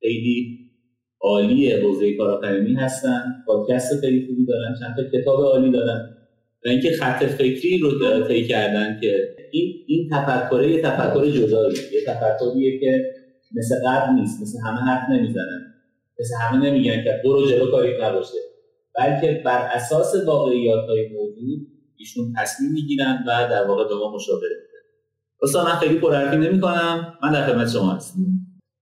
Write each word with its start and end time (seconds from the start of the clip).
خیلی 0.00 0.58
عالی 1.20 1.72
حوزه 1.72 2.16
کارآفرینی 2.16 2.74
هستن. 2.74 3.22
پادکست 3.46 4.00
خیلی 4.00 4.26
خوبی 4.26 4.46
دارن. 4.46 4.74
چند 4.80 4.96
تا 4.96 5.18
کتاب 5.18 5.40
عالی 5.44 5.70
دارن. 5.70 6.16
و 6.66 6.68
اینکه 6.68 6.90
خط 6.90 7.24
فکری 7.24 7.78
رو 7.78 8.28
طی 8.28 8.46
کردن 8.46 9.00
که 9.00 9.36
این 9.52 9.74
این 9.86 10.10
تفکره 10.12 10.70
یه 10.70 10.82
تفکر 10.82 11.26
جدایی 11.30 11.76
یه 11.92 12.04
تفکریه 12.06 12.80
که 12.80 13.04
مثل 13.56 13.74
قبل 13.86 14.14
نیست. 14.14 14.42
مثل 14.42 14.58
همه 14.66 14.80
حرف 14.80 15.10
نمی‌زنن. 15.10 15.74
مثل 16.20 16.34
همه 16.40 16.70
نمیگن 16.70 17.04
که 17.04 17.20
برو 17.24 17.46
جلو 17.46 17.70
کاری 17.70 17.90
نباشه. 18.02 18.38
بلکه 18.98 19.42
بر 19.44 19.68
اساس 19.74 20.14
واقعیات 20.26 20.88
های 20.88 21.08
موجود 21.08 21.66
ایشون 21.96 22.32
تصمیم 22.38 22.72
می‌گیرن 22.72 23.24
و 23.26 23.48
در 23.50 23.66
واقع 23.68 23.88
به 23.88 23.94
ما 23.94 24.14
مشاوره 24.14 24.48
میدن. 24.48 24.80
استاد 25.42 25.66
من 25.66 25.74
خیلی 25.74 25.98
پرحرفی 25.98 26.36
نمی‌کنم. 26.36 27.14
من 27.22 27.32
در 27.32 27.46
خدمت 27.46 27.70
شما 27.70 27.92
هستم. 27.92 28.20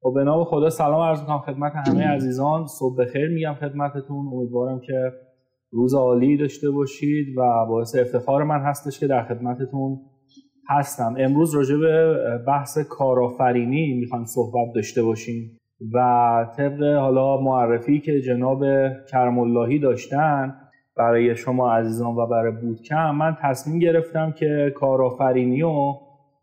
خب 0.09 0.15
به 0.15 0.25
نام 0.25 0.45
خدا 0.45 0.71
سلام 0.71 1.01
عرض 1.01 1.21
می‌کنم 1.21 1.39
خدمت 1.39 1.73
همه 1.75 2.07
عزیزان. 2.07 2.67
صبح 2.67 2.97
بخیر 2.97 3.29
میگم 3.29 3.55
خدمتتون. 3.55 4.27
امیدوارم 4.33 4.81
که 4.81 5.13
روز 5.71 5.95
عالی 5.95 6.37
داشته 6.37 6.71
باشید 6.71 7.39
و 7.39 7.67
باعث 7.69 7.97
افتخار 7.97 8.45
من 8.45 8.61
هستش 8.61 9.01
که 9.01 9.07
در 9.07 9.25
خدمتتون 9.25 10.01
هستم. 10.69 11.15
امروز 11.19 11.55
راجع 11.55 11.77
به 11.77 12.17
بحث 12.47 12.79
کارآفرینی 12.79 13.95
می‌خوایم 14.01 14.25
صحبت 14.25 14.75
داشته 14.75 15.03
باشیم 15.03 15.59
و 15.95 15.99
طبق 16.57 16.83
حالا 16.83 17.41
معرفی 17.41 18.01
که 18.01 18.21
جناب 18.21 18.65
کرم 19.11 19.39
اللهی 19.39 19.79
داشتن 19.79 20.55
برای 20.97 21.37
شما 21.37 21.73
عزیزان 21.73 22.15
و 22.15 22.27
برای 22.27 22.53
بودکم 22.53 23.11
من 23.11 23.37
تصمیم 23.43 23.79
گرفتم 23.79 24.33
که 24.33 24.73
کارآفرینی 24.77 25.63
رو 25.63 25.95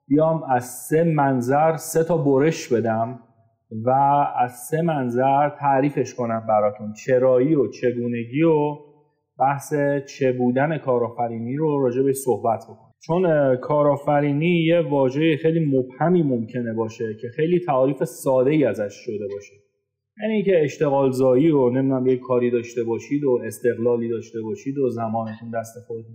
بیام 0.08 0.44
از 0.44 0.64
سه 0.64 1.04
منظر 1.04 1.76
سه 1.76 2.04
تا 2.04 2.18
برش 2.18 2.74
بدم. 2.74 3.20
و 3.72 3.90
از 4.40 4.52
سه 4.52 4.82
منظر 4.82 5.50
تعریفش 5.50 6.14
کنم 6.14 6.46
براتون. 6.48 6.94
چرایی 6.94 7.56
و 7.56 7.68
چگونگی 7.68 8.44
و 8.44 8.78
بحث 9.40 9.74
چه 10.08 10.34
بودن 10.34 10.78
کارآفرینی 10.78 11.56
رو 11.56 11.84
راجع 11.84 12.02
به 12.02 12.14
صحبت 12.14 12.64
بکنم 12.64 12.92
چون 13.08 13.56
کارآفرینی 13.56 14.64
یه 14.66 14.82
واژه 14.82 15.38
خیلی 15.42 15.60
مبهمی 15.60 16.24
ممکنه 16.24 16.74
باشه 16.74 17.06
که 17.22 17.28
خیلی 17.36 17.60
تعریف 17.60 18.04
ساده 18.04 18.52
ای 18.52 18.66
ازش 18.66 18.94
شده 19.06 19.28
باشه. 19.34 19.65
یعنی 20.22 20.34
اینکه 20.34 20.64
اشتغال 20.64 21.12
زایی 21.12 21.52
و 21.52 21.70
نمی‌دونم 21.70 22.08
یک 22.08 22.20
کاری 22.20 22.52
داشته 22.52 22.84
باشید 22.84 23.24
و 23.24 23.40
استقلالی 23.46 24.10
داشته 24.10 24.42
باشید 24.42 24.78
و 24.78 24.90
زمانتون 24.90 25.52
دست 25.54 25.74
خود 25.88 26.06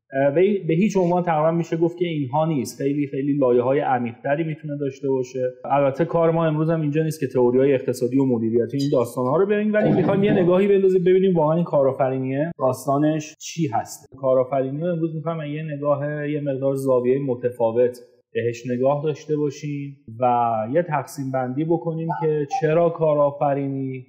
به 0.66 0.74
هیچ 0.74 0.96
عنوان 0.96 1.22
تقریبا 1.22 1.50
میشه 1.50 1.76
گفت 1.76 1.98
که 1.98 2.06
اینها 2.06 2.46
نیست. 2.46 2.78
خیلی 2.78 3.06
خیلی 3.06 3.32
لایه 3.32 3.62
های 3.62 3.80
عمیقتری 3.80 4.44
می‌تونه 4.44 4.76
داشته 4.76 5.08
باشه. 5.08 5.52
البته 5.64 6.04
کار 6.04 6.30
ما 6.30 6.46
امروز 6.46 6.70
هم 6.70 6.80
اینجا 6.80 7.02
نیست 7.02 7.20
که 7.20 7.26
تئوری 7.26 7.58
های 7.58 7.74
اقتصادی 7.74 8.18
و 8.18 8.24
مدیریتی 8.24 8.76
این 8.76 8.90
داستان 8.92 9.26
ها 9.26 9.36
رو 9.36 9.46
ببینیم 9.46 9.72
ولی 9.72 9.92
می‌خوایم 9.92 10.24
یه 10.24 10.32
نگاهی 10.32 10.68
بندازیم 10.68 11.04
ببینیم 11.04 11.34
واقعا 11.34 11.54
این 11.54 11.64
کارآفرینیه 11.64 12.52
داستانش 12.58 13.36
چی 13.38 13.68
هست. 13.68 14.08
کارآفرینی 14.16 14.88
امروز 14.88 15.14
می‌خوایم 15.14 15.54
یه 15.54 15.62
نگاه 15.62 16.28
یه 16.28 16.40
مقدار 16.40 16.74
زاویه 16.74 17.18
متفاوت 17.18 17.98
بهش 18.32 18.66
نگاه 18.70 19.02
داشته 19.04 19.36
باشیم 19.36 19.96
و 20.20 20.54
یه 20.72 20.82
تقسیم 20.82 21.30
بندی 21.30 21.64
بکنیم 21.64 22.08
که 22.22 22.46
چرا 22.60 22.90
کارآفرینی 22.90 24.06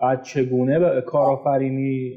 بعد 0.00 0.22
چگونه 0.22 0.78
به 0.78 1.02
کارآفرینی 1.06 2.12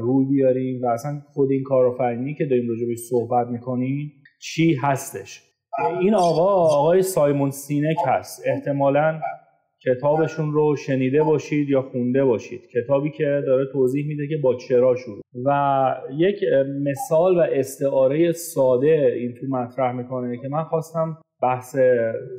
روی 0.00 0.24
بیاریم 0.24 0.82
و 0.82 0.86
اصلا 0.86 1.20
خود 1.32 1.50
این 1.50 1.62
کارآفرینی 1.62 2.34
که 2.34 2.44
داریم 2.44 2.68
راجع 2.68 2.94
صحبت 2.94 3.46
می‌کنیم 3.46 4.12
چی 4.40 4.74
هستش؟ 4.74 5.42
این 6.00 6.14
آقا 6.14 6.68
آقای 6.78 7.02
سایمون 7.02 7.50
سینک 7.50 7.96
هست. 8.06 8.42
احتمالا 8.46 9.20
کتابشون 9.86 10.52
رو 10.52 10.76
شنیده 10.76 11.22
باشید 11.22 11.68
یا 11.68 11.82
خونده 11.82 12.24
باشید. 12.24 12.60
کتابی 12.74 13.10
که 13.10 13.42
داره 13.46 13.66
توضیح 13.72 14.06
میده 14.06 14.28
که 14.28 14.36
با 14.42 14.54
چرا 14.54 14.96
شروع. 14.96 15.20
و 15.44 15.50
یک 16.16 16.36
مثال 16.82 17.36
و 17.36 17.40
استعاره 17.52 18.32
ساده 18.32 19.12
این 19.16 19.34
تو 19.34 19.46
مطرح 19.46 19.92
می‌کنه 19.92 20.38
که 20.42 20.48
من 20.48 20.64
خواستم 20.64 21.18
بحث 21.42 21.76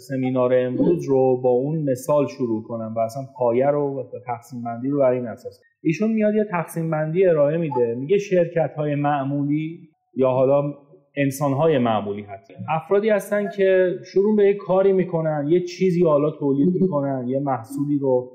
سمینار 0.10 0.54
امروز 0.54 1.10
رو 1.10 1.42
با 1.42 1.50
اون 1.50 1.92
مثال 1.92 2.28
شروع 2.28 2.64
کنم 2.64 2.94
و 2.98 3.00
اصلا 3.00 3.24
پایه 3.38 3.68
رو 3.68 4.00
و 4.00 4.04
تقسیم 4.26 4.64
بندی 4.64 4.90
رو 4.90 5.00
بر 5.00 5.12
این 5.12 5.28
اساس. 5.28 5.62
ایشون 5.84 6.12
میاد 6.12 6.36
یه 6.36 6.46
تقسیم 6.52 6.92
بندی 6.92 7.26
ارائه 7.26 7.58
میده. 7.58 7.96
میگه 7.96 8.18
شرکت 8.18 8.74
های 8.78 8.96
معمولی 8.96 9.80
یا 10.16 10.30
حالا 10.30 10.74
انسانهای 11.16 11.78
معمولی 11.78 12.22
هست. 12.22 12.52
افرادی 12.70 13.10
هستن 13.10 13.50
که 13.50 13.96
شروع 14.14 14.36
به 14.36 14.46
یک 14.46 14.58
کاری 14.58 14.94
می‌کنن 14.94 15.46
یه 15.50 15.60
چیزی 15.64 16.04
حالا 16.04 16.32
تولید 16.32 16.82
می‌کنن 16.82 17.28
یه 17.28 17.40
محصولی 17.40 18.00
رو 18.00 18.32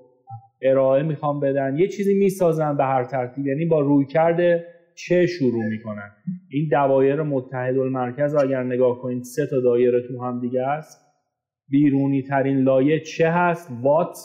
ارائه 0.62 1.02
می‌خوان 1.02 1.40
بدن 1.40 1.78
یه 1.78 1.88
چیزی 1.88 2.14
می‌سازن 2.14 2.76
به 2.76 2.84
هر 2.84 3.04
ترتیب 3.04 3.46
یعنی 3.46 3.66
با 3.66 3.80
روی 3.80 4.06
کرده 4.06 4.66
چه 4.94 5.26
شروع 5.26 5.64
می‌کنن. 5.64 6.10
این 6.50 6.68
دوایر 6.70 7.22
متحد 7.22 7.78
المرکز 7.78 8.34
اگر 8.34 8.62
نگاه 8.62 8.98
کنید 8.98 9.22
سه 9.22 9.46
تا 9.50 9.60
دایره 9.60 10.02
تو 10.08 10.24
هم 10.24 10.40
دیگه 10.40 10.62
است 10.62 11.06
بیرونی 11.68 12.22
ترین 12.22 12.58
لایه 12.58 13.00
چه 13.00 13.30
هست؟ 13.30 13.70
وات. 13.82 14.16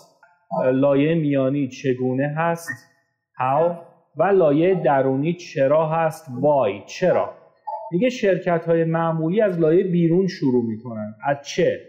لایه 0.73 1.15
میانی 1.15 1.67
چگونه 1.67 2.27
هست؟ 2.37 2.69
how 3.37 3.71
و 4.17 4.23
لایه 4.23 4.81
درونی 4.83 5.33
چرا 5.33 5.87
هست؟ 5.89 6.25
why 6.25 6.85
چرا؟ 6.85 7.40
میگه 7.91 8.09
شرکت 8.09 8.65
های 8.65 8.83
معمولی 8.83 9.41
از 9.41 9.59
لایه 9.59 9.83
بیرون 9.83 10.27
شروع 10.27 10.65
می‌کنن. 10.65 11.15
از 11.25 11.37
چه؟ 11.41 11.79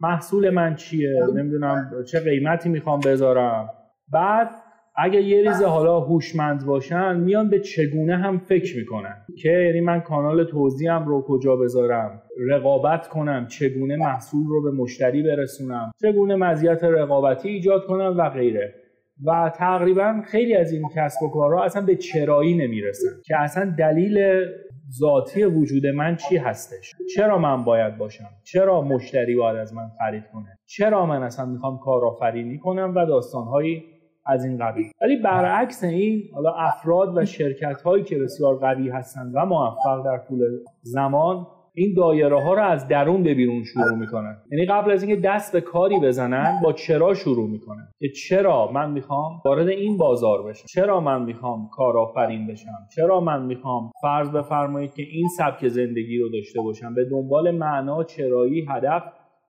محصول 0.00 0.50
من 0.50 0.74
چیه؟ 0.74 1.20
نمی‌دونم 1.34 1.90
چه 2.06 2.20
قیمتی 2.20 2.68
می‌خوام 2.68 3.00
بذارم؟ 3.00 3.68
بعد 4.12 4.50
اگه 4.96 5.22
یه 5.22 5.48
ریزه 5.48 5.66
حالا 5.66 6.00
هوشمند 6.00 6.66
باشن 6.66 7.16
میان 7.16 7.50
به 7.50 7.58
چگونه 7.60 8.16
هم 8.16 8.38
فکر 8.38 8.76
می‌کنن 8.76 9.16
که 9.38 9.48
یعنی 9.48 9.80
من 9.80 10.00
کانال 10.00 10.44
توضیحم 10.44 11.08
رو 11.08 11.22
کجا 11.22 11.56
بذارم 11.56 12.22
رقابت 12.50 13.08
کنم 13.08 13.46
چگونه 13.46 13.96
محصول 13.96 14.46
رو 14.46 14.62
به 14.62 14.70
مشتری 14.70 15.22
برسونم 15.22 15.92
چگونه 16.02 16.36
مزیت 16.36 16.84
رقابتی 16.84 17.48
ایجاد 17.48 17.86
کنم 17.86 18.14
و 18.18 18.28
غیره. 18.28 18.74
و 19.24 19.52
تقریبا 19.56 20.22
خیلی 20.24 20.54
از 20.54 20.72
این 20.72 20.88
کسب 20.94 21.22
و 21.22 21.28
کارها 21.28 21.64
اصلا 21.64 21.82
به 21.82 21.96
چرایی 21.96 22.54
نمی‌رسن 22.54 23.08
که 23.24 23.40
اصلا 23.40 23.74
دلیل 23.78 24.44
ذاتی 24.98 25.44
وجود 25.44 25.86
من 25.86 26.16
چی 26.16 26.36
هستش؟ 26.36 26.94
چرا 27.14 27.38
من 27.38 27.64
باید 27.64 27.98
باشم؟ 27.98 28.28
چرا 28.44 28.82
مشتری 28.82 29.36
باید 29.36 29.56
از 29.56 29.74
من 29.74 29.88
خرید 29.98 30.24
کنه؟ 30.32 30.58
چرا 30.66 31.06
من 31.06 31.22
اصلا 31.22 31.46
می‌خوام 31.46 31.78
کارآفرینی 31.78 32.58
کنم 32.58 32.92
و 32.96 33.06
داستانهایی 33.06 33.84
از 34.26 34.44
این 34.44 34.58
قبیل؟ 34.58 34.90
ولی 35.02 35.16
برعکس 35.16 35.84
این 35.84 36.22
حالا 36.34 36.52
افراد 36.52 37.16
و 37.16 37.24
شرکت 37.24 37.82
هایی 37.82 38.04
که 38.04 38.18
بسیار 38.18 38.56
قوی 38.56 38.88
هستند 38.88 39.32
و 39.34 39.46
موفق 39.46 40.04
در 40.04 40.18
طول 40.28 40.40
زمان 40.82 41.46
این 41.80 41.94
دایره 41.94 42.42
ها 42.42 42.54
رو 42.54 42.62
از 42.62 42.88
درون 42.88 43.22
به 43.22 43.34
بیرون 43.34 43.64
شروع 43.64 43.96
می‌کنن. 43.98 44.36
یعنی 44.52 44.66
قبل 44.66 44.90
از 44.90 45.02
اینکه 45.02 45.20
دست 45.20 45.52
به 45.52 45.60
کاری 45.60 46.00
بزنن 46.00 46.60
با 46.64 46.72
چرا 46.72 47.14
شروع 47.14 47.50
می‌کنن؟ 47.50 47.88
که 47.98 48.08
چرا 48.08 48.70
من 48.72 48.90
می‌خوام 48.90 49.32
وارد 49.44 49.68
این 49.68 49.96
بازار 49.96 50.42
بشم؟ 50.42 50.64
چرا 50.68 51.00
من 51.00 51.22
می‌خوام 51.22 51.68
کارآفرین 51.72 52.46
بشم؟ 52.46 52.88
چرا 52.96 53.20
من 53.20 53.46
می‌خوام 53.46 53.90
فرض 54.02 54.30
بفرمایید 54.30 54.94
که 54.94 55.02
این 55.02 55.28
سبک 55.38 55.68
زندگی 55.68 56.18
رو 56.18 56.28
داشته 56.28 56.60
باشم؟ 56.60 56.94
به 56.94 57.04
دنبال 57.10 57.50
معنا 57.50 58.04
چرایی 58.04 58.66
هدف 58.68 59.02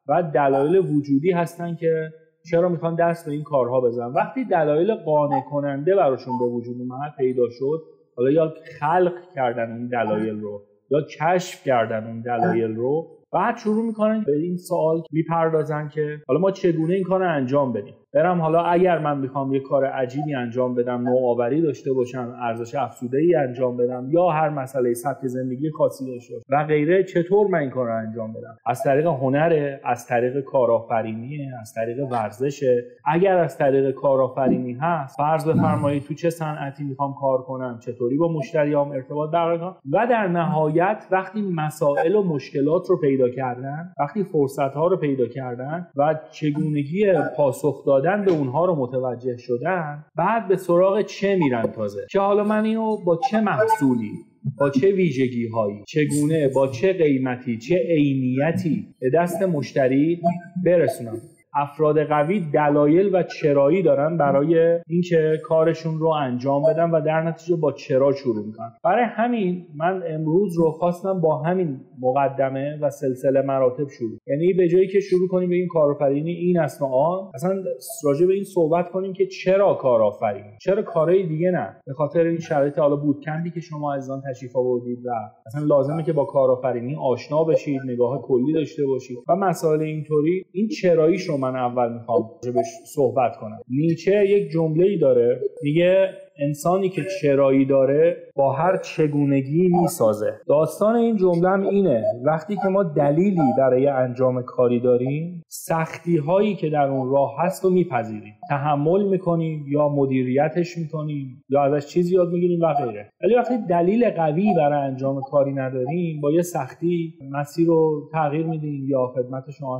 و 0.07 0.23
دلایل 0.33 0.77
وجودی 0.77 1.31
هستن 1.31 1.75
که 1.75 2.09
چرا 2.51 2.69
می‌خوان 2.69 2.95
دست 2.95 3.25
به 3.25 3.31
این 3.31 3.43
کارها 3.43 3.81
بزنن. 3.81 4.13
وقتی 4.13 4.45
دلایل 4.45 4.95
قانع 4.95 5.41
کننده 5.51 5.95
براشون 5.95 6.39
به 6.39 6.45
وجود 6.45 6.75
اومد 6.79 7.13
پیدا 7.17 7.43
شد 7.49 7.81
حالا 8.17 8.31
یا 8.31 8.53
خلق 8.79 9.13
کردن 9.35 9.71
این 9.71 9.87
دلایل 9.87 10.39
رو. 10.39 10.61
یا 10.91 11.01
کشف 11.01 11.63
کردن 11.63 12.07
اون 12.07 12.21
دلایل 12.21 12.75
رو 12.75 13.07
بعد 13.33 13.57
شروع 13.57 13.85
می‌کنن 13.85 14.23
به 14.23 14.37
این 14.37 14.57
سوال 14.57 15.01
می‌پردازن 15.11 15.87
که 15.87 16.21
حالا 16.27 16.39
ما 16.39 16.51
چگونه 16.51 16.93
این 16.93 17.03
کار 17.03 17.19
رو 17.19 17.35
انجام 17.35 17.73
بدیم. 17.73 17.95
برم 18.13 18.41
حالا 18.41 18.63
اگر 18.63 18.99
من 18.99 19.17
می‌خوام 19.17 19.53
یه 19.53 19.59
کار 19.59 19.85
عجیبی 19.85 20.35
انجام 20.35 20.75
بدم 20.75 21.01
نوآوری 21.01 21.61
داشته 21.61 21.93
باشم 21.93 22.35
ارزش 22.41 22.75
افزوده 22.75 23.17
ای 23.17 23.35
انجام 23.35 23.77
بدم 23.77 24.07
یا 24.09 24.29
هر 24.29 24.49
مسئله 24.49 24.93
سبک 24.93 25.27
زندگی 25.27 25.69
خاصی 25.69 26.05
داشته 26.05 26.35
و 26.49 26.63
غیره 26.63 27.03
چطور 27.03 27.47
من 27.47 27.59
این 27.59 27.69
کار 27.69 27.87
رو 27.87 27.97
انجام 27.97 28.33
بدم؟ 28.33 28.57
از 28.65 28.83
طریق 28.83 29.07
هنر 29.07 29.77
از 29.83 30.07
طریق 30.07 30.39
کارآفرینی 30.39 31.51
از 31.61 31.73
طریق 31.73 32.11
ورزش 32.11 32.63
اگر 33.05 33.37
از 33.37 33.57
طریق 33.57 33.91
کارآفرینی 33.91 34.73
هست 34.73 35.17
فرض 35.17 35.47
بفرمایید 35.47 36.03
تو 36.03 36.13
چه 36.13 36.29
صنعتی 36.29 36.83
می‌خوام 36.83 37.13
کار 37.21 37.41
کنم 37.41 37.79
چطوری 37.79 38.17
با 38.17 38.27
مشتریام 38.27 38.91
ارتباط 38.91 39.31
برقرار 39.31 39.75
و 39.91 40.07
در 40.07 40.27
نهایت 40.27 41.05
وقتی 41.11 41.41
مسائل 41.41 42.15
و 42.15 42.23
مشکلات 42.23 42.89
رو 42.89 42.97
پیدا 42.97 43.29
کردن 43.29 43.93
وقتی 43.99 44.23
فرصت 44.23 44.73
ها 44.73 44.87
رو 44.87 44.97
پیدا 44.97 45.27
کردن 45.27 45.87
و 45.95 46.15
چگونگی 46.31 47.13
پاسخ 47.37 47.85
دادن 47.85 48.00
به 48.01 48.31
اونها 48.31 48.65
رو 48.65 48.75
متوجه 48.75 49.37
شدن 49.37 50.05
بعد 50.15 50.47
به 50.47 50.55
سراغ 50.55 51.01
چه 51.01 51.35
میرن 51.35 51.71
تازه؟ 51.71 52.05
که 52.11 52.19
حالا 52.19 52.43
من 52.43 52.65
اینو 52.65 52.97
با 53.05 53.19
چه 53.29 53.41
محصولی؟ 53.41 54.11
با 54.59 54.69
چه 54.69 54.91
ویژگی 54.91 55.47
هایی 55.47 55.83
چگونه؟ 55.87 56.47
با 56.47 56.67
چه 56.67 56.93
قیمتی؟ 56.93 57.57
چه 57.57 57.75
عینیتی؟ 57.75 58.87
به 58.99 59.09
دست 59.09 59.41
مشتری 59.41 60.21
برسونم. 60.65 61.21
افراد 61.53 62.03
قوی 62.03 62.39
دلایل 62.53 63.15
و 63.15 63.23
چرایی 63.23 63.83
دارن 63.83 64.17
برای 64.17 64.79
اینکه 64.87 65.39
کارشون 65.43 65.99
رو 65.99 66.07
انجام 66.07 66.63
بدن 66.63 66.91
و 66.91 67.01
در 67.01 67.21
نتیجه 67.21 67.55
با 67.55 67.71
چرا 67.71 68.11
شروع 68.11 68.45
می‌کنن. 68.45 68.71
برای 68.83 69.05
همین 69.07 69.67
من 69.75 70.03
امروز 70.07 70.57
رو 70.57 70.71
خواستم 70.71 71.21
با 71.21 71.37
همین 71.37 71.79
مقدمه 72.01 72.79
و 72.81 72.89
سلسله 72.89 73.41
مراتب 73.41 73.87
شروع. 73.87 74.17
یعنی 74.27 74.53
به 74.53 74.67
جایی 74.67 74.87
که 74.87 74.99
شروع 74.99 75.27
کنیم 75.27 75.49
به 75.49 75.55
این 75.55 75.67
کارآفرینی 75.67 76.31
این 76.31 76.59
است 76.59 76.81
آن. 76.81 77.31
اصلا 77.33 77.63
راجع 78.03 78.25
به 78.25 78.33
این 78.33 78.43
صحبت 78.43 78.89
کنیم 78.89 79.13
که 79.13 79.27
چرا 79.27 79.73
کارآفرینی؟ 79.73 80.57
چرا 80.61 80.81
کارهای 80.81 81.27
دیگه 81.27 81.51
نه؟ 81.51 81.75
به 81.85 81.93
خاطر 81.93 82.23
این 82.23 82.39
شرایط 82.39 82.79
حالا 82.79 82.95
بود 82.95 83.23
کندی 83.25 83.51
که 83.51 83.59
شما 83.59 83.93
از 83.93 84.09
آن 84.09 84.21
تشریف 84.29 84.55
آوردید 84.55 85.05
و 85.05 85.09
اصلا 85.45 85.65
لازمه 85.65 86.03
که 86.03 86.13
با 86.13 86.25
کارآفرینی 86.25 86.95
آشنا 86.95 87.43
بشید 87.43 87.81
نگاه 87.85 88.21
کلی 88.21 88.53
داشته 88.53 88.85
باشید. 88.85 89.17
و 89.29 89.35
مسائل 89.35 89.81
اینطوری 89.81 90.45
این 90.51 90.67
چراییش 90.67 91.23
رو 91.29 91.37
من 91.41 91.55
اول 91.55 91.93
می‌خوام 91.93 92.29
بهش 92.43 92.67
صحبت 92.85 93.37
کنم. 93.37 93.59
نیچه 93.69 94.25
یک 94.25 94.51
جمله 94.51 94.85
ای 94.85 94.97
داره. 94.97 95.39
میگه 95.63 96.09
انسانی 96.41 96.89
که 96.89 97.01
چرایی 97.21 97.65
داره 97.65 98.17
با 98.35 98.53
هر 98.53 98.77
چگونگی 98.77 99.67
می‌سازه. 99.81 100.33
داستان 100.47 100.95
این 100.95 101.15
جمله 101.15 101.49
هم 101.49 101.61
اینه. 101.61 102.03
وقتی 102.25 102.55
که 102.55 102.67
ما 102.67 102.83
دلیلی 102.83 103.41
برای 103.57 103.87
انجام 103.87 104.41
کاری 104.41 104.79
داریم 104.79 105.43
سختی 105.47 106.17
هایی 106.17 106.55
که 106.55 106.69
در 106.69 106.87
اون 106.87 107.11
راه 107.11 107.35
هست 107.39 107.63
رو 107.63 107.69
میپذیریم. 107.69 108.33
تحمل 108.49 109.03
می‌کنیم 109.03 109.65
یا 109.67 109.89
مدیریتش 109.89 110.77
می‌کنیم 110.77 111.43
یا 111.49 111.63
ازش 111.63 111.87
چیزی 111.87 112.15
یاد 112.15 112.29
می‌گیریم 112.29 112.61
و 112.61 112.73
غیره. 112.73 113.09
ولی 113.23 113.35
وقتی 113.35 113.53
دلیل 113.69 114.09
قوی 114.09 114.53
برای 114.57 114.87
انجام 114.87 115.21
کاری 115.21 115.53
نداریم 115.53 116.21
با 116.21 116.31
یه 116.31 116.41
سختی 116.41 117.13
مسیر 117.31 117.67
رو 117.67 118.09
تغییر 118.13 118.45
میدیم 118.45 118.85
یا 118.89 119.07
خدمت 119.15 119.43
شما 119.51 119.79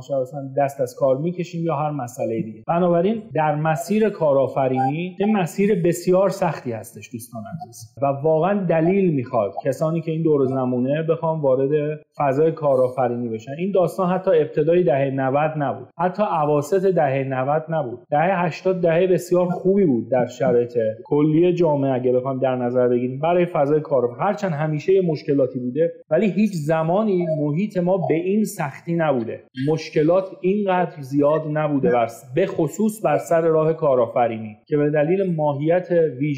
دست 0.56 0.80
از 0.80 0.94
کار 0.98 1.18
می‌کشیم 1.18 1.64
یا 1.64 1.76
هر 1.76 1.90
مسئله 1.90 2.42
دیگه. 2.42 2.62
بنابراین 2.68 3.22
در 3.34 3.54
مسیر 3.54 4.08
کارآفرینی 4.08 5.16
این 5.18 5.36
مسیر 5.36 5.82
بسیار 5.82 6.28
سختی 6.52 6.72
هستش 6.72 7.10
دوستان 7.12 7.42
عزیز. 7.62 7.94
و 8.02 8.06
واقعا 8.06 8.64
دلیل 8.64 9.14
می‌خواد 9.14 9.52
کسانی 9.64 10.00
که 10.00 10.10
این 10.10 10.22
دور 10.22 10.46
زمونه 10.46 11.02
بخوام 11.02 11.42
وارد 11.42 12.00
فضای 12.18 12.52
کارآفرینی 12.52 13.28
بشن. 13.28 13.52
این 13.58 13.72
داستان 13.72 14.10
حتی 14.10 14.30
ابتدای 14.30 14.82
دهه 14.82 15.10
90 15.10 15.50
نبود. 15.56 15.88
حتی 15.98 16.22
اواسط 16.22 16.86
دهه 16.86 17.24
90 17.24 17.64
نبود. 17.68 17.98
دهه 18.10 18.44
80 18.44 18.80
دهه 18.80 19.06
بسیار 19.06 19.46
خوبی 19.46 19.84
بود 19.84 20.08
در 20.08 20.26
شرایط 20.26 20.78
کلی 21.04 21.54
جامعه 21.54 21.92
اگه 21.92 22.12
بخوام 22.12 22.38
در 22.38 22.56
نظر 22.56 22.88
بگیریم 22.88 23.18
برای 23.20 23.46
فضای 23.46 23.80
کار 23.80 24.16
هرچند 24.20 24.52
همیشه 24.52 24.92
مشکلاتی 25.06 25.58
بوده 25.58 25.92
ولی 26.10 26.30
هیچ 26.30 26.52
زمانی 26.52 27.26
محیط 27.40 27.78
ما 27.78 27.96
به 28.08 28.14
این 28.14 28.44
سختی 28.44 28.94
نبوده. 28.94 29.40
مشکلات 29.68 30.24
اینقدر 30.40 31.00
زیاد 31.00 31.42
نبوده 31.52 31.92
به 32.34 32.46
خصوص 32.46 33.04
بر 33.04 33.18
سر 33.18 33.40
راه 33.40 33.72
کارآفرینی 33.72 34.56
که 34.66 34.76
به 34.76 34.90
دلیل 34.90 35.34
ماهیت 35.36 35.88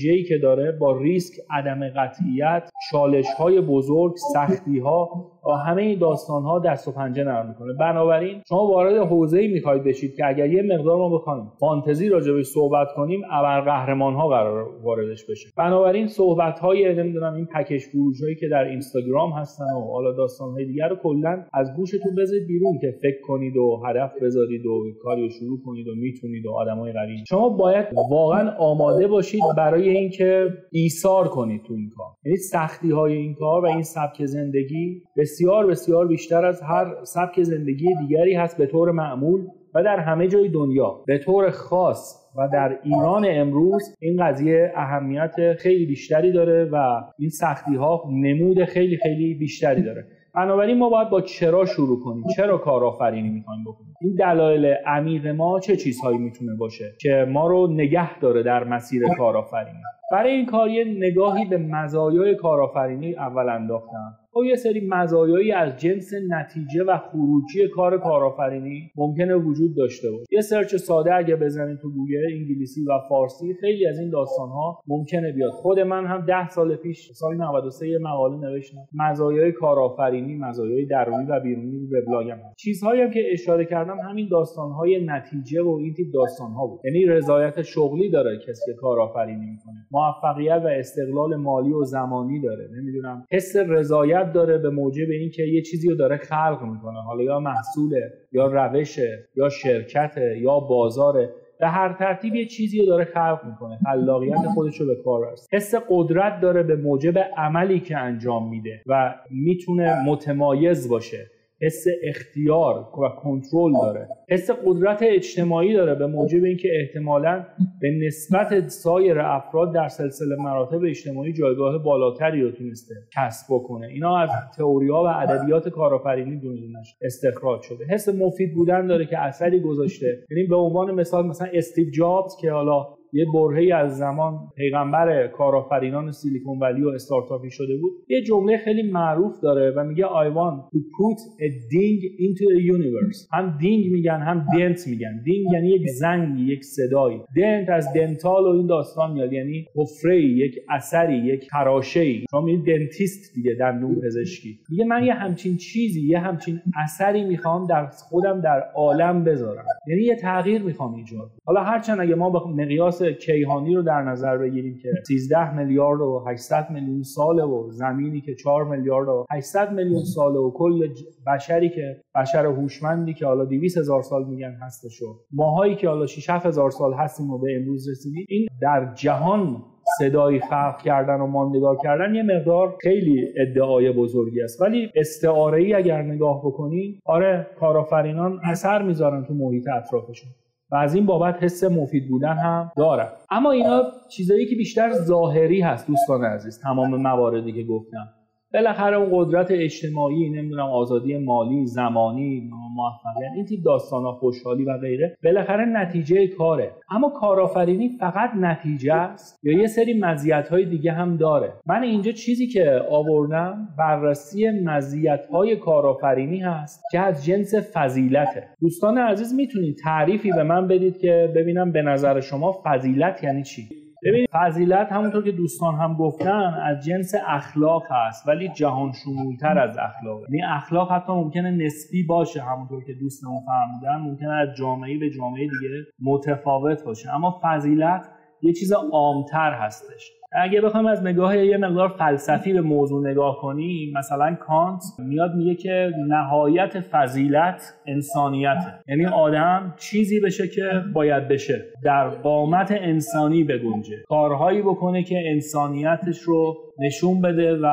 ویژه‌ای 0.05 0.25
که 0.25 0.39
داره 0.39 0.73
با 0.73 0.99
ریسک 0.99 1.35
عدم 1.51 1.89
قطعیت 1.89 2.71
چالش 2.91 3.27
های 3.39 3.61
بزرگ 3.61 4.15
سختی 4.35 4.79
ها 4.79 5.33
همه 5.52 5.82
این 5.82 5.99
داستان 5.99 6.43
ها 6.43 6.58
دست 6.58 6.88
و 6.88 6.93
پنجه 6.93 7.25
نرم 7.25 7.49
می‌کنه. 7.49 7.73
بنابراین 7.73 8.43
شما 8.49 8.67
وارد 8.67 8.96
حوزه 8.96 9.38
ای 9.38 9.49
می‌خواید 9.49 9.85
بشید 9.85 10.14
که 10.17 10.26
اگر 10.26 10.52
یه 10.52 10.62
مقدار 10.62 10.96
ما 10.96 11.08
بخوایم 11.08 11.52
فانتزی 11.61 12.08
راجبش 12.08 12.46
صحبت 12.46 12.88
کنیم 12.96 13.23
ابر 13.31 13.61
قهرمان 13.61 14.14
ها 14.14 14.29
قرار 14.29 14.69
واردش 14.82 15.25
بشه. 15.31 15.49
بنابراین 15.56 16.06
صحبت 16.06 16.58
های 16.58 16.94
نمی‌دونم 16.94 17.35
این 17.35 17.46
پکیج 17.46 17.82
فروش 17.82 18.23
هایی 18.23 18.35
که 18.35 18.49
در 18.49 18.64
اینستاگرام 18.64 19.32
هستن 19.32 19.64
و 19.64 19.93
حالا 19.93 20.12
داستان 20.12 20.50
های 20.50 20.64
دیگر 20.64 20.88
رو 20.88 20.96
کلا 20.96 21.44
از 21.55 21.76
گوشتون 21.76 22.14
بذارید 22.19 22.47
بیرون 22.47 22.79
که 22.81 22.94
فکر 23.02 23.20
کنید 23.26 23.56
و 23.56 23.82
هدف 23.87 24.12
بذارید 24.23 24.67
و 24.67 24.85
کاری 25.02 25.23
رو 25.23 25.29
شروع 25.29 25.58
کنید 25.67 25.88
و 25.88 25.94
می‌تونید 25.94 26.47
و 26.47 26.52
آدمای 26.52 26.93
قوی. 26.93 27.25
شما 27.29 27.49
باید 27.49 27.87
واقعا 28.11 28.50
آماده 28.58 29.06
باشید 29.06 29.40
برای 29.56 29.88
اینکه 29.88 30.49
ایثار 30.73 31.29
کنید 31.29 31.62
تو 31.62 31.75
این 31.75 31.90
کار. 31.97 32.06
یعنی 32.25 32.37
سختی 32.37 32.90
های 32.90 33.12
این 33.12 33.35
کار 33.35 33.64
و 33.64 33.67
این 33.67 33.82
سبک 33.82 34.25
زندگی 34.25 35.02
بسیار 35.35 35.67
بسیار 35.67 36.07
بیشتر 36.07 36.47
از 36.47 36.63
هر 36.63 36.95
سبک 37.03 37.43
زندگی 37.43 37.95
دیگری 37.95 38.35
هست 38.35 38.59
به 38.59 38.67
طور 38.67 38.91
معمول 38.91 39.47
و 39.75 39.83
در 39.83 39.99
همه 39.99 40.29
جای 40.29 40.49
دنیا. 40.49 41.01
به 41.07 41.19
طور 41.19 41.51
خاص 41.51 42.31
و 42.37 42.49
در 42.53 42.79
ایران 42.83 43.27
امروز 43.29 43.97
این 44.01 44.27
قضیه 44.27 44.73
اهمیت 44.77 45.55
خیلی 45.59 45.87
بیشتری 45.87 46.33
داره 46.33 46.65
و 46.65 47.01
این 47.19 47.31
سختی 47.31 47.75
ها 47.75 48.03
نمود 48.13 48.65
خیلی 48.65 48.97
خیلی 48.97 49.35
بیشتری 49.35 49.83
داره. 49.83 50.05
بنابراین 50.35 50.79
ما 50.79 50.89
باید 50.89 51.11
با 51.11 51.21
چرا 51.21 51.65
شروع 51.65 52.01
کنیم؟ 52.05 52.25
چرا 52.37 52.59
کارآفرینی 52.59 53.29
می‌خوایم 53.29 53.65
بکنیم؟ 53.67 53.95
این 54.01 54.15
دلایل 54.15 54.75
عمیق 54.87 55.27
ما 55.27 55.61
چه 55.61 55.77
چیزهایی 55.77 56.19
می‌تونه 56.19 56.55
باشه 56.55 56.93
که 57.01 57.27
ما 57.29 57.47
رو 57.47 57.67
نگه 57.67 58.19
داره 58.19 58.43
در 58.43 58.65
مسیر 58.65 59.03
کارآفرینی؟ 59.19 59.83
برای 60.13 60.33
این 60.33 60.47
کار 60.47 60.69
یه 60.69 60.85
نگاهی 60.85 61.45
به 61.45 61.59
مزایای 61.59 62.35
کارآفرینی 62.35 63.15
اول 63.15 63.49
انداختم. 63.49 64.19
با 64.35 64.45
یه 64.45 64.57
سری 64.57 64.89
مزایایی 64.89 65.53
از 65.53 65.77
جنس 65.77 66.11
نتیجه 66.29 66.85
و 66.85 66.99
خروجی 66.99 67.69
کار 67.75 67.99
کارآفرینی 67.99 68.91
ممکنه 68.97 69.35
وجود 69.35 69.77
داشته 69.77 70.11
باشه. 70.11 70.27
یه 70.33 70.41
search 70.41 70.76
ساده 70.77 71.15
اگه 71.15 71.37
بزنید 71.37 71.79
تو 71.79 71.91
گوگل 71.91 72.27
انگلیسی 72.33 72.85
و 72.85 72.99
فارسی 73.09 73.55
خیلی 73.61 73.87
از 73.87 73.99
این 73.99 74.11
داستان 74.11 74.49
ها 74.49 74.81
ممکنه 74.87 75.33
بیاد. 75.33 75.51
خود 75.51 75.81
من 75.81 76.07
هم 76.07 76.27
ده 76.27 76.49
سال 76.49 76.77
پیش 76.77 77.13
سال 77.13 77.37
93 77.37 77.89
یه 77.89 77.99
مقاله 77.99 78.37
نوشتم. 78.37 78.79
مزایای 78.95 79.53
کارآفرینی 79.53 80.35
مزایای 80.35 80.87
درونی 80.87 81.27
و 81.27 81.41
بیرونی 81.41 81.87
وبلاگم 81.87 82.37
چیزهایی 82.57 83.01
هم 83.03 83.11
که 83.11 83.21
اشاره 83.33 83.65
کردم 83.65 83.99
همین 83.99 84.29
داستان 84.31 84.71
های 84.71 85.07
نتیجه 85.07 85.63
و 85.63 85.69
این 85.69 85.95
تیپ 85.95 86.13
داستان 86.15 86.51
ها 86.51 86.67
بود. 86.67 86.81
یعنی 86.85 87.05
رضایت 87.05 87.63
شغلی 87.63 88.11
داره 88.11 88.39
کسی 88.39 88.73
که 88.73 88.73
کارآفرینی 88.81 89.47
می‌کنه. 89.47 89.87
موفقیت 89.91 90.63
و 90.65 90.69
استقلال 90.69 91.37
مالی 91.37 91.73
و 91.73 91.85
زمانی 91.85 92.41
داره. 92.41 92.69
نمی‌دونم 92.79 93.27
حس 93.33 93.57
رضایت 93.57 94.24
داره 94.32 94.59
به 94.59 94.71
موجب 94.71 95.11
اینکه 95.11 95.43
یه 95.43 95.62
چیزی 95.62 95.88
رو 95.88 95.97
داره 95.97 96.17
خلق 96.17 96.59
می‌کنه. 96.62 97.03
حالا 97.03 97.23
یا 97.23 97.41
محصوله 97.41 98.12
یا 98.32 98.47
روشه 98.47 99.29
یا 99.37 99.49
شرکته 99.49 100.38
یا 100.38 100.61
بازاره. 100.61 101.31
به 101.61 101.67
هر 101.67 101.93
ترتیب 101.93 102.35
یه 102.35 102.47
چیزی 102.47 102.79
رو 102.81 102.87
داره 102.87 103.05
خلق 103.05 103.41
می‌کنه. 103.44 103.79
خلاقیت 103.85 104.47
خودش 104.55 104.81
رو 104.81 104.87
به 104.87 104.97
کار 105.05 105.25
است 105.25 105.49
حس 105.53 105.75
قدرت 105.88 106.41
داره 106.41 106.62
به 106.62 106.76
موجب 106.76 107.19
عملی 107.37 107.81
که 107.81 107.97
انجام 107.97 108.50
میده 108.50 108.82
و 108.87 109.15
می‌تونه 109.31 110.05
متمایز 110.06 110.88
باشه. 110.88 111.31
حس 111.64 111.84
اختیار 112.02 112.81
و 112.81 113.08
کنترل 113.08 113.72
داره. 113.72 114.08
حس 114.28 114.50
قدرت 114.66 114.99
اجتماعی 115.02 115.72
داره 115.72 115.94
به 115.94 116.06
موجب 116.06 116.44
اینکه 116.44 116.69
احتمالا 116.81 117.44
به 117.81 117.90
نسبت 118.06 118.69
سایر 118.69 119.20
افراد 119.20 119.75
در 119.75 119.88
سلسله 119.88 120.37
مراتب 120.38 120.80
اجتماعی 120.88 121.33
جایگاه 121.33 121.78
بالاتری 121.78 122.42
رو 122.42 122.50
تونسته 122.50 122.94
کسب 123.16 123.47
بکنه. 123.50 123.87
اینا 123.87 124.18
از 124.18 124.30
تئوریا 124.56 124.94
و 124.94 125.06
ادبیات 125.06 125.68
کارآفرینی 125.68 126.40
دونش 126.40 126.97
استخراج 127.02 127.62
شده. 127.62 127.85
حس 127.85 128.09
مفید 128.09 128.54
بودن 128.54 128.87
داره 128.87 129.06
که 129.06 129.18
اثری 129.18 129.61
گذاشته. 129.61 130.06
یعنی 130.30 130.47
به 130.47 130.56
عنوان 130.56 130.90
مثال 130.90 131.26
مثلا 131.26 131.49
استیو 131.52 131.90
جابز 131.90 132.37
که 132.40 132.50
حالا 132.50 132.87
یه 133.14 133.26
برهی 133.35 133.73
از 133.73 133.99
زمان 133.99 134.38
پیغمبر 134.56 135.26
کارآفرینان 135.26 136.12
سیلیکون 136.12 136.59
ولی 136.59 136.83
و 136.83 136.88
استارتاپی 136.88 137.50
شده 137.50 137.76
بود. 137.76 137.92
یه 138.09 138.23
جمله 138.23 138.56
خیلی 138.56 138.83
معروف 138.83 139.40
داره 139.40 139.71
و 139.71 139.85
میگه 139.85 140.04
I 140.04 140.35
want 140.38 140.76
to 140.76 140.78
put 140.78 141.21
a 141.40 141.49
ding 141.73 142.00
into 142.25 142.44
the 142.54 142.62
universe. 142.76 143.28
هم 143.33 143.59
دینگ 143.61 143.92
میگن 143.92 144.18
هم 144.18 144.47
دنت 144.59 144.88
میگن. 144.88 145.23
دینگ 145.25 145.47
یعنی 145.52 145.68
یک 145.68 145.88
زنگی 145.88 146.52
یک 146.52 146.64
صدایی. 146.64 147.21
دنت 147.37 147.68
از 147.68 147.92
دنتال 147.94 148.44
و 148.44 148.49
این 148.49 148.66
داستان 148.66 149.12
میاد 149.12 149.33
یعنی 149.33 149.66
حفره 149.76 150.23
یک 150.23 150.54
اثری 150.71 151.16
یک 151.16 151.49
ای 151.97 152.25
شما 152.30 152.49
دنتیست 152.66 153.35
دیگه 153.35 153.54
دندون 153.61 153.94
پزشکی. 153.94 154.59
میگه 154.71 154.85
من 154.85 155.04
یه 155.04 155.14
همچین 155.14 155.56
چیزی 155.56 156.09
یه 156.09 156.18
همچین 156.18 156.61
اثری 156.85 157.25
می‌خوام 157.25 157.66
در 157.66 157.87
خودم 157.87 158.40
در 158.40 158.62
عالم 158.76 159.25
بذارم. 159.25 159.64
یعنی 159.88 160.02
یه 160.02 160.16
تغییر 160.16 160.62
می‌خوام 160.62 160.94
ایجاد 160.94 161.30
حالا 161.44 161.61
هرچند 161.61 162.00
اگه 162.00 162.14
ما 162.14 162.30
به 162.30 162.62
مقیاس 162.62 163.02
کیهانی 163.12 163.75
رو 163.75 163.82
در 163.82 164.02
نظر 164.02 164.38
بگیریم 164.38 164.78
که 164.82 164.88
13 165.08 165.56
میلیارد 165.56 166.00
و 166.00 166.25
800 166.28 166.70
میلیون 166.70 167.02
ساله 167.02 167.42
و 167.42 167.70
زمینی 167.70 168.20
که 168.20 168.34
4 168.34 168.64
میلیارد 168.64 169.08
و 169.08 169.26
800 169.32 169.73
میلیون 169.73 170.04
ساله 170.04 170.38
و 170.38 170.50
کل 170.50 170.88
بشری 171.26 171.68
که 171.68 171.96
بشر 172.16 172.46
هوشمندی 172.46 173.14
که 173.14 173.26
حالا 173.26 173.44
200 173.44 173.78
هزار 173.78 174.02
سال 174.02 174.25
میگن 174.25 174.56
هستش 174.62 175.02
و 175.02 175.06
ماهایی 175.32 175.76
که 175.76 175.88
حالا 175.88 176.06
6 176.06 176.30
هزار 176.30 176.70
سال 176.70 176.94
هستیم 176.94 177.30
و 177.30 177.38
به 177.38 177.56
امروز 177.56 177.88
رسیدیم 177.88 178.26
این 178.28 178.49
در 178.62 178.94
جهان 178.94 179.62
صدایی 179.99 180.40
خلق 180.40 180.82
کردن 180.84 181.20
و 181.20 181.26
ماندگار 181.26 181.76
کردن 181.82 182.14
یه 182.14 182.23
مقدار 182.23 182.76
خیلی 182.80 183.28
ادعای 183.37 183.92
بزرگی 183.92 184.42
است. 184.42 184.62
ولی 184.62 184.90
استعاره 184.94 185.62
ای 185.62 185.75
اگر 185.75 186.02
نگاه 186.02 186.40
بکنی 186.44 187.00
آره 187.04 187.46
کارآفرینان 187.61 188.40
اثر 188.44 188.82
می‌ذارن 188.82 189.25
تو 189.25 189.34
محیط 189.34 189.68
اطرافشون. 189.68 190.30
و 190.75 190.76
از 190.76 190.95
این 190.95 191.07
بابت 191.07 191.43
حس 191.43 191.64
مفید 191.64 192.09
بودن 192.09 192.37
هم 192.37 192.73
دارن 192.76 193.09
اما 193.31 193.50
اینا 193.50 193.83
چیزایی 194.09 194.47
که 194.47 194.57
بیشتر 194.57 194.93
ظاهری 194.93 195.61
هست 195.61 195.87
دوستان 195.87 196.25
عزیز 196.25 196.61
تمام 196.61 196.97
مواردی 196.97 197.52
که 197.52 197.62
گفتم. 197.62 198.09
بالاخره 198.54 198.96
اون 198.96 199.08
قدرت 199.12 199.46
اجتماعی 199.50 200.30
نمی‌دونم 200.30 200.66
آزادی 200.70 201.18
مالی 201.18 201.66
زمانی 201.66 202.50
موفقیت 202.76 203.32
این 203.37 203.44
تیپ 203.44 203.64
داستان 203.64 204.02
ها 204.02 204.12
خوشحالی 204.12 204.64
و 204.64 204.78
غیره 204.78 205.16
بالاخره 205.25 205.64
نتیجه 205.64 206.26
کاره. 206.26 206.70
اما 206.90 207.08
کارآفرینی 207.08 207.88
فقط 208.00 208.30
نتیجه 208.37 208.94
است 208.94 209.40
یا 209.42 209.58
یه 209.58 209.66
سری 209.66 210.00
مزیت 210.00 210.49
های 210.49 210.64
دیگه 210.64 210.92
هم 210.92 211.16
داره. 211.16 211.52
من 211.66 211.82
اینجا 211.82 212.12
چیزی 212.12 212.46
که 212.46 212.80
آوردم 212.90 213.68
بررسی 213.78 214.50
مزیت 214.50 215.26
های 215.26 215.56
کارآفرینی 215.56 216.40
هست 216.40 216.82
که 216.90 217.00
از 217.00 217.25
جنس 217.25 217.54
فضیلته. 217.54 218.49
دوستان 218.61 218.99
عزیز 218.99 219.34
می‌تونید 219.34 219.76
تعریفی 219.76 220.32
به 220.32 220.42
من 220.42 220.68
بدید 220.68 220.99
که 220.99 221.32
ببینم 221.37 221.73
به 221.73 221.82
نظر 221.82 222.20
شما 222.20 222.61
فضیلت 222.64 223.25
یعنی 223.25 223.42
چی؟ 223.42 223.84
ببینید 224.04 224.28
فضیلت 224.32 224.92
همونطور 224.92 225.25
که 225.25 225.32
دوستان 225.32 225.75
هم 225.75 225.96
گفتن 225.96 226.54
از 226.62 226.84
جنس 226.84 227.14
اخلاق 227.26 227.82
هست 227.90 228.28
ولی 228.28 228.49
جهان 228.49 228.92
شمولتر 228.92 229.58
از 229.58 229.78
اخلاق. 229.78 230.20
یعنی 230.20 230.42
اخلاق 230.42 230.92
حتی 230.92 231.12
ممکنه 231.12 231.50
نسبی 231.50 232.02
باشه 232.02 232.42
همونطور 232.42 232.84
که 232.84 232.92
دوستمون 232.92 233.42
فرمودن 233.46 234.11
ممکنه 234.11 234.32
از 234.32 234.49
جامعه 234.56 234.99
به 234.99 235.11
جامعه 235.11 235.42
دیگه 235.42 235.84
متفاوت 236.02 236.84
باشه. 236.84 237.14
اما 237.14 237.40
فضیلت 237.42 238.08
یه 238.42 238.52
چیز 238.52 238.73
عامتر 238.73 239.52
هستش. 239.52 240.11
اگه 240.35 240.61
بخوایم 240.61 240.87
از 240.87 241.03
نگاه 241.03 241.38
یه 241.38 241.57
مقدار 241.57 241.88
فلسفی 241.88 242.53
به 242.53 242.61
موضوع 242.61 243.11
نگاه 243.11 243.38
کنیم 243.41 243.93
مثلا 243.99 244.35
کانت 244.35 244.83
میاد 244.99 245.35
میگه 245.35 245.55
که 245.55 245.93
نهایت 246.09 246.81
فضیلت 246.81 247.75
انسانیته. 247.87 248.81
یعنی 248.88 249.07
آدم 249.07 249.75
چیزی 249.76 250.21
بشه 250.21 250.49
که 250.49 250.71
باید 250.95 251.29
بشه. 251.29 251.64
در 251.85 252.09
قامت 252.09 252.73
انسانی 252.81 253.45
بگنجه. 253.45 253.97
کارهایی 254.09 254.62
بکنه 254.62 255.03
که 255.03 255.23
انسانیتش 255.26 256.19
رو 256.19 256.57
نشون 256.79 257.21
بده 257.21 257.59
و 257.62 257.67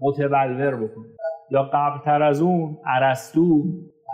متبلور 0.00 0.76
بکنه. 0.76 1.06
یا 1.50 1.62
قبلتر 1.62 2.22
از 2.22 2.42
اون 2.42 2.76
ارسطو 2.86 3.64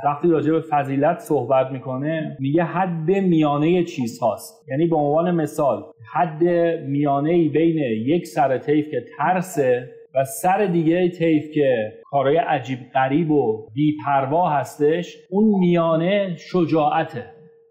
وقتی 0.05 0.29
راجع 0.29 0.53
به 0.53 0.61
فضیلت 0.61 1.19
صحبت 1.19 1.71
می‌کنه 1.73 2.37
میگه 2.41 2.65
حد 2.65 3.11
میانه 3.11 3.85
چیز 3.85 4.21
هاست 4.21 4.69
یعنی 4.69 4.87
به 4.87 4.97
عنوان 4.97 5.31
مثال 5.31 5.83
حد 6.15 6.45
میانه 6.87 7.49
بین 7.49 7.79
یک 8.07 8.27
سر 8.27 8.59
طیف 8.59 8.91
که 8.91 9.05
ترسه 9.19 9.91
و 10.15 10.25
سر 10.25 10.67
دیگه 10.67 11.09
طیف 11.09 11.51
که 11.55 11.93
کارهای 12.11 12.37
عجیب 12.37 12.79
غریب 12.95 13.31
و 13.31 13.67
بیپروا 13.75 14.49
هستش 14.49 15.17
اون 15.31 15.61
میانه 15.61 16.37
شجاعته. 16.39 17.25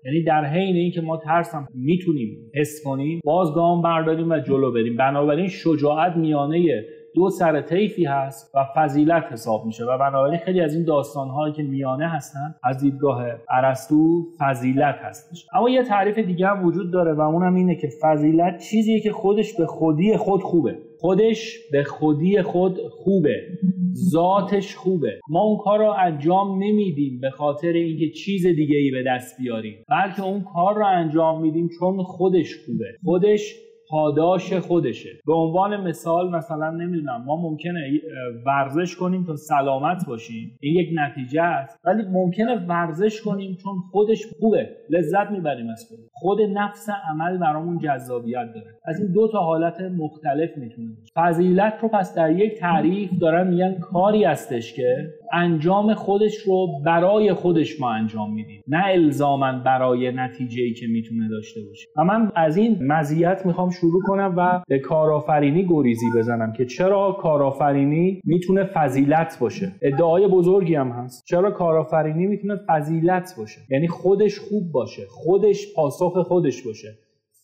یعنی 0.05 0.24
در 0.24 0.45
حین 0.45 0.75
اینکه 0.75 1.01
ما 1.01 1.17
ترسم 1.17 1.67
می‌تونیم 1.75 2.51
حس 2.55 2.81
کنیم 2.86 3.21
باز 3.24 3.53
گام 3.53 3.81
برداریم 3.81 4.31
و 4.31 4.39
جلو 4.39 4.71
بریم. 4.71 4.98
بنابراین 4.98 5.48
شجاعت 5.48 6.15
میانه 6.15 6.83
دو 7.15 7.29
سر 7.29 7.61
طیفی 7.61 8.05
هست 8.05 8.55
و 8.55 8.65
فضیلت 8.75 9.23
حساب 9.31 9.65
میشه 9.65 9.83
و 9.83 9.97
بنابراین 9.97 10.39
خیلی 10.39 10.61
از 10.61 10.75
این 10.75 10.85
داستان 10.85 11.29
که 11.55 11.63
میانه 11.63 12.07
هستن 12.07 12.55
از 12.63 12.79
دیدگاه 12.79 13.25
ارسطو 13.49 14.25
فضیلت 14.39 14.95
هستش. 15.01 15.47
اما 15.53 15.69
یه 15.69 15.83
تعریف 15.83 16.19
دیگه 16.19 16.47
هم 16.47 16.65
وجود 16.65 16.91
داره 16.91 17.13
و 17.13 17.21
اونم 17.21 17.55
اینه 17.55 17.75
که 17.75 17.89
فضیلت 18.01 18.57
چیزیه 18.69 18.99
که 18.99 19.11
خودش 19.11 19.53
به 19.53 19.65
خودی 19.65 20.17
خود 20.17 20.41
خوبه. 20.41 20.77
خودش 20.99 21.57
به 21.71 21.83
خودی 21.83 22.41
خود 22.41 22.77
خوبه. 22.91 23.41
ذاتش 24.11 24.75
خوبه. 24.75 25.19
ما 25.29 25.41
اون 25.41 25.57
کار 25.57 25.79
رو 25.79 25.95
انجام 25.99 26.63
نمیدیم 26.63 27.19
به 27.21 27.29
خاطر 27.29 27.67
اینکه 27.67 28.09
چیز 28.09 28.47
دیگه 28.47 28.77
ای 28.77 28.91
به 28.91 29.03
دست 29.07 29.41
بیاریم. 29.41 29.83
بلکه 29.89 30.23
اون 30.23 30.43
کار 30.43 30.75
رو 30.75 30.85
انجام 30.85 31.41
میدیم 31.41 31.69
چون 31.79 32.03
خودش 32.03 32.55
خوبه. 32.65 32.85
خودش 33.03 33.55
پاداش 33.89 34.53
خودشه. 34.53 35.10
به 35.25 35.34
عنوان 35.34 35.88
مثال 35.88 36.29
مثلا 36.29 36.72
نمی‌دونم 36.72 37.24
ما 37.25 37.36
ممکنه 37.36 37.79
ورزش 38.46 38.96
کنیم 38.96 39.24
تا 39.24 39.36
سلامت 39.36 40.05
باشیم. 40.08 40.58
این 40.62 40.75
یک 40.79 40.89
نتیجه 40.93 41.41
است. 41.41 41.79
ولی 41.86 42.03
ممکنه 42.12 42.65
ورزش 42.65 43.22
کنیم 43.22 43.58
چون 43.63 43.74
خودش 43.91 44.25
خوبه. 44.39 44.69
لذت 44.89 45.31
می‌بریم 45.31 45.69
از 45.69 45.86
خود. 45.89 46.00
خود 46.12 46.41
نفس 46.41 46.89
عمل 47.10 47.38
برامون 47.38 47.79
جذابیت 47.79 48.48
داره. 48.55 48.67
از 48.86 49.00
این 49.00 49.12
دو 49.13 49.27
تا 49.31 49.39
حالت 49.39 49.81
مختلف 49.81 50.58
می‌تونه 50.58 50.89
فضیلت 51.15 51.74
رو 51.81 51.89
پس 51.89 52.15
در 52.15 52.31
یک 52.31 52.60
تعریف 52.60 53.10
دارن 53.22 53.48
میگن 53.48 53.79
کاری 53.79 54.24
هستش 54.24 54.74
که 54.74 55.13
انجام 55.33 55.93
خودش 55.93 56.36
رو 56.36 56.67
برای 56.86 57.33
خودش 57.33 57.81
ما 57.81 57.89
انجام 57.89 58.33
میدیم. 58.33 58.62
نه 58.67 58.86
الزاما 58.86 59.51
برای 59.65 60.12
نتیجه 60.12 60.63
ای 60.63 60.74
که 60.74 60.88
می‌تونه 60.88 61.29
داشته 61.29 61.62
باشه. 61.67 61.88
و 61.98 62.03
من 62.03 62.31
از 62.36 62.57
این 62.57 62.77
مزیت 62.81 63.45
می‌خوام 63.45 63.69
شروع 63.69 64.01
کنم 64.07 64.33
و 64.38 64.62
به 64.67 64.79
کارآفرینی 64.79 65.67
گریزی 65.67 66.05
بزنم 66.17 66.53
که 66.53 66.65
چرا 66.65 67.17
کارآفرینی 67.21 68.21
می‌تونه 68.24 68.63
فضیلت 68.63 69.38
باشه. 69.41 69.71
ادعای 69.81 70.27
بزرگی 70.27 70.75
هم 70.75 70.89
هست. 70.91 71.24
چرا 71.25 71.51
کارآفرینی 71.51 72.27
می‌تونه 72.27 72.55
فضیلت 72.67 73.36
باشه؟ 73.38 73.59
یعنی 73.69 73.88
خودش 73.88 74.39
خوب 74.39 74.71
باشه 74.71 75.01
خودش 75.09 75.74
پاسخ 75.75 76.17
خودش 76.27 76.63
باشه. 76.63 76.88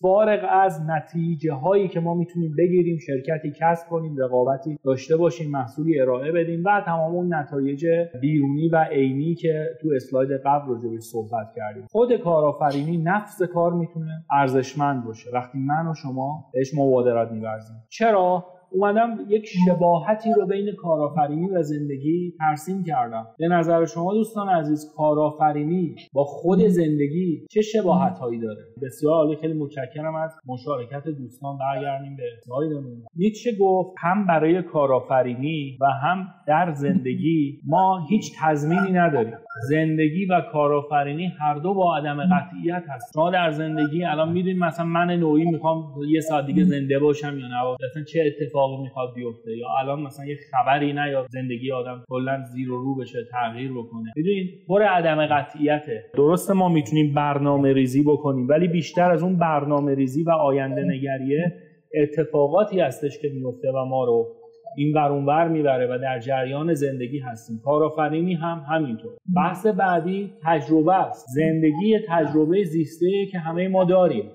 فارغ 0.02 0.40
از 0.52 0.82
نتیجه 0.88 1.54
هایی 1.54 1.88
که 1.88 2.00
ما 2.00 2.14
می‌تونیم 2.14 2.56
بگیریم 2.58 2.98
شرکتی 2.98 3.54
کسب 3.60 3.88
کنیم 3.90 4.18
رقابتی 4.18 4.78
داشته 4.84 5.18
باشیم 5.18 5.52
محصولی 5.52 6.00
ارائه 6.02 6.32
بدیم 6.32 6.64
و 6.66 6.82
تمام 6.86 7.16
اون 7.16 7.34
نتایج 7.34 7.86
بیرونی 8.22 8.70
و 8.70 8.84
عینی 8.92 9.36
که 9.36 9.66
تو 9.82 9.90
اسلاید 9.96 10.30
قبل 10.46 10.68
راجع 10.68 11.00
صحبت 11.00 11.48
کردیم. 11.56 11.86
خود 11.92 12.18
کارآفرینی 12.18 12.98
نفس 12.98 13.42
کار 13.42 13.74
می‌تونه 13.74 14.26
ارزشمند 14.32 15.06
باشه. 15.06 15.30
وقتی 15.34 15.58
من 15.58 15.88
و 15.88 15.94
شما 15.94 16.46
بهش 16.54 16.74
مبادرت 16.74 17.32
میورزیم. 17.32 17.76
چرا؟ 17.90 18.46
اومدم 18.72 19.18
یک 19.30 19.46
شباهتی 19.66 20.34
رو 20.34 20.46
بین 20.46 20.76
کارآفرینی 20.78 21.50
و 21.50 21.64
زندگی 21.64 22.34
ترسیم 22.40 22.84
کردم. 22.84 23.28
به 23.38 23.48
نظر 23.48 23.86
شما 23.86 24.14
دوستان 24.14 24.50
عزیز 24.50 24.94
کارآفرینی 24.98 25.96
با 26.14 26.24
خود 26.24 26.60
زندگی 26.60 27.46
چه 27.52 27.62
شباهت 27.62 28.20
هایی 28.20 28.40
داره؟ 28.40 28.62
بسیار 28.82 29.14
عالی 29.14 29.36
خیلی 29.36 29.54
متشکرم 29.54 30.16
از 30.16 30.32
مشارکت 30.46 31.08
دوستان 31.08 31.58
برگردیم 31.58 32.16
به 32.16 32.24
اسلایدمون 32.38 33.04
نیچه 33.16 33.52
گفت 33.60 33.96
هم 34.00 34.28
برای 34.28 34.62
کارآفرینی 34.62 35.78
و 35.82 35.86
هم 35.86 36.28
در 36.48 36.74
زندگی 36.74 37.60
ما 37.66 38.06
هیچ 38.10 38.32
تضمینی 38.42 38.92
نداریم. 38.92 39.38
زندگی 39.62 40.26
و 40.26 40.42
کارآفرینی 40.52 41.32
هر 41.40 41.54
دو 41.54 41.74
با 41.74 41.98
عدم 41.98 42.24
قطعیت 42.24 42.84
هست 42.90 43.12
شما 43.14 43.30
در 43.30 43.52
زندگی 43.52 44.04
الان 44.04 44.32
می‌دونید 44.32 44.58
مثلا 44.58 44.86
من 44.86 45.12
نوعی 45.12 45.46
می‌خوام 45.46 45.84
یه 46.10 46.20
ساعت 46.20 46.46
دیگه 46.46 46.64
زنده 46.64 47.00
باشم 47.00 47.40
یا 47.40 47.48
نه؟ 47.48 47.88
مثلا 47.90 48.04
چه 48.04 48.24
اتفاقی 48.26 48.84
می‌خواد 48.84 49.14
بیفته؟ 49.16 49.58
یا 49.58 49.68
الان 49.80 50.02
مثلا 50.02 50.26
یه 50.26 50.38
خبری 50.52 50.94
نه 50.94 51.12
یا 51.12 51.26
زندگی 51.30 51.72
آدم 51.72 52.04
کلا 52.10 52.44
زیر 52.44 52.72
و 52.72 52.78
رو 52.84 52.96
بشه 52.96 53.20
تغییر 53.32 53.72
بکنه؟ 53.72 54.14
می‌دونید؟ 54.16 54.66
پر 54.68 54.84
عدم 54.84 55.26
قطعیته. 55.26 56.04
درسته 56.14 56.54
ما 56.54 56.70
می‌تونیم 56.70 57.14
برنامه 57.14 57.74
ریزی 57.74 58.04
بکنیم 58.04 58.48
ولی 58.48 58.68
بیشتر 58.68 59.12
از 59.12 59.24
اون 59.24 59.38
برنامه 59.38 59.96
ریزی 59.96 60.24
و 60.24 60.30
آینده 60.30 60.84
نگریه 60.84 61.54
اتفاقاتی 62.02 62.80
هستش 62.80 63.20
که 63.22 63.30
میفته 63.34 63.72
و 63.72 63.86
ما 63.86 64.06
رو 64.06 64.28
این 64.76 64.94
ور 64.98 65.12
اونور 65.12 65.48
می‌بره 65.48 65.88
و 65.88 66.00
در 66.02 66.20
جریان 66.20 66.74
زندگی 66.74 67.20
هستیم. 67.20 67.62
کارآفرینی 67.66 68.34
هم 68.34 68.66
همینطور. 68.70 69.12
بحث 69.36 69.66
بعدی 69.68 70.34
تجربه 70.44 70.94
است. 70.94 71.26
زندگی 71.36 72.00
تجربه 72.08 72.64
زیسته 72.64 73.26
که 73.32 73.40
همه 73.40 73.68
ما 73.68 73.84
داریم. 73.84 74.32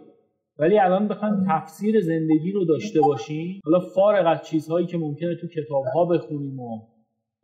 ولی 0.58 0.78
الان 0.78 1.08
بخوایم 1.08 1.46
تفسیر 1.48 2.00
زندگی 2.00 2.52
رو 2.52 2.64
داشته 2.64 3.00
باشیم. 3.00 3.60
حالا 3.64 3.80
فارغ 3.94 4.26
از 4.26 4.42
چیزهایی 4.42 4.86
که 4.86 4.98
ممکنه 4.98 5.34
تو 5.34 5.46
کتاب 5.46 5.84
ها 5.94 6.04
بخونیم 6.04 6.60
و 6.60 6.78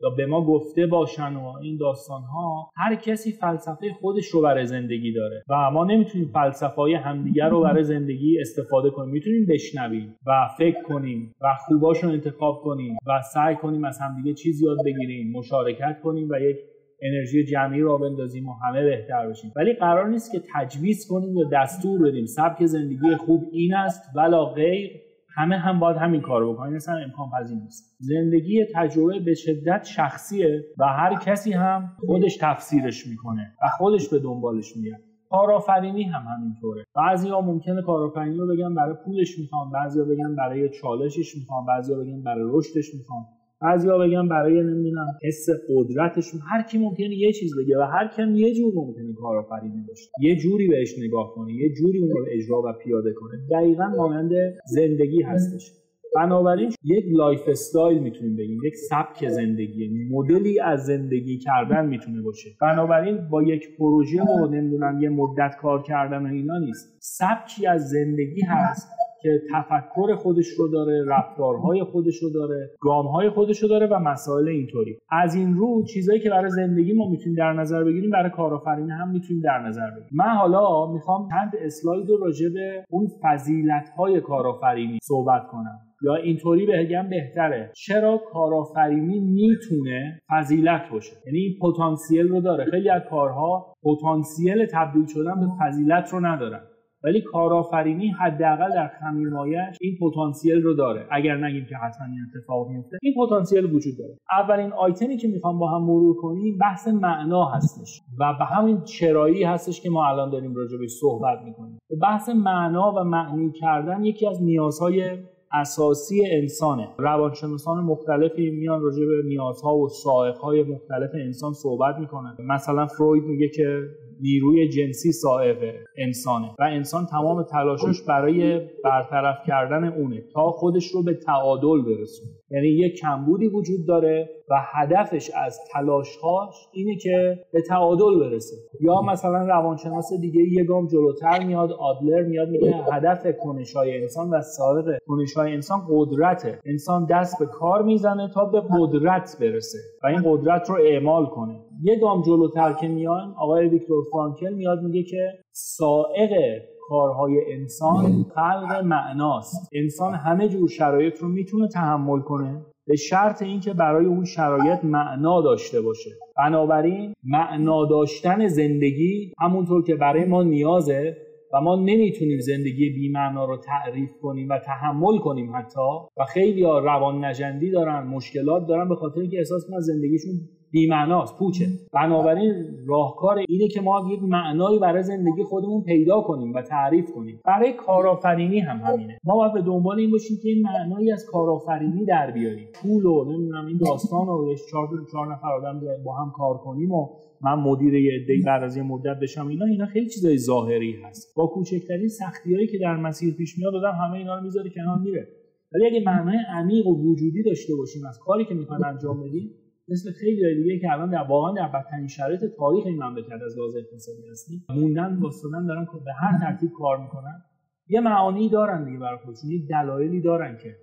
یا 0.01 0.09
به 0.09 0.25
ما 0.25 0.45
گفته 0.45 0.85
باشن 0.87 1.35
و 1.35 1.53
این 1.61 1.77
داستان 1.77 2.21
ها 2.21 2.69
هر 2.75 2.95
کسی 2.95 3.31
فلسفه 3.31 3.93
خودش 4.01 4.25
رو 4.25 4.41
برای 4.41 4.65
زندگی 4.65 5.13
داره 5.13 5.43
و 5.49 5.71
ما 5.71 5.85
نمی‌تونیم 5.85 6.27
فلسفه 6.33 6.75
های 6.75 6.93
همدیگر 6.93 7.49
رو 7.49 7.61
برای 7.61 7.83
زندگی 7.83 8.39
استفاده 8.41 8.89
کنیم. 8.89 9.09
می‌تونیم 9.09 9.45
بشنویم 9.49 10.15
و 10.27 10.31
فکر 10.57 10.83
کنیم 10.83 11.35
و 11.41 11.45
خوباش 11.67 12.03
رو 12.03 12.09
انتخاب 12.09 12.61
کنیم 12.63 12.97
و 13.07 13.21
سعی 13.33 13.55
کنیم 13.55 13.83
از 13.83 13.99
همدیگه 14.01 14.33
چیز 14.33 14.61
یاد 14.61 14.77
بگیریم 14.85 15.31
مشارکت 15.31 15.99
کنیم 16.03 16.27
و 16.29 16.39
یک 16.41 16.57
انرژی 17.01 17.45
جمعی 17.45 17.81
را 17.81 17.97
بندازیم 17.97 18.49
و 18.49 18.53
همه 18.53 18.83
بهتر 18.83 19.29
بشیم. 19.29 19.51
ولی 19.55 19.73
قرار 19.73 20.09
نیست 20.09 20.31
که 20.31 20.41
تجویز 20.55 21.07
کنیم 21.09 21.37
یا 21.37 21.49
دستور 21.53 22.09
بدیم. 22.09 22.25
سبک 22.25 22.65
زندگی 22.65 23.15
خوب 23.15 23.43
این 23.51 23.75
است 23.75 24.03
ولا 24.15 24.45
غیر. 24.45 25.06
همه 25.37 25.57
هم 25.57 25.79
باید 25.79 25.97
همین 25.97 26.21
کارو 26.21 26.53
بکنن 26.53 26.73
مثلا 26.73 26.97
امکان 26.97 27.29
پذیر 27.29 27.57
نیست. 27.57 27.97
زندگی 27.99 28.65
تجربه 28.75 29.19
به 29.19 29.33
شدت 29.33 29.83
شخصیه 29.83 30.63
و 30.77 30.85
هر 30.85 31.15
کسی 31.15 31.53
هم 31.53 31.91
خودش 32.05 32.37
تفسیرش 32.41 33.07
می‌کنه 33.07 33.53
و 33.63 33.67
خودش 33.77 34.09
به 34.09 34.19
دنبالش 34.19 34.77
میاد. 34.77 34.99
کارآفرینی 35.29 36.03
هم 36.03 36.21
همینطوره. 36.21 36.83
ها 37.31 37.41
ممکنه 37.41 37.81
کارآفرینی 37.81 38.37
رو 38.37 38.47
بگن 38.47 38.75
برای 38.75 38.95
پولش 39.05 39.39
می‌خوان 39.39 39.71
بعضیا 39.71 40.05
بگن 40.05 40.35
برای 40.35 40.69
چالشش 40.69 41.35
می‌خوان 41.37 41.65
بعضیا 41.65 41.97
بگن 41.97 42.23
برای 42.23 42.43
رشدش 42.45 42.93
می‌خوان. 42.93 43.25
بعضیا 43.61 43.97
بگن 43.97 44.27
برای 44.27 44.63
نمی‌دونم 44.63 45.07
حس 45.23 45.45
قدرتشون 45.69 46.41
هر 46.51 46.61
کی 46.61 46.77
ممکنه 46.77 47.15
یه 47.15 47.31
چیز 47.31 47.51
بگه 47.59 47.77
و 47.77 47.81
هر 47.81 48.07
کم 48.07 48.35
یه 48.35 48.53
جور 48.53 48.73
ممکنه 48.75 49.13
کارآفرینی 49.13 49.85
باشه. 49.87 50.09
یه 50.21 50.35
جوری 50.35 50.67
بهش 50.67 50.99
نگاه 50.99 51.33
کنه 51.35 51.53
یه 51.53 51.73
جوری 51.73 51.99
اون 51.99 52.09
رو 52.09 52.25
اجرا 52.31 52.61
و 52.61 52.73
پیاده 52.83 53.13
کنه. 53.13 53.39
دقیقا 53.51 53.87
مانند 53.87 54.31
زندگی 54.65 55.21
هستش. 55.21 55.71
بنابراین 56.15 56.71
یک 56.83 57.05
lifestyle 57.11 57.99
می‌تونیم 57.99 58.35
بگیم 58.35 58.59
یک 58.65 58.75
سبک 58.75 59.29
زندگی 59.29 60.07
مدلی 60.11 60.59
از 60.59 60.85
زندگی 60.85 61.37
کردن 61.37 61.85
می‌تونه 61.85 62.21
باشه. 62.21 62.49
بنابراین 62.61 63.29
با 63.29 63.43
یک 63.43 63.77
پروژه 63.77 64.21
و 64.21 64.47
نمی‌دونم 64.47 65.01
یه 65.01 65.09
مدت 65.09 65.55
کار 65.61 65.83
کردن 65.83 66.25
و 66.25 66.33
اینا 66.33 66.57
نیست. 66.59 66.97
سبکی 66.99 67.67
از 67.67 67.89
زندگی 67.89 68.41
هست. 68.41 68.87
که 69.21 69.41
تفکر 69.53 70.15
خودش 70.15 70.47
رو 70.57 70.67
داره 70.67 71.05
رفتارهای 71.07 71.83
خودش 71.83 72.23
رو 72.23 72.29
داره 72.29 72.69
گامهای 72.79 73.29
خودش 73.29 73.63
رو 73.63 73.69
داره 73.69 73.87
و 73.87 73.99
مسائل 73.99 74.47
اینطوری. 74.47 74.97
از 75.09 75.35
این 75.35 75.53
رو 75.55 75.83
چیزایی 75.93 76.19
که 76.19 76.29
برای 76.29 76.49
زندگی 76.49 76.93
ما 76.93 77.09
می‌تونیم 77.09 77.37
در 77.37 77.53
نظر 77.53 77.83
بگیریم 77.83 78.09
برای 78.09 78.29
کارآفرینی 78.29 78.91
هم 78.91 79.09
می‌تونیم 79.11 79.41
در 79.43 79.59
نظر 79.59 79.89
بگیریم. 79.91 80.09
من 80.13 80.35
حالا 80.35 80.91
می‌خوام 80.93 81.27
چند 81.29 81.51
اسلاید 81.65 82.09
رو 82.09 82.17
راجع 82.17 82.49
به 82.53 82.85
اون 82.89 83.07
فضیلت 83.23 83.89
های 83.97 84.21
کارآفرینی 84.21 84.99
صحبت 85.03 85.47
کنم. 85.51 85.79
یا 86.01 86.15
اینطوری 86.15 86.65
بگم 86.65 87.09
بهتره. 87.09 87.71
چرا 87.75 88.21
کارآفرینی 88.33 89.19
می‌تونه 89.19 90.19
فضیلت 90.29 90.81
باشه؟ 90.91 91.15
یعنی 91.25 91.39
این 91.39 91.53
پتانسیل 91.61 92.27
رو 92.27 92.41
داره. 92.41 92.65
خیلی 92.65 92.89
از 92.89 93.01
کارها 93.09 93.73
پتانسیل 93.83 94.65
تبدیل 94.73 95.05
شدن 95.05 95.39
به 95.39 95.47
فضیلت 95.61 96.09
رو 96.13 96.25
ندارن. 96.25 96.61
ولی 97.03 97.21
کارآفرینی 97.21 98.07
حداقل 98.07 98.69
در 98.69 98.87
خمیرمایش 98.87 99.77
این 99.81 99.97
پتانسیل 100.01 100.61
رو 100.61 100.73
داره. 100.73 101.07
اگر 101.11 101.37
نگیم 101.37 101.65
که 101.69 101.75
حتما 101.75 102.05
این 102.05 102.25
اتفاق 102.35 102.69
میفته 102.69 102.97
این 103.01 103.13
پتانسیل 103.25 103.65
وجود 103.65 103.93
داره. 103.97 104.17
اولین 104.31 104.73
آیتمی 104.73 105.17
که 105.17 105.27
می‌خوام 105.27 105.59
با 105.59 105.67
هم 105.67 105.81
مرور 105.83 106.15
کنیم 106.15 106.57
بحث 106.57 106.87
معنا 106.87 107.45
هستش 107.45 108.01
و 108.19 108.33
به 108.39 108.45
همین 108.45 108.81
چرایی 108.81 109.43
هستش 109.43 109.81
که 109.81 109.89
ما 109.89 110.07
الان 110.07 110.29
داریم 110.29 110.55
راجع 110.55 110.77
بهش 110.77 110.91
صحبت 111.01 111.39
می‌کنیم. 111.45 111.79
بحث 112.01 112.29
معنا 112.29 112.93
و 112.97 113.03
معنی 113.03 113.51
کردن 113.51 114.03
یکی 114.03 114.27
از 114.27 114.43
نیازهای 114.43 115.17
اساسی 115.51 116.21
انسانه. 116.31 116.87
روانشناسان 116.97 117.83
مختلفی 117.83 118.49
میان 118.49 118.81
راجع 118.81 119.05
به 119.05 119.27
نیازها 119.27 119.77
و 119.77 119.89
سائقهای 119.89 120.63
مختلف 120.63 121.09
انسان 121.13 121.53
صحبت 121.53 121.95
می‌کنن. 121.99 122.35
مثلا 122.39 122.87
فروید 122.87 123.23
میگه 123.23 123.49
که 123.49 123.81
نیروی 124.21 124.69
جنسی 124.69 125.11
صاحب 125.11 125.57
انسانه 125.97 126.47
و 126.59 126.63
انسان 126.63 127.05
تمام 127.05 127.43
تلاشش 127.43 128.01
برای 128.07 128.61
برطرف 128.83 129.35
کردن 129.47 129.83
اونه 129.83 130.23
تا 130.33 130.51
خودش 130.51 130.87
رو 130.87 131.03
به 131.03 131.13
تعادل 131.13 131.81
برسونه. 131.81 132.31
یعنی 132.51 132.67
یک 132.67 132.99
کمبودی 132.99 133.47
وجود 133.47 133.87
داره 133.87 134.29
و 134.49 134.55
هدفش 134.73 135.31
از 135.45 135.59
تلاشهاش 135.73 136.55
اینه 136.73 136.95
که 136.95 137.39
به 137.53 137.61
تعادل 137.61 138.19
برسه. 138.19 138.55
یا 138.81 139.01
مثلا 139.01 139.47
روانشناس 139.47 140.09
دیگه 140.21 140.41
یه 140.51 140.63
گام 140.63 140.87
جلوتر 140.87 141.43
میاد 141.43 141.71
آدلر 141.71 142.23
میاد 142.23 142.49
میگه 142.49 142.75
هدف 142.93 143.27
کنشای 143.43 144.01
انسان 144.01 144.29
و 144.29 144.41
سابق 144.41 144.97
کنشای 145.07 145.53
انسان 145.53 145.79
قدرته. 145.89 146.59
انسان 146.65 147.05
دست 147.05 147.39
به 147.39 147.45
کار 147.45 147.83
می‌زنه 147.83 148.29
تا 148.33 148.45
به 148.45 148.61
قدرت 148.79 149.37
برسه 149.41 149.79
و 150.03 150.07
این 150.07 150.21
قدرت 150.25 150.69
رو 150.69 150.75
اعمال 150.75 151.25
کنه. 151.25 151.59
یه 151.83 151.99
گام 151.99 152.21
جلوتر 152.21 152.73
که 152.73 152.87
میان 152.87 153.33
آقای 153.37 153.67
ویکتور 153.67 154.03
فرانکل 154.11 154.53
میاد 154.53 154.83
میگه 154.83 155.03
که 155.03 155.31
سائق 155.51 156.61
کارهای 156.89 157.53
انسان 157.53 158.25
خلق 158.35 158.81
معناست. 158.85 159.69
انسان 159.73 160.13
همه 160.13 160.49
جور 160.49 160.69
شرایط 160.69 161.19
رو 161.19 161.27
می‌تونه 161.27 161.67
تحمل 161.67 162.19
کنه 162.19 162.65
به 162.87 162.95
شرط 162.95 163.41
اینکه 163.41 163.73
برای 163.73 164.05
اون 164.05 164.25
شرایط 164.25 164.83
معنا 164.83 165.41
داشته 165.41 165.81
باشه. 165.81 166.09
بنابراین 166.37 167.13
معنا 167.23 167.85
داشتن 167.85 168.47
زندگی 168.47 169.33
همونطور 169.41 169.83
که 169.83 169.95
برای 169.95 170.25
ما 170.25 170.43
نیازه 170.43 171.17
و 171.53 171.61
ما 171.61 171.75
نمی‌تونیم 171.75 172.39
زندگی 172.39 172.89
بیمعنا 172.89 173.45
رو 173.45 173.57
تعریف 173.57 174.09
کنیم 174.21 174.49
و 174.49 174.59
تحمل 174.59 175.17
کنیم 175.17 175.55
حتی. 175.55 175.79
و 176.17 176.25
خیلی 176.25 176.63
ها 176.63 176.79
روان 176.79 177.25
نجندی 177.25 177.71
دارن 177.71 178.07
مشکلات 178.07 178.67
دارن 178.67 178.89
به 178.89 178.95
خاطر 178.95 179.19
اینکه 179.19 179.37
احساس 179.37 179.65
کنن 179.69 179.79
زندگیشون 179.79 180.33
بیمعناست 180.71 181.39
پوچه. 181.39 181.65
بنابراین 181.93 182.53
راهکار 182.87 183.37
اینه 183.49 183.67
که 183.67 183.81
ما 183.81 184.09
یک 184.13 184.19
معنایی 184.23 184.79
برای 184.79 185.03
زندگی 185.03 185.43
خودمون 185.43 185.83
پیدا 185.83 186.21
کنیم 186.21 186.53
و 186.53 186.61
تعریف 186.61 187.11
کنیم. 187.11 187.39
برای 187.45 187.73
کارآفرینی 187.73 188.59
هم 188.59 188.77
همینه. 188.77 189.17
ما 189.23 189.35
باید 189.35 189.53
به 189.53 189.61
دنبال 189.61 189.99
این 189.99 190.11
باشیم 190.11 190.37
که 190.43 190.49
این 190.49 190.61
معنایی 190.61 191.11
از 191.11 191.25
کارآفرینی 191.25 192.05
در 192.05 192.31
بیاریم. 192.31 192.67
پول 192.73 193.05
و 193.05 193.25
نمی‌دونم 193.25 193.65
این 193.65 193.77
داستان 193.77 194.27
رو 194.27 194.55
چهار 194.71 194.87
چهار 195.11 195.33
نفر 195.33 195.47
آدم 195.47 195.81
با 196.05 196.15
هم 196.15 196.31
کار 196.31 196.57
کنیم 196.57 196.91
و 196.91 197.09
من 197.41 197.53
مدیر 197.53 197.93
یه 197.93 198.11
عده 198.21 198.33
بعد 198.45 198.63
از 198.63 198.77
یه 198.77 198.83
مدت 198.83 199.19
بشم 199.21 199.47
اینا 199.47 199.65
اینا 199.65 199.85
خیلی 199.85 200.09
چیزای 200.09 200.37
ظاهری 200.37 200.95
هست. 201.03 201.35
با 201.35 201.47
کوچکترین 201.47 202.07
سختیایی 202.07 202.67
که 202.67 202.77
در 202.77 202.95
مسیر 202.95 203.33
پیش 203.33 203.57
میاد 203.57 203.75
آدم 203.75 203.97
همه 204.01 204.17
اینا 204.17 204.37
رو 204.37 204.43
می‌ذاره 204.43 204.69
کنار 204.69 204.97
میره. 204.97 205.27
ولی 205.73 205.85
اگه 205.85 206.05
معنای 206.05 206.37
عمیق 206.53 206.87
و 206.87 207.11
وجودی 207.11 207.43
داشته 207.43 207.75
باشیم 207.75 208.05
از 208.05 208.19
کاری 208.19 208.45
که 208.45 208.53
می‌خوایم 208.53 208.83
انجام 208.83 209.23
بدیم 209.23 209.51
مثل 209.89 210.11
خیلی 210.11 210.63
دیگه 210.63 210.79
که 210.79 210.91
الان 210.91 211.09
در 211.09 211.25
واقعا 211.29 211.53
در 211.53 211.67
بدترین 211.67 212.07
شرایط 212.07 212.39
تاریخ 212.57 212.85
این 212.85 213.03
مملکت 213.03 213.41
از 213.45 213.57
لحاظ 213.57 213.75
اقتصادی 213.75 214.27
هستیم 214.31 214.65
موندن 214.69 215.19
واستادن 215.19 215.65
دارن 215.65 215.87
به 216.05 216.13
هر 216.13 216.39
ترتیب 216.39 216.71
کار 216.77 216.97
می‌کنن. 217.03 217.41
یه 217.87 217.99
معانی 217.99 218.49
دارن 218.49 218.85
دیگه 218.85 218.99
برای 218.99 219.17
خودشون 219.17 219.51
یه 219.51 219.67
دلایلی 219.69 220.21
دارن 220.21 220.57
که 220.63 220.75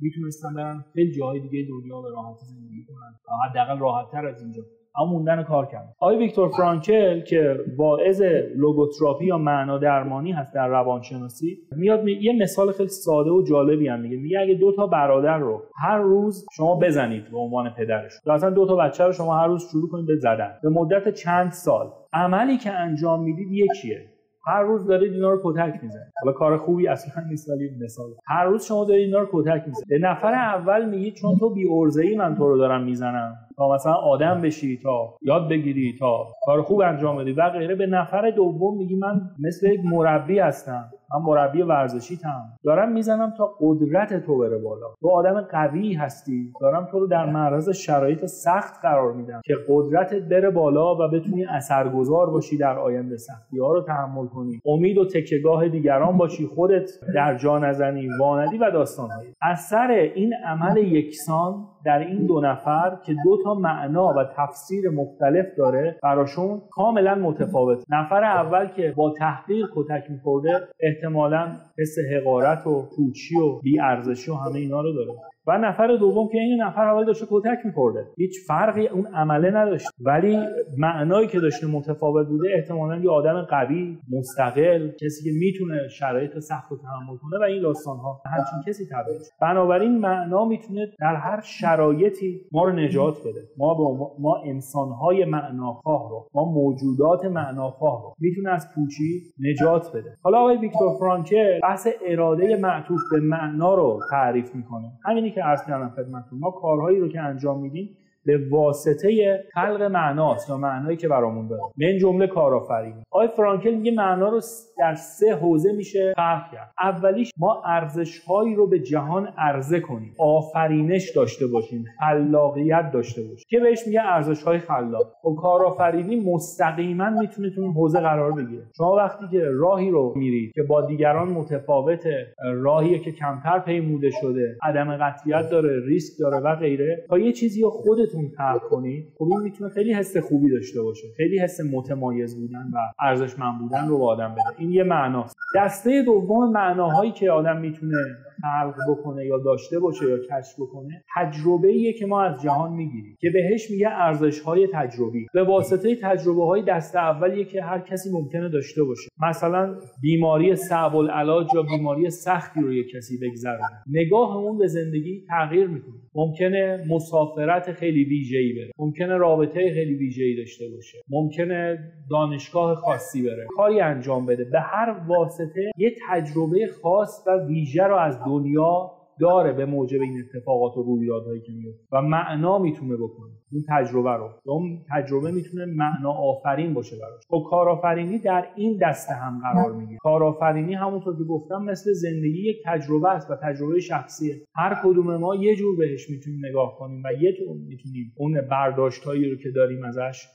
می‌تونستن 0.00 0.54
برن 0.54 0.84
خیلی 0.94 1.12
جاهای 1.12 1.40
دیگه 1.40 1.68
دنیا 1.68 2.02
به 2.02 2.10
راحتی 2.10 2.46
زندگی 2.46 2.84
کنن. 2.84 3.12
حداقل 3.50 3.78
راحتتر 3.78 4.26
از 4.26 4.42
اینجا. 4.42 4.62
اما 4.98 5.12
موندن 5.12 5.42
کار 5.42 5.66
کرد 5.66 5.94
آقای 6.00 6.16
ویکتور 6.16 6.48
فرانکل 6.48 7.20
که 7.20 7.56
واعظ 7.76 8.22
لوگوتراپی 8.56 9.26
یا 9.26 9.38
معنا 9.38 9.78
درمانی 9.78 10.32
هست 10.32 10.54
در 10.54 10.68
روانشناسی 10.68 11.58
میاد 11.76 12.02
می... 12.04 12.12
یه 12.12 12.32
مثال 12.42 12.72
خیلی 12.72 12.88
ساده 12.88 13.30
و 13.30 13.42
جالبی 13.42 13.88
هم 13.88 14.00
میگه. 14.00 14.16
میگه 14.16 14.40
اگه 14.40 14.54
دو 14.54 14.72
تا 14.72 14.86
برادر 14.86 15.38
رو 15.38 15.62
هر 15.82 15.98
روز 15.98 16.46
شما 16.56 16.76
بزنید 16.76 17.30
به 17.30 17.38
عنوان 17.38 17.70
پدرش 17.78 18.12
یا 18.26 18.34
اصلا 18.34 18.50
دو 18.50 18.66
تا 18.66 18.76
بچه 18.76 19.04
رو 19.04 19.12
شما 19.12 19.36
هر 19.36 19.46
روز 19.46 19.64
شروع 19.72 19.90
کنید 19.90 20.06
به 20.06 20.16
زدن 20.16 20.50
به 20.62 20.68
مدت 20.68 21.14
چند 21.14 21.50
سال 21.50 21.86
عملی 22.12 22.56
که 22.58 22.70
انجام 22.70 23.22
می‌دید 23.24 23.48
یکیه. 23.52 24.06
هر 24.46 24.62
روز 24.62 24.86
دارید 24.86 25.12
اینا 25.12 25.30
رو 25.30 25.40
کتک 25.44 25.82
می‌زنید. 25.82 26.12
حالا 26.22 26.32
کار 26.32 26.56
خوبی 26.56 26.88
اصلا 26.88 27.24
نیست 27.28 27.50
ولی 27.50 27.70
مثال. 27.84 28.06
هر 28.26 28.44
روز 28.44 28.64
شما 28.64 28.84
دارید 28.84 29.04
اینا 29.04 29.18
رو 29.18 29.28
کتک 29.32 29.62
می‌زنید. 29.66 29.88
به 29.88 29.98
نفر 29.98 30.32
اول 30.34 30.88
میگید 30.88 31.14
چون 31.14 31.36
تو 31.38 31.54
بی 31.54 31.68
ای 32.02 32.16
من 32.16 32.34
تو 32.36 32.48
رو 32.48 32.58
دارم 32.58 32.84
می‌زنم. 32.84 33.34
مثلا 33.68 33.94
آدم 33.94 34.40
بشی 34.40 34.78
تا 34.82 35.14
یاد 35.22 35.48
بگیری 35.48 35.96
تا 35.98 36.26
کار 36.44 36.62
خوب 36.62 36.80
انجام 36.80 37.16
بدی 37.16 37.32
و 37.32 37.50
غیره. 37.50 37.74
به 37.74 37.86
نفر 37.86 38.30
دوم 38.30 38.78
میگی 38.78 38.96
من 38.96 39.20
مثل 39.38 39.72
یک 39.72 39.80
مربی 39.84 40.38
هستم 40.38 40.90
من 41.14 41.22
مربی 41.22 41.62
ورزشی 41.62 42.16
تم 42.16 42.42
دارم 42.64 42.92
می‌زنم 42.92 43.34
تا 43.38 43.50
قدرت 43.60 44.26
تو 44.26 44.38
بره 44.38 44.58
بالا. 44.58 44.86
تو 45.00 45.08
آدم 45.08 45.40
قوی 45.40 45.94
هستی. 45.94 46.52
دارم 46.60 46.88
تو 46.90 46.98
رو 46.98 47.06
در 47.06 47.26
معرض 47.26 47.70
شرایط 47.70 48.24
سخت 48.24 48.80
قرار 48.82 49.12
میدم 49.12 49.40
که 49.44 49.54
قدرتت 49.68 50.22
بره 50.22 50.50
بالا 50.50 50.94
و 50.94 51.08
بتونی 51.08 51.44
اثرگذار 51.44 52.30
باشی 52.30 52.58
در 52.58 52.78
آینده. 52.78 53.16
سختی 53.16 53.58
ها 53.58 53.72
رو 53.72 53.82
تحمل 53.82 54.26
کنی. 54.26 54.60
امید 54.66 54.98
و 54.98 55.04
تکگاه 55.04 55.68
دیگران 55.68 56.16
باشی. 56.16 56.46
خودت 56.46 56.90
در 57.14 57.36
جا 57.36 57.58
نزنی 57.58 58.08
واندی 58.20 58.58
و 58.58 58.70
داستانهایی 58.70 59.34
اثر 59.42 59.90
این 60.14 60.32
عمل 60.46 60.76
یکسان 60.76 61.54
در 61.84 61.98
این 61.98 62.26
دو 62.26 62.40
نفر 62.40 62.98
که 63.06 63.14
دو 63.24 63.42
تا 63.44 63.49
معنا 63.54 64.14
و 64.16 64.24
تفسیر 64.36 64.90
مختلف 64.90 65.46
داره 65.58 65.98
براشون 66.02 66.62
کاملا 66.70 67.14
متفاوت 67.14 67.84
نفر 67.88 68.24
اول 68.24 68.66
که 68.66 68.94
با 68.96 69.14
تحقیق 69.18 69.66
کتک 69.74 70.10
میخورده 70.10 70.68
احتمالا 70.80 71.56
حس 71.78 71.96
حقارت 72.12 72.66
و 72.66 72.88
پوچی 72.96 73.36
و 73.36 73.58
بیارزشی 73.62 74.30
و 74.30 74.34
همه 74.34 74.58
اینا 74.58 74.80
رو 74.80 74.92
داره. 74.92 75.29
و 75.46 75.58
نفر 75.58 75.96
دوم 75.96 76.28
که 76.32 76.38
این 76.38 76.62
نفر 76.62 76.88
اول 76.88 77.04
داشته 77.04 77.26
کتک 77.30 77.58
میخورده. 77.64 78.06
هیچ 78.16 78.34
فرقی 78.46 78.86
اون 78.86 79.06
عمله 79.06 79.50
نداشت. 79.50 79.86
ولی 80.00 80.38
معنایی 80.78 81.26
که 81.28 81.40
داشته 81.40 81.66
متفاوت 81.66 82.26
بوده 82.26 82.48
احتمالا 82.54 82.96
یه 82.96 83.10
آدم 83.10 83.42
قوی 83.42 83.98
مستقل 84.10 84.88
کسی 84.88 85.24
که 85.24 85.30
می‌تونه 85.38 85.88
شرایط 85.88 86.38
سخت 86.38 86.70
رو 86.70 86.76
تحمل 86.76 87.16
کنه 87.16 87.38
و 87.40 87.42
این 87.42 87.62
داستان 87.62 87.96
ها 87.96 88.22
همچین 88.26 88.72
کسی 88.72 88.84
تبدیل 88.92 89.16
بنابراین 89.42 89.98
معنا 89.98 90.44
می‌تونه 90.44 90.86
در 91.00 91.14
هر 91.14 91.40
شرایطی 91.40 92.40
ما 92.52 92.64
رو 92.64 92.72
نجات 92.72 93.14
بده. 93.20 93.40
ما 93.58 93.74
با 93.74 94.16
ما 94.18 94.42
انسانهای 94.46 95.24
معناخواه 95.24 96.10
رو 96.10 96.28
ما 96.34 96.44
موجودات 96.44 97.24
معناخواه 97.24 98.02
رو 98.02 98.14
می‌تونه 98.18 98.50
از 98.50 98.66
پوچی 98.74 99.20
نجات 99.50 99.96
بده. 99.96 100.16
حالا 100.22 100.38
آقای 100.38 100.56
ویکتور 100.56 100.98
فرانکل 101.00 101.60
بحث 101.62 101.88
اراده 102.06 102.56
معطوف 102.56 103.00
به 103.12 103.20
معنا 103.20 103.74
رو 103.74 104.00
تعریف 104.10 104.54
می‌کنه. 104.54 104.92
همینی 105.04 105.29
که 105.30 105.44
کردم 105.66 105.88
خدمتتون 105.88 106.38
ما 106.38 106.50
کارهایی 106.50 107.00
رو 107.00 107.08
که 107.08 107.20
انجام 107.20 107.60
میدیم 107.60 107.96
به 108.26 108.48
واسطه 108.50 109.40
خلق 109.54 109.82
معناست 109.82 110.48
یا 110.48 110.56
معنایی 110.56 110.96
که 110.96 111.08
برامون 111.08 111.48
داره. 111.48 111.62
من 111.76 111.98
جمله 111.98 112.26
کارآفرینی. 112.26 113.02
آقای 113.10 113.28
فرانکل 113.28 113.74
میگه 113.74 113.92
معنا 113.92 114.28
رو 114.28 114.40
در 114.78 114.94
سه 114.94 115.34
حوزه 115.34 115.72
میشه 115.72 116.14
خلق 116.16 116.52
کرد. 116.52 116.72
اولیش 116.80 117.30
ما 117.38 117.62
ارزش 117.64 118.18
هایی 118.18 118.54
رو 118.54 118.66
به 118.66 118.78
جهان 118.78 119.26
عرضه 119.38 119.80
کنیم. 119.80 120.14
آفرینش 120.18 121.10
داشته 121.16 121.46
باشیم. 121.46 121.84
خلاقیت 122.00 122.90
داشته 122.92 123.22
باشیم. 123.22 123.44
که 123.48 123.60
بهش 123.60 123.86
میگه 123.86 124.00
ارزش 124.02 124.42
های 124.42 124.58
خلاق. 124.58 125.06
و 125.06 125.28
خب 125.28 125.36
کارآفرینی 125.42 126.32
مستقیما 126.32 127.10
می‌تونه 127.10 127.50
تو 127.50 127.62
این 127.62 127.72
حوزه 127.72 128.00
قرار 128.00 128.32
بگیره. 128.32 128.62
شما 128.76 128.94
وقتی 128.96 129.24
که 129.30 129.44
راهی 129.52 129.90
رو 129.90 130.12
میرید 130.16 130.52
که 130.54 130.62
با 130.62 130.82
دیگران 130.82 131.28
متفاوت 131.28 132.06
راهی 132.54 132.98
که 132.98 133.12
کمتر 133.12 133.58
پیموده 133.58 134.10
شده 134.20 134.56
عدم 134.62 134.96
قطعیت 134.96 135.50
داره 135.50 135.86
ریسک 135.86 136.12
داره 136.20 136.36
و 136.36 136.56
غیره 136.56 137.04
تا 137.08 137.18
یه 137.18 137.32
چیزی 137.32 137.62
رو 137.62 137.70
خودتون 138.10 138.30
خلق 138.36 138.62
کنید 138.70 139.12
خب 139.18 139.24
این 139.24 139.40
می‌تونه 139.40 139.70
خیلی 139.70 139.92
حس 139.92 140.16
خوبی 140.16 140.50
داشته 140.50 140.82
باشه. 140.82 141.08
خیلی 141.16 141.38
حس 141.38 141.60
متمایز 141.60 142.36
بودن 142.36 142.70
و 142.74 142.78
ارزشمند 143.00 143.58
بودن 143.58 143.88
رو 143.88 143.98
به 143.98 144.04
آدم 144.04 144.32
بده. 144.32 144.42
این 144.58 144.70
یه 144.70 144.82
معناست. 144.82 145.36
دسته 145.56 146.02
دوم 146.02 146.52
معناهایی 146.52 147.12
که 147.12 147.30
آدم 147.30 147.60
می‌تونه 147.60 147.96
خلق 148.42 148.74
بکنه 148.90 149.26
یا 149.26 149.38
داشته 149.38 149.78
باشه 149.78 150.04
یا 150.08 150.18
کشف 150.18 150.60
بکنه 150.60 151.04
تجربه 151.16 151.68
ایه 151.68 151.92
که 151.92 152.06
ما 152.06 152.22
از 152.22 152.42
جهان 152.42 152.72
می‌گیریم. 152.72 153.16
که 153.20 153.30
بهش 153.30 153.70
میگه 153.70 153.88
ارزش 153.90 154.40
های 154.40 154.68
تجربی. 154.72 155.26
به 155.34 155.42
واسطه 155.42 155.96
تجربه 156.02 156.44
های 156.44 156.62
دست 156.62 156.96
اولیه 156.96 157.44
که 157.44 157.62
هر 157.62 157.80
کسی 157.80 158.10
ممکنه 158.12 158.48
داشته 158.48 158.84
باشه. 158.84 159.10
مثلا 159.28 159.74
بیماری 160.02 160.56
صعب 160.56 160.96
العلاج 160.96 161.46
یا 161.54 161.62
بیماری 161.62 162.10
سختی 162.10 162.60
رو 162.60 162.72
یک 162.72 162.86
کسی 162.96 163.18
بگذرونه. 163.22 163.82
نگاهمون 163.86 164.58
به 164.58 164.66
زندگی 164.66 165.24
تغییر 165.28 165.66
می‌کنه. 165.66 165.94
ممکنه 166.14 166.84
مسافرت 166.88 167.72
خیلی 167.72 168.04
ویژه‌ای 168.04 168.52
بره. 168.52 168.70
ممکنه 168.78 169.16
رابطه 169.16 169.74
خیلی 169.74 169.94
ویژه‌ای 169.94 170.36
داشته 170.36 170.64
باشه. 170.74 170.98
ممکنه 171.08 171.78
دانشگاه 172.10 172.74
خاصی 172.74 173.22
بره. 173.22 173.46
کاری 173.56 173.80
انجام 173.80 174.26
بده. 174.26 174.44
به 174.44 174.60
هر 174.60 174.96
واسطه 175.08 175.70
یه 175.76 175.94
تجربه 176.08 176.66
خاص 176.82 177.24
و 177.26 177.46
ویژه 177.46 177.84
رو 177.84 177.96
از 177.96 178.18
دنیا 178.30 178.90
داره 179.20 179.52
به 179.52 179.64
موجب 179.66 180.00
این 180.00 180.22
اتفاقات 180.24 180.76
و 180.76 180.82
رویدادهایی 180.82 181.40
که 181.40 181.52
میفته 181.52 181.82
و 181.92 182.02
معنا 182.02 182.58
می‌تونه 182.58 182.96
بکنه. 182.96 183.30
این 183.52 183.64
تجربه 183.68 184.10
رو. 184.10 184.30
اون 184.44 184.78
تجربه 184.90 185.30
می‌تونه 185.30 185.64
معنا 185.64 186.12
آفرین 186.12 186.74
باشه 186.74 186.96
براش. 186.96 187.22
خب 187.28 187.44
کارآفرینی 187.50 188.18
در 188.18 188.44
این 188.56 188.78
دسته 188.82 189.14
هم 189.14 189.40
قرار 189.42 189.72
می‌گیره. 189.72 189.98
کارآفرینی 190.00 190.74
همونطور 190.74 191.16
که 191.18 191.24
گفتم 191.24 191.64
مثل 191.64 191.92
زندگی 191.92 192.48
یک 192.48 192.56
تجربه 192.66 193.08
است 193.10 193.30
و 193.30 193.36
تجربه 193.42 193.80
شخصیه. 193.80 194.34
هر 194.54 194.80
کدوم 194.84 195.16
ما 195.16 195.34
یه 195.34 195.56
جور 195.56 195.76
بهش 195.76 196.10
می‌تونیم 196.10 196.46
نگاه 196.46 196.76
کنیم 196.78 197.02
و 197.04 197.22
یه 197.22 197.32
طور 197.32 197.56
می‌تونیم 197.56 198.12
اون 198.16 198.40
برداشتهایی 198.50 199.30
رو 199.30 199.36
که 199.36 199.50
داریم 199.50 199.84
ازش 199.84 200.26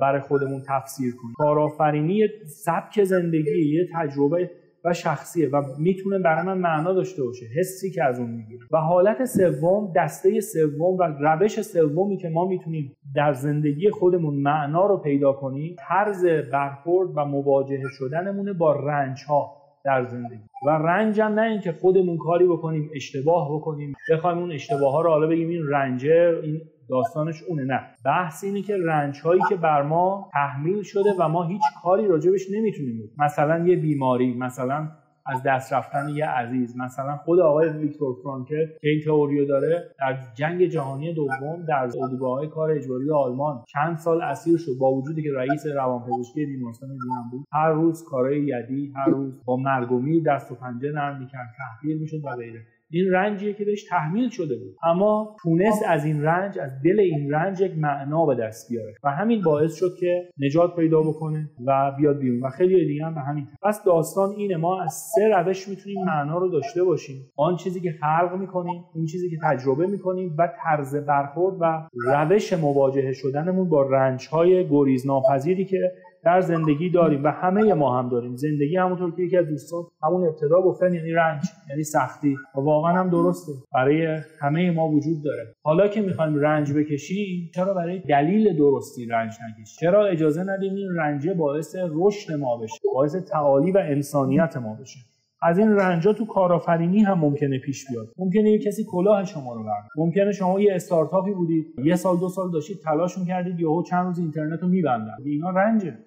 برای 0.00 0.20
خودمون 0.20 0.62
تفسیر 0.68 1.14
کنیم. 1.22 1.34
کارآفرینی 1.34 2.28
سبک 2.46 3.04
زندگی 3.04 3.74
یه 3.74 3.88
تجربه 3.94 4.50
و 4.84 4.92
شخصیه 4.92 5.48
و 5.48 5.62
می‌تونه 5.78 6.18
برای 6.18 6.46
من 6.46 6.58
معنا 6.58 6.92
داشته 6.92 7.24
باشه 7.24 7.46
حسی 7.56 7.90
که 7.90 8.04
از 8.04 8.20
اون 8.20 8.30
می‌گیره. 8.30 8.66
و 8.70 8.78
حالت 8.78 9.24
سوم 9.24 9.92
دسته 9.96 10.40
سوم 10.40 10.96
و 10.96 11.02
روش 11.02 11.62
سومی 11.62 12.16
که 12.16 12.28
ما 12.28 12.48
می‌تونیم 12.48 12.96
در 13.14 13.32
زندگی 13.32 13.90
خودمون 13.90 14.34
معنا 14.34 14.86
رو 14.86 14.96
پیدا 14.96 15.32
کنیم 15.32 15.76
طرز 15.78 16.26
برخورد 16.52 17.10
و 17.14 17.24
مواجهه 17.24 17.84
شدنمونه 17.98 18.52
با 18.52 18.72
رنج 18.72 19.18
ها 19.28 19.56
در 19.84 20.04
زندگی. 20.04 20.42
و 20.66 20.70
رنج 20.70 21.20
هم 21.20 21.32
نه 21.32 21.50
اینکه 21.50 21.72
خودمون 21.72 22.16
کاری 22.16 22.46
بکنیم 22.46 22.90
اشتباه 22.94 23.54
بکنیم 23.54 23.94
بخوایم 24.10 24.38
اون 24.38 24.52
اشتباه 24.52 24.92
ها 24.92 25.00
رو 25.00 25.10
حالا 25.10 25.26
بگیم 25.26 25.48
این 25.48 25.68
رنجه 25.68 26.40
این 26.42 26.60
داستانش 26.88 27.42
اونه 27.42 27.64
نه. 27.64 27.80
بحث 28.04 28.44
اینه 28.44 28.62
که 28.62 28.76
رنج 28.84 29.20
هایی 29.20 29.40
که 29.48 29.56
بر 29.56 29.82
ما 29.82 30.28
تحمیل 30.32 30.82
شده 30.82 31.10
و 31.18 31.28
ما 31.28 31.44
هیچ 31.44 31.62
کاری 31.82 32.08
راجبش 32.08 32.46
نمی‌تونیم. 32.52 33.10
مثلا 33.18 33.66
یه 33.66 33.76
بیماری 33.76 34.34
مثلا 34.34 34.88
از 35.28 35.42
دست 35.42 35.72
رفتن 35.72 36.08
یه 36.08 36.26
عزیز 36.26 36.76
مثلا 36.76 37.16
خود 37.16 37.40
آقای 37.40 37.68
ویکتور 37.68 38.16
فرانکل 38.22 38.66
که 38.80 38.88
این 38.88 39.00
تئوریو 39.04 39.44
داره 39.44 39.90
در 39.98 40.18
جنگ 40.34 40.66
جهانی 40.66 41.14
دوم 41.14 41.64
در 41.68 41.88
اردوگاه 42.02 42.46
کار 42.46 42.70
اجباری 42.70 43.10
آلمان 43.10 43.64
چند 43.68 43.96
سال 43.96 44.22
اسیر 44.22 44.58
شد 44.58 44.72
با 44.80 44.92
وجودی 44.92 45.22
که 45.22 45.28
رئیس 45.36 45.66
روانپزشکی 45.66 46.46
بیمارستان 46.46 46.90
وین 46.90 47.30
بود. 47.30 47.46
هر 47.52 47.70
روز 47.70 48.04
کارهای 48.04 48.40
یدی 48.40 48.92
هر 48.96 49.10
روز 49.10 49.44
با 49.44 49.56
مرگ 49.56 50.24
دست 50.26 50.52
و 50.52 50.54
پنجه 50.54 50.92
نرم 50.92 51.18
می‌کرد 51.18 51.54
تحقیر 51.58 51.98
می‌شد 51.98 52.24
و 52.24 52.36
غیره. 52.36 52.60
این 52.90 53.12
رنجیه 53.12 53.52
که 53.52 53.64
بهش 53.64 53.84
تحمیل 53.84 54.28
شده 54.28 54.56
بود. 54.56 54.76
اما 54.82 55.36
تونست 55.42 55.82
از 55.88 56.04
این 56.04 56.22
رنج 56.22 56.58
از 56.58 56.82
دل 56.84 57.00
این 57.00 57.30
رنج 57.30 57.60
یک 57.60 57.72
معنا 57.78 58.26
به 58.26 58.34
دست 58.34 58.70
بیاره 58.70 58.94
و 59.04 59.10
همین 59.10 59.42
باعث 59.42 59.74
شد 59.74 59.90
که 60.00 60.28
نجات 60.38 60.76
پیدا 60.76 61.00
بکنه 61.00 61.50
و 61.66 61.92
بیاد 61.98 62.18
بیرون 62.18 62.40
و 62.40 62.50
خیلی 62.50 62.86
دیگه 62.86 63.04
هم 63.04 63.14
به 63.14 63.20
همین 63.20 63.48
پس 63.62 63.84
داستان 63.84 64.30
اینه 64.30 64.56
ما 64.56 64.82
از 64.82 64.92
سه 65.14 65.28
روش 65.28 65.68
می‌تونیم 65.68 66.04
معنا 66.04 66.38
رو 66.38 66.48
داشته 66.48 66.84
باشیم. 66.84 67.16
آن 67.36 67.56
چیزی 67.56 67.80
که 67.80 67.94
خلق 68.00 68.36
می‌کنیم 68.40 68.84
این 68.94 69.06
چیزی 69.06 69.30
که 69.30 69.36
تجربه 69.42 69.86
می‌کنیم 69.86 70.34
و 70.38 70.48
طرز 70.62 70.96
برخورد 70.96 71.56
و 71.60 71.88
روش 72.06 72.52
مواجهه 72.52 73.12
شدنمون 73.12 73.68
با 73.68 73.82
رنج 73.82 74.28
های 74.28 74.68
گریز 74.68 75.06
ناپذیری 75.06 75.64
که 75.64 75.92
در 76.26 76.40
زندگی 76.40 76.90
داریم 76.90 77.24
و 77.24 77.28
همه 77.28 77.74
ما 77.74 77.98
هم 77.98 78.08
داریم. 78.08 78.36
زندگی 78.36 78.76
همونطور 78.76 79.16
که 79.16 79.22
یکی 79.22 79.36
از 79.36 79.46
دوستان 79.48 79.82
همون 80.02 80.24
ابتدا 80.24 80.62
گفتن 80.62 80.94
یعنی 80.94 81.10
رنج 81.10 81.42
یعنی 81.70 81.84
سختی. 81.84 82.36
و 82.54 82.60
واقعا 82.60 82.92
هم 82.92 83.10
درسته. 83.10 83.52
برای 83.74 84.18
همه 84.40 84.70
ما 84.70 84.88
وجود 84.88 85.24
داره. 85.24 85.54
حالا 85.62 85.88
که 85.88 86.00
می‌خوایم 86.00 86.36
رنج 86.36 86.72
بکشیم 86.72 87.50
چرا 87.54 87.74
برای 87.74 87.98
دلیل 87.98 88.56
درستی 88.56 89.06
رنج 89.06 89.30
نکشیم؟ 89.30 89.76
چرا 89.80 90.06
اجازه 90.06 90.42
ندیم 90.42 90.74
این 90.74 90.88
رنجه 90.96 91.34
باعث 91.34 91.76
رشد 91.90 92.32
ما 92.32 92.56
بشه؟ 92.56 92.78
باعث 92.94 93.16
تعالی 93.16 93.72
و 93.72 93.78
انسانیت 93.78 94.56
ما 94.56 94.74
بشه؟ 94.80 94.98
از 95.42 95.58
این 95.58 95.72
رنجا 95.72 96.12
تو 96.12 96.26
کارآفرینی 96.26 96.98
هم 96.98 97.18
ممکنه 97.18 97.58
پیش 97.58 97.84
بیاد. 97.90 98.06
ممکنه 98.18 98.50
یه 98.50 98.58
کسی 98.58 98.84
کلاه 98.90 99.24
شما 99.24 99.54
رو 99.54 99.62
برد 99.62 99.88
ممکنه 99.96 100.32
شما 100.32 100.60
یه 100.60 100.74
استارتاپی 100.74 101.30
بودید. 101.30 101.66
یه 101.84 101.96
سال 101.96 102.16
دو 102.18 102.28
سال 102.28 102.50
داشتید 102.50 102.76
تلاش 102.84 103.18
می‌کردید 103.18 103.60
یهو 103.60 103.82
چند 103.82 104.06
روز 104.06 104.18
اینترنت 104.18 104.62
رو 104.62 104.68
میبندن. 104.68 105.16
اینا 105.24 105.50
رنجه. 105.50 105.98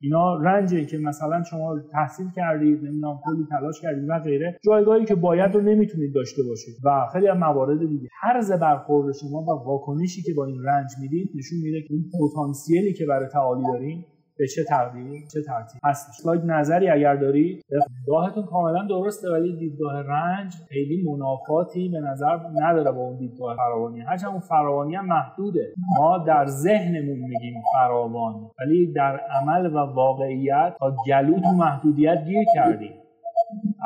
اینا 0.00 0.34
رنجه 0.34 0.84
که 0.84 0.98
مثلا 0.98 1.42
شما 1.42 1.78
تحصیل 1.92 2.26
کردید 2.36 2.84
نمی‌دونم 2.84 3.20
کلی 3.24 3.46
تلاش 3.50 3.80
کردید 3.80 4.08
و 4.08 4.18
غیره 4.18 4.58
جایگاهی 4.64 5.04
که 5.04 5.14
باید 5.14 5.54
رو 5.54 5.60
نمی‌تونید 5.60 6.14
داشته 6.14 6.42
باشید 6.42 6.74
و 6.84 7.06
خیلی 7.12 7.28
از 7.28 7.36
موارد 7.36 7.88
دیگه. 7.88 8.08
طرز 8.22 8.52
برخورد 8.52 9.14
شما 9.20 9.42
و 9.42 9.64
واکنشی 9.66 10.22
که 10.22 10.34
با 10.34 10.44
این 10.44 10.62
رنج 10.64 10.90
می‌دید 11.00 11.30
نشون 11.34 11.58
میده 11.62 11.82
که 11.82 11.94
اون 11.94 12.04
پتانسیلی 12.30 12.92
که 12.92 13.06
برای 13.06 13.28
تعالی 13.28 13.62
دارین 13.72 14.04
به 14.38 14.46
چه 14.46 14.64
تقدیر 14.64 15.26
چه 15.32 15.42
ترتیب 15.42 15.80
هست 15.84 16.22
سلاید 16.22 16.44
نظری 16.44 16.88
اگر 16.88 17.16
داری 17.16 17.62
دیدگاهتون 17.98 18.44
کاملا 18.44 18.86
درسته 18.86 19.30
ولی 19.30 19.56
دیدگاه 19.56 20.02
رنج 20.02 20.54
خیلی 20.68 21.02
منافاتی 21.02 21.88
به 21.88 22.00
نظر 22.00 22.38
نداره 22.62 22.92
با 22.92 23.00
اون 23.00 23.18
دیدگاه 23.18 23.56
فراوانی. 23.56 24.00
هرچند 24.00 24.30
اون 24.30 24.40
فراوانی 24.40 24.94
هم 24.94 25.06
محدوده. 25.06 25.72
ما 25.98 26.18
در 26.18 26.46
ذهنمون 26.46 27.18
میگیم 27.18 27.62
فراوان 27.72 28.34
ولی 28.60 28.92
در 28.92 29.16
عمل 29.16 29.66
و 29.66 29.78
واقعیت 29.78 30.74
تا 30.78 30.96
گلو 31.06 31.40
تو 31.40 31.50
محدودیت 31.50 32.24
گیر 32.24 32.44
کردیم. 32.54 32.94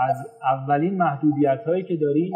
از 0.08 0.26
اولین 0.42 0.96
محدودیت 0.96 1.64
هایی 1.66 1.82
که 1.82 1.96
داریم 1.96 2.32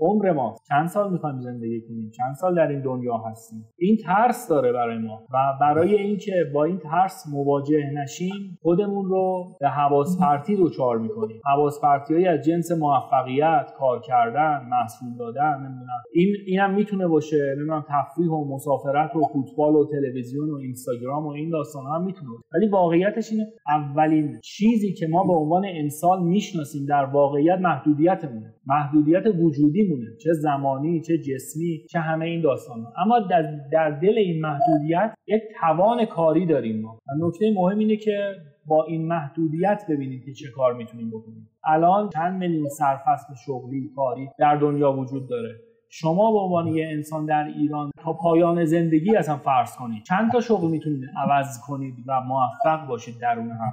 عمر 0.00 0.32
ما. 0.32 0.54
چند 0.68 0.86
سال 0.86 1.12
می‌خوایم 1.12 1.40
زندگی 1.40 1.80
کنیم؟ 1.80 2.10
چند 2.16 2.34
سال 2.34 2.54
در 2.54 2.68
این 2.68 2.82
دنیا 2.82 3.16
هستیم؟ 3.16 3.64
این 3.78 3.96
ترس 3.96 4.48
داره 4.48 4.72
برای 4.72 4.98
ما. 4.98 5.20
و 5.34 5.36
برای 5.60 5.94
اینکه 5.94 6.32
با 6.54 6.64
این 6.64 6.78
ترس 6.78 7.24
مواجه 7.32 7.90
نشیم 8.02 8.58
خودمون 8.62 9.04
رو 9.04 9.56
به 9.60 9.68
حواس 9.68 10.18
پرتی 10.20 10.56
دچار 10.56 10.98
می‌کنیم. 10.98 11.40
حواس 11.44 11.80
پرتی 11.80 12.26
از 12.26 12.44
جنس 12.44 12.72
موفقیت 12.72 13.66
کار 13.78 14.00
کردن 14.00 14.60
محصول 14.70 15.08
دادن 15.18 15.56
نمی‌دونم. 15.58 16.02
این 16.14 16.34
اینم 16.46 16.74
می‌تونه 16.74 17.06
باشه. 17.06 17.54
نمی‌دونم 17.56 17.84
تفریح 17.88 18.28
و 18.30 18.54
مسافرت 18.54 19.16
و 19.16 19.20
فوتبال 19.32 19.74
و 19.74 19.86
تلویزیون 19.90 20.50
و 20.50 20.54
اینستاگرام 20.54 21.26
و 21.26 21.30
این 21.30 21.50
داستان 21.50 21.84
هم 21.86 22.04
می‌تونه 22.04 22.30
ولی 22.54 22.68
واقعیتش 22.68 23.32
اینه 23.32 23.46
اولین 23.68 24.40
چیزی 24.44 24.92
که 24.92 25.06
ما 25.10 25.24
به 25.24 25.32
عنوان 25.32 25.64
انسان 25.64 26.22
می‌شناسیم 26.22 26.86
در 26.88 27.04
واقعیت 27.04 27.58
محدودیتمونه. 27.60 28.54
محدودیت 28.66 29.26
وجودی 29.26 29.85
مونه 29.88 30.16
چه 30.24 30.32
زمانی 30.32 31.00
چه 31.00 31.18
جسمی 31.18 31.84
چه 31.90 31.98
همه 31.98 32.24
این 32.24 32.40
داستان 32.40 32.86
اما 32.96 33.20
در, 33.20 33.42
در 33.72 33.90
دل 33.90 34.18
این 34.18 34.40
محدودیت 34.40 35.14
یک 35.26 35.42
توان 35.60 36.04
کاری 36.04 36.46
داریم 36.46 36.80
ما. 36.80 36.98
و 37.06 37.26
نکته 37.26 37.52
مهم 37.54 37.78
اینه 37.78 37.96
که 37.96 38.34
با 38.66 38.84
این 38.84 39.06
محدودیت 39.06 39.82
ببینیم 39.88 40.22
که 40.26 40.32
چه 40.32 40.50
کار 40.50 40.74
می‌تونیم 40.74 41.10
بکنیم. 41.10 41.50
الان 41.64 42.08
چند 42.08 42.38
میلیون 42.38 42.68
سرفصل 42.68 43.34
شغلی 43.46 43.90
کاری 43.96 44.28
در 44.38 44.56
دنیا 44.56 44.92
وجود 44.92 45.28
داره. 45.28 45.54
شما 45.90 46.32
به 46.32 46.38
عنوان 46.38 46.66
یه 46.66 46.88
انسان 46.92 47.26
در 47.26 47.44
ایران 47.44 47.90
تا 47.98 48.12
پایان 48.12 48.64
زندگی 48.64 49.16
اصلا 49.16 49.36
فرض 49.36 49.76
کنید. 49.76 50.02
چند 50.02 50.32
تا 50.32 50.40
شغل 50.40 50.70
می‌تونید 50.70 51.04
عوض 51.16 51.60
کنید 51.66 51.94
و 52.06 52.20
موفق 52.20 52.86
باشید 52.88 53.14
درون 53.20 53.50
هر 53.50 53.72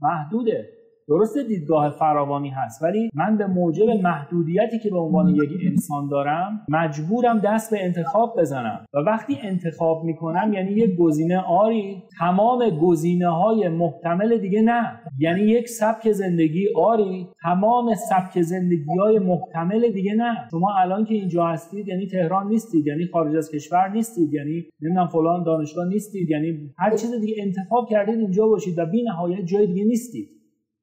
محدوده. 0.00 0.77
درست 1.08 1.38
دیدگاه 1.38 1.90
فراوانی 1.90 2.48
هست 2.48 2.82
ولی 2.82 3.10
من 3.14 3.36
به 3.36 3.46
موجب 3.46 3.90
محدودیتی 4.02 4.78
که 4.78 4.90
به 4.90 4.98
عنوان 4.98 5.28
یک 5.28 5.50
انسان 5.70 6.08
دارم 6.08 6.66
مجبورم 6.68 7.38
دست 7.38 7.70
به 7.70 7.84
انتخاب 7.84 8.40
بزنم. 8.40 8.86
و 8.94 8.98
وقتی 8.98 9.38
انتخاب 9.42 10.04
می‌کنم 10.04 10.52
یعنی 10.52 10.70
یک 10.70 10.96
گزینه 10.96 11.38
آری 11.38 12.02
تمام 12.18 12.70
گزینه 12.70 13.28
های 13.28 13.68
محتمل 13.68 14.38
دیگه 14.38 14.62
نه. 14.62 15.00
یعنی 15.18 15.40
یک 15.40 15.68
سبک 15.68 16.12
زندگی 16.12 16.66
آری 16.76 17.26
تمام 17.42 17.94
سبک 17.94 18.42
زندگی 18.42 18.98
های 18.98 19.18
محتمل 19.18 19.90
دیگه 19.90 20.14
نه. 20.14 20.48
شما 20.50 20.74
الان 20.80 21.04
که 21.04 21.14
اینجا 21.14 21.46
هستید 21.46 21.88
یعنی 21.88 22.06
تهران 22.06 22.48
نیستید 22.48 22.86
یعنی 22.86 23.06
خارج 23.12 23.36
از 23.36 23.50
کشور 23.50 23.88
نیستید 23.88 24.34
یعنی 24.34 24.64
نمی‌دونم 24.82 25.08
فلان 25.08 25.42
دانشگاه 25.42 25.88
نیستید 25.88 26.30
یعنی 26.30 26.74
هر 26.78 26.96
چیز 26.96 27.20
دیگه 27.20 27.34
انتخاب 27.38 27.88
کردید 27.90 28.18
اینجا 28.18 28.46
باشید 28.46 28.78
و 28.78 28.86
بی 28.86 29.02
نهایت 29.02 29.44
جای 29.44 29.66
دیگه 29.66 29.84
نیستید. 29.84 30.37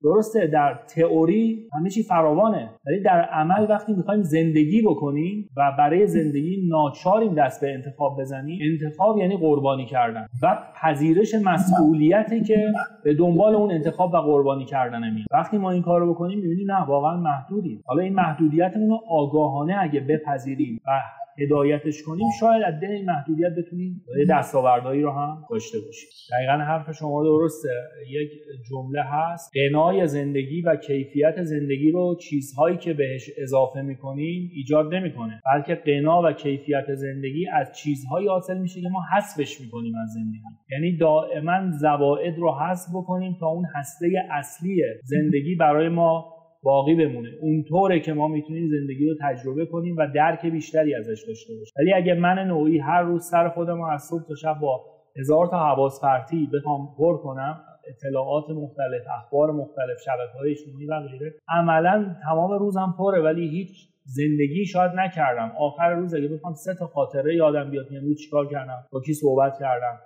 درسته 0.06 0.48
در 0.48 0.80
تئوری 0.96 1.68
همه 1.74 1.90
چی 1.90 2.04
فراوانه 2.04 2.70
ولی 2.86 3.02
در 3.02 3.22
عمل 3.22 3.66
وقتی 3.70 3.94
می‌خوایم 3.94 4.22
زندگی 4.22 4.82
بکنیم 4.82 5.50
و 5.58 5.72
برای 5.78 6.08
زندگی 6.08 6.68
ناچاریم 6.70 7.34
دست 7.34 7.62
به 7.62 7.74
انتخاب 7.74 8.20
بزنیم 8.20 8.60
انتخاب 8.62 9.18
یعنی 9.18 9.38
قربانی 9.38 9.86
کردن 9.86 10.28
و 10.42 10.58
پذیرش 10.82 11.36
مسئولیتی 11.36 12.42
که 12.42 12.74
به 13.04 13.14
دنبال 13.14 13.56
اون 13.56 13.72
انتخاب 13.72 14.14
و 14.14 14.18
قربانی 14.18 14.66
کردن 14.66 15.14
میاد. 15.14 15.28
وقتی 15.32 15.58
ما 15.58 15.72
این 15.72 15.82
کار 15.82 16.00
رو 16.02 16.14
بکنیم 16.14 16.40
می‌بینیم 16.40 16.72
نه 16.72 16.86
واقعا 16.86 17.18
محدودیم. 17.18 17.82
حالا 17.86 18.04
این 18.04 18.14
محدودیتمون 18.14 18.90
رو 18.90 19.00
آگاهانه 19.10 19.78
اگه 19.80 20.00
بپذیریم 20.00 20.82
و 20.88 21.02
هدایتش 21.40 22.04
کنیم 22.04 22.26
شاید 22.40 22.64
از 22.64 22.80
دل 22.82 22.92
این 22.92 23.06
محدودیت 23.06 23.52
بتونیم 23.58 24.02
دستاوردهایی 24.30 25.02
رو 25.02 25.12
هم 25.12 25.46
داشته 25.50 25.78
باشیم. 25.86 26.10
دقیقا 26.32 26.64
حرف 26.64 26.92
شما 26.92 27.24
درسته. 27.24 27.70
یک 28.10 28.30
جمله 28.70 29.02
هست. 29.04 29.52
قنای 29.56 30.08
زندگی 30.08 30.62
و 30.62 30.76
کیفیت 30.76 31.44
زندگی 31.44 31.92
رو 31.92 32.18
چیزهایی 32.22 32.78
که 32.78 32.94
بهش 32.94 33.30
اضافه 33.38 33.82
می‌کنیم 33.82 34.52
ایجاد 34.54 34.94
نمی‌کنه. 34.94 35.42
بلکه 35.54 35.76
قنا 35.76 36.22
و 36.22 36.32
کیفیت 36.32 36.96
زندگی 36.96 37.48
از 37.54 37.72
چیزهایی 37.76 38.28
حاصل 38.28 38.58
میشه 38.58 38.82
که 38.82 38.90
ما 38.90 39.02
حذفش 39.14 39.62
می‌کنیم 39.62 39.96
از 39.96 40.10
زندگی. 40.14 40.40
یعنی 40.72 40.98
دائما 40.98 41.72
زواید 41.72 42.38
رو 42.38 42.52
حذف 42.52 42.90
بکنیم 42.96 43.38
تا 43.40 43.48
اون 43.48 43.66
هسته 43.76 44.08
اصلی 44.32 44.84
زندگی 45.04 45.56
برای 45.56 45.90
ما 45.90 46.35
باقی 46.66 46.96
بمونه. 46.96 47.30
اونطوره 47.42 48.00
که 48.00 48.14
ما 48.14 48.28
می‌تونیم 48.28 48.70
زندگی 48.70 49.10
رو 49.10 49.16
تجربه 49.22 49.66
کنیم 49.66 49.96
و 49.98 50.08
درک 50.16 50.46
بیشتری 50.46 50.96
ازش 50.96 51.24
داشته 51.28 51.54
باشیم. 51.54 51.74
ولی 51.80 51.94
اگه 51.94 52.14
من 52.14 52.40
نوعی 52.40 52.80
هر 52.80 53.02
روز 53.02 53.26
سر 53.26 53.50
خودم 53.50 53.82
از 53.82 54.02
صبح 54.02 54.24
تا 54.28 54.36
شب 54.36 54.56
با 54.62 54.82
هزار 55.20 55.48
تا 55.48 55.58
حواس 55.58 56.02
پرتی 56.02 56.50
بخوام 56.54 56.96
پر 56.98 57.18
کنم 57.18 57.62
اطلاعات 57.90 58.50
مختلف 58.50 59.02
اخبار 59.18 59.52
مختلف 59.52 59.98
شبکه 60.06 60.38
های 60.40 60.52
اجتماعی 60.52 60.86
و 60.86 61.00
غیره 61.00 61.34
عملا 61.48 62.16
تمام 62.24 62.52
روزم 62.60 62.96
پره 62.98 63.22
ولی 63.22 63.50
هیچ 63.50 63.70
زندگی 64.06 64.66
شاید 64.66 64.92
نکردم. 64.96 65.52
آخر 65.60 65.90
روز 65.94 66.14
اگه 66.14 66.28
بخوام 66.28 66.54
سه 66.54 66.76
تا 66.80 66.88
خاطره 66.88 67.36
یادم 67.36 67.70
بیاد 67.70 67.92
یعنی 67.92 68.16
چیکار 68.16 68.48
کردم 68.48 68.84
با 68.92 69.02
کی 69.02 69.14
صحبت 69.14 69.54
کردم 69.60 70.00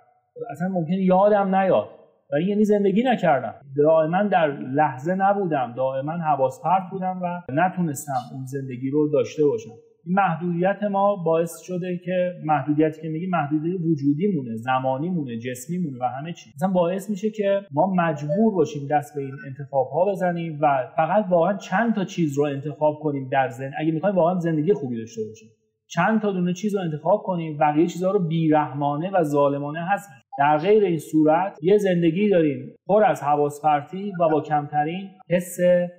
اصلا 0.50 0.68
ممکن 0.68 0.92
یادم 0.92 1.54
نیاد. 1.54 1.88
و 2.32 2.40
یعنی 2.40 2.64
زندگی 2.64 3.02
نکردم. 3.02 3.54
دائما 3.76 4.22
در 4.22 4.46
لحظه 4.56 5.14
نبودم. 5.14 5.74
دائما 5.76 6.12
حواس 6.12 6.60
پرت 6.64 6.82
بودم 6.90 7.20
و 7.22 7.52
نتونستم 7.52 8.20
اون 8.32 8.44
زندگی 8.44 8.90
رو 8.90 9.08
داشته 9.12 9.44
باشم. 9.44 9.70
این 10.04 10.14
محدودیت 10.14 10.82
ما 10.90 11.16
باعث 11.16 11.60
شده 11.60 12.00
که 12.04 12.32
محدودیتی 12.44 13.02
که 13.02 13.08
میگی 13.08 13.26
محدودیت 13.26 13.80
وجودی 13.80 14.32
مونه 14.36 14.56
زمانی 14.56 15.10
مونه 15.10 15.38
جسمی 15.38 15.78
مونه 15.78 15.98
و 16.00 16.04
همه 16.04 16.32
چی. 16.32 16.50
مثلا 16.56 16.68
باعث 16.68 17.10
میشه 17.10 17.30
که 17.30 17.60
ما 17.70 17.94
مجبور 17.94 18.54
باشیم 18.54 18.88
دست 18.90 19.14
به 19.14 19.22
این 19.22 19.34
انتخاب 19.46 19.88
ها 19.88 20.04
بزنیم 20.10 20.58
و 20.62 20.92
فقط 20.96 21.24
واقعا 21.30 21.56
چند 21.56 21.94
تا 21.94 22.04
چیز 22.04 22.38
رو 22.38 22.44
انتخاب 22.44 22.94
کنیم 23.02 23.28
در 23.32 23.48
زن 23.48 23.70
اگه 23.78 23.92
می‌خوایم 23.92 24.16
واقعا 24.16 24.38
زندگی 24.38 24.72
خوبی 24.72 24.98
داشته 24.98 25.22
باشیم. 25.28 25.48
چند 25.86 26.20
تا 26.20 26.32
دونه 26.32 26.52
چیز 26.52 26.74
رو 26.74 26.80
انتخاب 26.80 27.22
کنیم 27.22 27.58
بقیه 27.58 27.86
چیزها 27.86 28.10
رو 28.10 28.28
بیرحمانه 28.28 29.10
و 29.10 29.22
ظالمانه 29.22 29.80
هست 29.88 30.08
در 30.38 30.58
غیر 30.58 30.84
این 30.84 30.98
صورت 30.98 31.58
یه 31.62 31.78
زندگی 31.78 32.28
داریم 32.28 32.74
پر 32.86 33.04
از 33.04 33.22
حواس 33.22 33.62
پرتی 33.62 34.12
و 34.20 34.28
با 34.28 34.40
کمترین 34.40 35.08
حس 35.30 35.56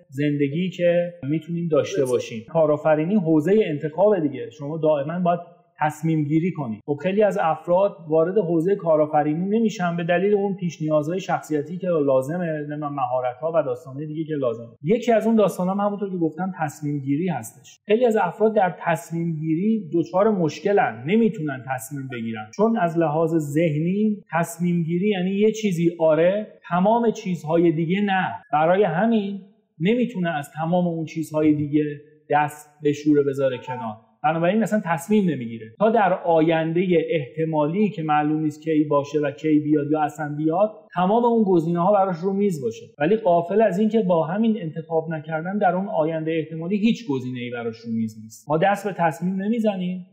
زندگی 0.10 0.70
که 0.70 1.14
می‌تونیم 1.24 1.68
داشته 1.72 2.06
باشیم. 2.06 2.46
کارآفرینی 2.50 3.16
حوزه 3.16 3.54
انتخاب 3.66 4.20
دیگه. 4.20 4.50
شما 4.50 4.78
دائما 4.78 5.20
باید 5.20 5.40
تصمیم 5.82 6.24
گیری 6.24 6.52
کنید 6.52 6.82
خب 6.86 6.98
خیلی 7.04 7.24
از 7.24 7.38
افراد 7.42 7.98
وارد 8.08 8.38
حوزه 8.38 8.76
کارآفرینی 8.76 9.46
نمیشن 9.58 9.98
به 9.98 10.04
دلیل 10.04 10.34
اون 10.34 10.56
پیش 10.56 10.82
نیازهای 10.82 11.20
شخصیتی 11.20 11.78
که 11.78 11.88
لازمه 11.88 12.46
نمی‌دونم 12.46 12.94
مهارت 12.94 13.38
ها 13.42 13.52
و 13.56 13.64
داستانهای 13.64 14.08
دیگه 14.08 14.24
که 14.24 14.34
لازمه. 14.34 14.68
یکی 14.84 15.12
از 15.12 15.28
اون 15.28 15.36
داستان 15.36 15.70
هم 15.70 15.80
همونطور 15.80 16.10
که 16.10 16.18
گفتم 16.18 16.52
تصمیم 16.60 17.00
گیری 17.00 17.28
هستش. 17.28 17.80
خیلی 17.86 18.06
از 18.06 18.18
افراد 18.18 18.56
در 18.56 18.76
تصمیم 18.80 19.36
گیری 19.36 19.90
دچار 19.94 20.30
مشکلن 20.30 21.04
نمی‌تونن 21.08 21.64
تصمیم 21.76 22.10
بگیرن. 22.12 22.52
چون 22.56 22.78
از 22.78 22.98
لحاظ 22.98 23.36
ذهنی 23.36 24.24
تصمیم 24.32 24.84
گیری 24.84 25.10
یعنی 25.10 25.32
یه 25.32 25.52
چیزی 25.52 25.96
آره 26.00 26.48
تمام 26.70 27.12
چیزهای 27.12 27.72
دیگه 27.72 28.02
نه. 28.02 28.44
برای 28.54 28.84
همین 28.84 29.42
نمی‌تونه 29.80 30.30
از 30.30 30.50
تمام 30.52 30.88
اون 30.88 31.06
چیزهای 31.06 31.54
دیگه 31.54 31.84
دست 32.30 32.70
به 32.82 32.94
شوره 32.94 33.24
بذاره 33.24 33.58
کنار. 33.58 34.11
بنابراین 34.24 34.64
اصلا 34.64 34.82
تصمیم 34.86 35.30
نمی‌گیره. 35.30 35.76
تا 35.80 35.90
در 35.90 36.14
آینده 36.14 36.88
احتمالی 37.10 37.90
که 37.90 38.04
معلوم 38.04 38.42
نیست 38.42 38.64
کی 38.64 38.84
باشه 38.84 39.20
و 39.20 39.32
کی 39.32 39.60
بیاد 39.60 39.92
یا 39.92 40.02
اصلا 40.02 40.36
بیاد 40.38 40.72
تمام 40.96 41.26
اون 41.26 41.44
گزینه 41.44 41.80
ها 41.80 41.92
براش 41.92 42.18
رو 42.18 42.34
میز 42.34 42.62
باشه. 42.62 42.86
ولی 43.00 43.16
قافل 43.16 43.62
از 43.62 43.80
اینکه 43.80 44.02
با 44.02 44.26
همین 44.26 44.58
انتخاب 44.62 45.10
نکردن 45.10 45.58
در 45.58 45.76
اون 45.76 45.88
آینده 45.90 46.32
احتمالی 46.32 46.78
هیچ 46.78 47.08
گزینه 47.10 47.40
ای 47.40 47.50
براش 47.50 47.78
رو 47.78 47.92
میز 47.92 48.20
نیست. 48.24 48.50
ما 48.50 48.58
دست 48.58 48.88
به 48.88 48.96
تصمیم 48.98 49.42
نمی‌زنیم 49.42 50.06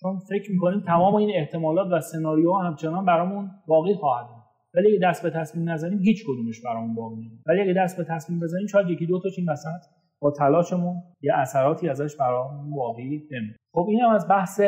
چون 0.00 0.18
فکر 0.18 0.52
می‌کنیم 0.52 0.80
تمام 0.80 1.14
این 1.14 1.30
احتمالات 1.34 1.88
و 1.92 2.00
سناریوها 2.00 2.62
همچنان 2.62 3.04
برامون 3.04 3.50
باقی 3.66 3.94
خواهد 3.94 4.26
ولی 4.74 4.88
اگه 4.90 4.98
دست 5.02 5.22
به 5.22 5.30
تصمیم 5.30 5.70
نزنیم 5.70 5.98
هیچ 5.98 6.24
کدومش 6.26 6.60
برامون 6.64 6.94
باقی 6.94 7.14
نمیمونه. 7.16 7.40
ولی 7.46 7.60
اگه 7.60 7.72
دست 7.76 7.96
به 7.98 8.04
تصمیم 8.04 8.40
بزنیم 8.40 8.66
شاید 8.66 8.90
یکی 8.90 9.06
دو 9.06 9.20
تاش 9.20 9.38
این 9.38 9.48
وسط 9.50 9.82
با 10.20 10.30
تلاشمون 10.30 11.02
یه 11.22 11.34
اثراتی 11.34 11.88
ازش 11.88 12.16
برامون 12.16 12.76
واقعی 12.76 13.04
نمیده 13.04 13.56
خب 13.74 13.86
اینم 13.88 14.10
از 14.10 14.28
بحث 14.28 14.60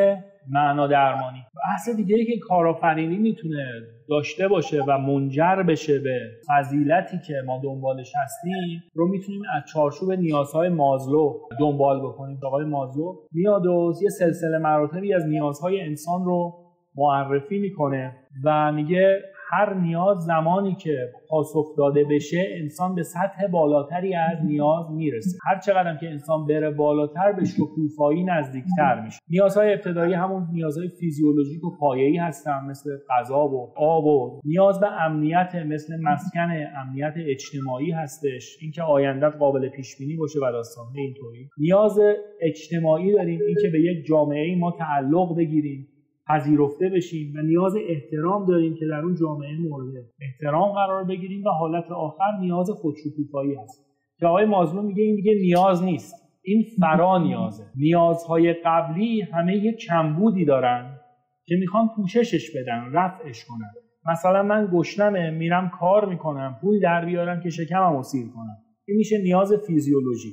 معنا 0.50 0.86
درمانی. 0.86 1.44
بحث 1.64 1.88
دیگه 1.96 2.16
ای 2.16 2.24
که 2.24 2.38
کارآفرینی 2.48 3.18
می‌تونه 3.18 3.66
داشته 4.08 4.48
باشه 4.48 4.82
و 4.88 4.98
منجر 4.98 5.62
بشه 5.62 5.98
به 5.98 6.18
فضیلتی 6.48 7.18
که 7.26 7.34
ما 7.46 7.60
دنبالش 7.64 8.12
هستیم 8.16 8.82
رو 8.94 9.08
می‌تونیم 9.08 9.42
از 9.56 9.62
چارچوب 9.72 10.12
نیازهای 10.12 10.68
مازلو 10.68 11.40
دنبال 11.60 12.00
بکنیم. 12.00 12.40
آقای 12.46 12.64
مازلو 12.64 13.14
میاد 13.32 13.66
و 13.66 13.92
یه 14.02 14.08
سلسله 14.08 14.58
مراتبی 14.58 15.14
از 15.14 15.26
نیازهای 15.26 15.80
انسان 15.80 16.24
رو 16.24 16.54
معرفی 16.96 17.58
می‌کنه 17.58 18.16
و 18.44 18.72
میگه 18.72 19.22
هر 19.52 19.74
نیاز 19.74 20.18
زمانی 20.18 20.74
که 20.74 20.96
پاسخ 21.28 21.76
داده 21.78 22.04
بشه 22.10 22.44
انسان 22.60 22.94
به 22.94 23.02
سطح 23.02 23.46
بالاتری 23.52 24.14
از 24.14 24.44
نیاز 24.44 24.90
می‌رسه. 24.90 25.38
هر 25.46 25.58
چقدر 25.58 25.96
که 25.96 26.10
انسان 26.10 26.46
بره 26.46 26.70
بالاتر 26.70 27.32
به 27.32 27.44
شکوفایی 27.44 28.24
نزدیکتر 28.24 29.00
میشه. 29.04 29.18
نیازهای 29.30 29.72
ابتدایی 29.72 30.14
همون 30.14 30.46
نیازهای 30.52 30.88
فیزیولوژیک 30.88 31.64
و 31.64 31.76
پایه‌ای 31.80 32.16
هستن 32.16 32.64
مثل 32.70 32.90
غذا 33.10 33.48
و 33.48 33.72
آب 33.76 34.04
و 34.04 34.40
نیاز 34.44 34.80
به 34.80 35.02
امنیت 35.02 35.54
مثل 35.66 35.96
مسکن 36.02 36.50
امنیت 36.76 37.14
اجتماعی 37.16 37.90
هستش. 37.90 38.56
اینکه 38.60 38.82
آیندت 38.82 39.36
قابل 39.38 39.68
پیش 39.68 39.96
بینی 39.98 40.16
باشه 40.16 40.38
و 40.38 40.52
داستانه 40.52 40.98
اینطوری. 40.98 41.48
نیاز 41.58 41.98
اجتماعی 42.40 43.12
داریم. 43.12 43.40
اینکه 43.46 43.68
به 43.72 43.80
یک 43.80 44.06
جامعه 44.06 44.56
ما 44.58 44.70
تعلق 44.78 45.36
بگیریم. 45.36 45.88
پذیرفته 46.28 46.88
بشیم 46.88 47.34
و 47.36 47.42
نیاز 47.42 47.74
احترام 47.88 48.46
داریم 48.46 48.74
که 48.74 48.86
در 48.86 49.00
اون 49.00 49.14
جامعه 49.14 49.58
مورد 49.60 49.94
احترام 50.20 50.72
قرار 50.72 51.04
بگیریم 51.04 51.44
و 51.44 51.48
حالت 51.48 51.90
آخر 51.90 52.38
نیاز 52.40 52.70
خودشکوفایی 52.70 53.54
هست. 53.54 53.86
که 54.18 54.26
آقای 54.26 54.44
مازلو 54.44 54.82
میگه 54.82 55.02
این 55.02 55.16
دیگه 55.16 55.34
نیاز 55.40 55.84
نیست. 55.84 56.14
این 56.42 56.64
فرا 56.80 57.18
نیازه. 57.18 57.64
نیازهای 57.76 58.54
قبلی 58.64 59.20
همه 59.20 59.56
یه 59.56 59.72
کمبودی 59.72 60.44
دارن 60.44 61.00
که 61.46 61.56
می‌خوان 61.60 61.88
پوششش 61.96 62.56
بدن 62.56 62.92
رفعش 62.92 63.44
کنن. 63.44 63.70
مثلا 64.12 64.42
من 64.42 64.68
گشنمه 64.72 65.30
میرم 65.30 65.70
کار 65.80 66.08
می‌کنم 66.08 66.58
پول 66.60 66.80
در 66.80 67.04
بیارم 67.04 67.40
که 67.40 67.50
شکمم 67.50 67.96
رو 67.96 68.02
سیر 68.02 68.26
کنم. 68.34 68.56
این 68.88 68.96
میشه 68.96 69.18
نیاز 69.22 69.52
فیزیولوژی. 69.66 70.32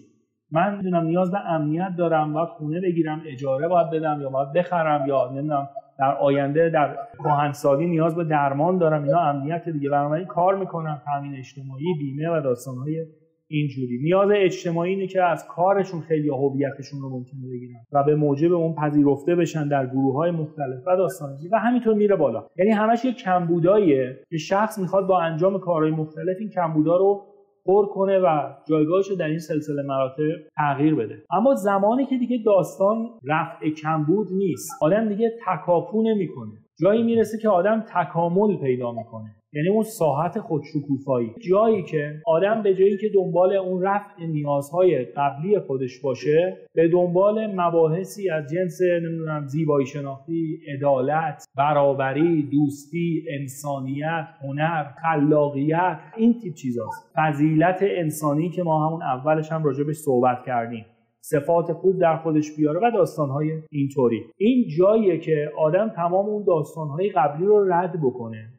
من 0.52 0.78
می‌دونم 0.78 1.06
نیاز 1.06 1.32
به 1.32 1.40
امنیت 1.40 1.96
دارم 1.98 2.34
باید 2.34 2.50
خونه 2.50 2.82
بگیرم 2.82 3.22
اجاره 3.28 3.68
باید 3.68 3.90
بدم 3.90 4.22
یا 4.22 4.30
باید 4.30 4.54
بخرم 4.54 5.08
یا 5.08 5.32
نمی‌دونم 5.32 5.70
در 6.00 6.18
آینده 6.22 6.70
در 6.70 6.98
کهنسالی 7.24 7.88
نیاز 7.88 8.16
به 8.16 8.24
درمان 8.24 8.78
دارم. 8.78 9.04
اینا 9.04 9.20
امنیت 9.20 9.70
دیگه. 9.70 9.90
بنابراین 9.90 10.26
کار 10.28 10.56
می‌کنم. 10.56 11.02
تامین 11.06 11.36
اجتماعی 11.36 11.86
بیمه 12.00 12.30
و 12.30 12.42
داستانهای 12.42 13.06
اینجوری. 13.48 14.00
نیاز 14.04 14.30
اجتماعی 14.36 14.94
اینه 14.94 15.08
که 15.08 15.24
از 15.24 15.48
کارشون 15.48 16.02
خیلی 16.02 16.30
هویتشون 16.30 17.02
رو 17.02 17.10
ممکنه 17.10 17.50
بگیرن 17.52 17.80
و 17.92 18.04
به 18.04 18.16
موجب 18.16 18.54
اون 18.54 18.76
پذیرفته 18.76 19.36
بشن 19.36 19.68
در 19.68 19.88
گروه 19.88 20.16
های 20.16 20.32
مختلف 20.32 20.88
و 20.88 20.98
داستانی 20.98 21.48
و 21.52 21.60
همینطور 21.60 21.94
میره 21.94 22.16
بالا. 22.16 22.48
یعنی 22.58 22.72
همش 22.72 23.06
یه 23.06 23.14
کمبوداییه 23.14 24.20
که 24.30 24.38
شخص 24.38 24.80
می‌خواد 24.80 25.08
با 25.08 25.22
انجام 25.22 25.60
کارهای 25.60 25.92
مختلف 25.92 26.38
این 26.40 26.50
کمبودا 26.50 26.98
رو 26.98 27.35
پر 27.66 27.86
کنه 27.86 28.20
و 28.20 28.54
جایگاهش 28.70 29.08
رو 29.08 29.16
در 29.16 29.26
این 29.26 29.40
سلسله 29.40 29.82
مراتب 29.82 30.24
تغییر 30.58 30.96
بده. 30.96 31.24
اما 31.32 31.56
زمانی 31.56 32.06
که 32.06 32.18
دیگه 32.18 32.38
داستان 32.46 33.10
رفع 33.24 33.70
کمبود 33.70 34.28
نیست 34.32 34.70
آدم 34.82 35.10
دیگه 35.10 35.32
تکاپو 35.48 36.04
نمی‌کنه. 36.04 36.52
جایی 36.82 37.04
می‌رسه 37.04 37.38
که 37.42 37.50
آدم 37.50 37.86
تکامل 37.96 38.58
پیدا 38.58 38.92
می‌کنه. 38.92 39.36
یعنی 39.54 39.70
اون 39.70 39.84
ساحت 39.84 40.40
خودشکوفایی. 40.40 41.32
جایی 41.50 41.84
که 41.84 42.22
آدم 42.26 42.64
به 42.64 42.76
جایی 42.76 42.98
که 42.98 43.10
دنبال 43.14 43.54
اون 43.54 43.82
رفع 43.82 44.26
نیازهای 44.26 45.06
قبلی 45.06 45.60
خودش 45.60 46.00
باشه 46.02 46.58
به 46.74 46.88
دنبال 46.88 47.56
مباحثی 47.56 48.30
از 48.30 48.44
جنس 48.54 48.82
نمی‌دونم 48.82 49.48
زیبایی 49.48 49.86
شناختی 49.86 50.60
عدالت 50.76 51.46
برابری 51.58 52.50
دوستی 52.52 53.26
انسانیت 53.40 54.28
هنر 54.42 54.84
خلاقیت 55.02 56.00
این 56.18 56.40
تیپ 56.40 56.54
چیزاست. 56.54 57.12
فضیلت 57.16 57.80
انسانی 57.82 58.50
که 58.50 58.64
ما 58.64 58.88
همون 58.88 59.04
اولش 59.04 59.52
هم 59.52 59.64
راجبش 59.64 59.96
صحبت 59.96 60.38
کردیم. 60.46 60.86
صفات 61.22 61.74
خوب 61.74 62.00
در 62.00 62.18
خودش 62.18 62.56
بیاره 62.58 62.80
و 62.80 62.92
داستانهای 62.92 63.52
اینطوری. 63.72 64.22
این 64.38 64.66
جاییه 64.78 65.18
که 65.18 65.52
آدم 65.58 65.90
تمام 65.90 66.26
اون 66.26 66.44
داستانهای 66.44 67.10
قبلی 67.10 67.46
رو 67.46 67.74
رد 67.74 68.02
بکنه. 68.02 68.55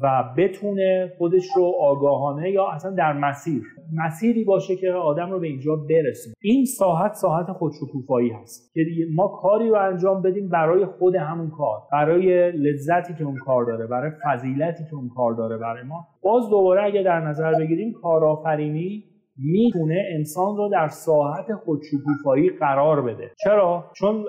و 0.00 0.34
بتونه 0.38 1.12
خودش 1.18 1.44
رو 1.56 1.72
آگاهانه 1.80 2.50
یا 2.50 2.66
اصلا 2.68 2.90
در 2.90 3.12
مسیر 3.12 3.62
مسیری 3.92 4.44
باشه 4.44 4.76
که 4.76 4.92
آدم 4.92 5.30
رو 5.30 5.40
به 5.40 5.46
اینجا 5.46 5.76
برسونه. 5.76 6.34
این 6.40 6.64
ساحت 6.64 7.14
ساحت 7.14 7.52
خودشکوفایی 7.52 8.30
هست 8.30 8.74
که 8.74 8.80
ما 9.14 9.28
کاری 9.28 9.68
رو 9.68 9.76
انجام 9.76 10.22
بدیم 10.22 10.48
برای 10.48 10.86
خود 10.86 11.14
همون 11.16 11.50
کار 11.50 11.78
برای 11.92 12.52
لذتی 12.52 13.14
که 13.14 13.24
اون 13.24 13.36
کار 13.36 13.64
داره 13.64 13.86
برای 13.86 14.10
فضیلتی 14.24 14.84
که 14.90 14.94
اون 14.94 15.08
کار 15.08 15.34
داره 15.34 15.58
برای 15.58 15.82
ما. 15.82 16.06
باز 16.22 16.50
دوباره 16.50 16.84
اگه 16.84 17.02
در 17.02 17.20
نظر 17.20 17.54
بگیریم 17.54 17.92
کارآفرینی 18.02 19.04
می‌تونه 19.36 20.04
انسان 20.16 20.56
رو 20.56 20.68
در 20.72 20.88
ساحت 20.88 21.54
خودشکوفایی 21.54 22.50
قرار 22.50 23.02
بده. 23.02 23.30
چرا؟ 23.44 23.84
چون 23.96 24.24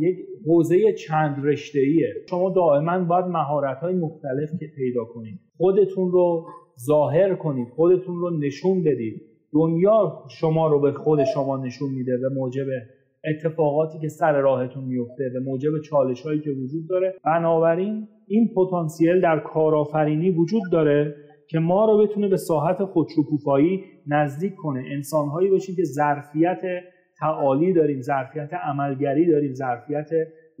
یک 0.00 0.16
حوزه 0.46 0.92
چند 0.92 1.46
رشته 1.46 1.78
ایه 1.78 2.14
شما 2.30 2.50
دائما 2.50 3.04
باید 3.04 3.24
مهارت 3.24 3.78
های 3.78 3.94
مختلف 3.94 4.50
که 4.60 4.66
پیدا 4.76 5.04
کنید. 5.04 5.40
خودتون 5.56 6.10
رو 6.12 6.46
ظاهر 6.86 7.34
کنید. 7.34 7.68
خودتون 7.68 8.16
رو 8.18 8.38
نشون 8.38 8.82
بدید. 8.84 9.22
دنیا 9.52 10.24
شما 10.28 10.68
رو 10.68 10.80
به 10.80 10.92
خود 10.92 11.24
شما 11.24 11.56
نشون 11.56 11.90
میده 11.90 12.18
به 12.18 12.28
موجب 12.28 12.66
اتفاقاتی 13.24 13.98
که 13.98 14.08
سر 14.08 14.32
راهتون 14.32 14.84
میفته 14.84 15.30
به 15.32 15.40
موجب 15.40 15.70
چالش 15.90 16.22
هایی 16.22 16.40
که 16.40 16.50
وجود 16.50 16.88
داره. 16.88 17.14
بنابراین 17.24 18.08
این 18.26 18.48
پتانسیل 18.56 19.20
در 19.20 19.38
کارآفرینی 19.38 20.30
وجود 20.30 20.62
داره 20.72 21.14
که 21.50 21.58
ما 21.58 21.84
رو 21.84 21.98
بتونه 21.98 22.28
به 22.28 22.36
ساحت 22.36 22.84
خودشکوفایی 22.84 23.84
نزدیک 24.08 24.54
کنه. 24.54 24.84
انسانهایی 24.92 25.50
باشیم 25.50 25.76
که 25.76 25.84
ظرفیت 25.84 26.60
تعالی 27.18 27.72
داریم 27.72 28.00
ظرفیت 28.00 28.54
عملگری 28.54 29.26
داریم 29.26 29.54
ظرفیت 29.54 30.10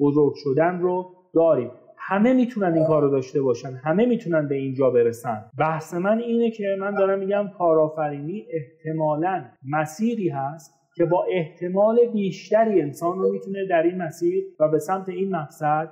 بزرگ 0.00 0.32
شدن 0.36 0.78
رو 0.80 1.10
داریم. 1.34 1.70
همه 1.98 2.32
می‌تونن 2.32 2.72
این 2.74 2.86
کار 2.86 3.02
رو 3.02 3.10
داشته 3.10 3.42
باشن 3.42 3.80
همه 3.84 4.06
می‌تونن 4.06 4.48
به 4.48 4.54
اینجا 4.54 4.90
برسن. 4.90 5.44
بحث 5.58 5.94
من 5.94 6.18
اینه 6.18 6.50
که 6.50 6.76
من 6.80 6.94
دارم 6.94 7.18
میگم 7.18 7.48
کارآفرینی 7.58 8.46
احتمالا 8.52 9.44
مسیری 9.68 10.28
هست 10.28 10.74
که 10.96 11.04
با 11.04 11.26
احتمال 11.30 11.98
بیشتری 12.12 12.82
انسان 12.82 13.18
رو 13.18 13.32
می‌تونه 13.32 13.66
در 13.70 13.82
این 13.82 14.02
مسیر 14.02 14.44
و 14.60 14.68
به 14.68 14.78
سمت 14.78 15.08
این 15.08 15.36
مقصد 15.36 15.90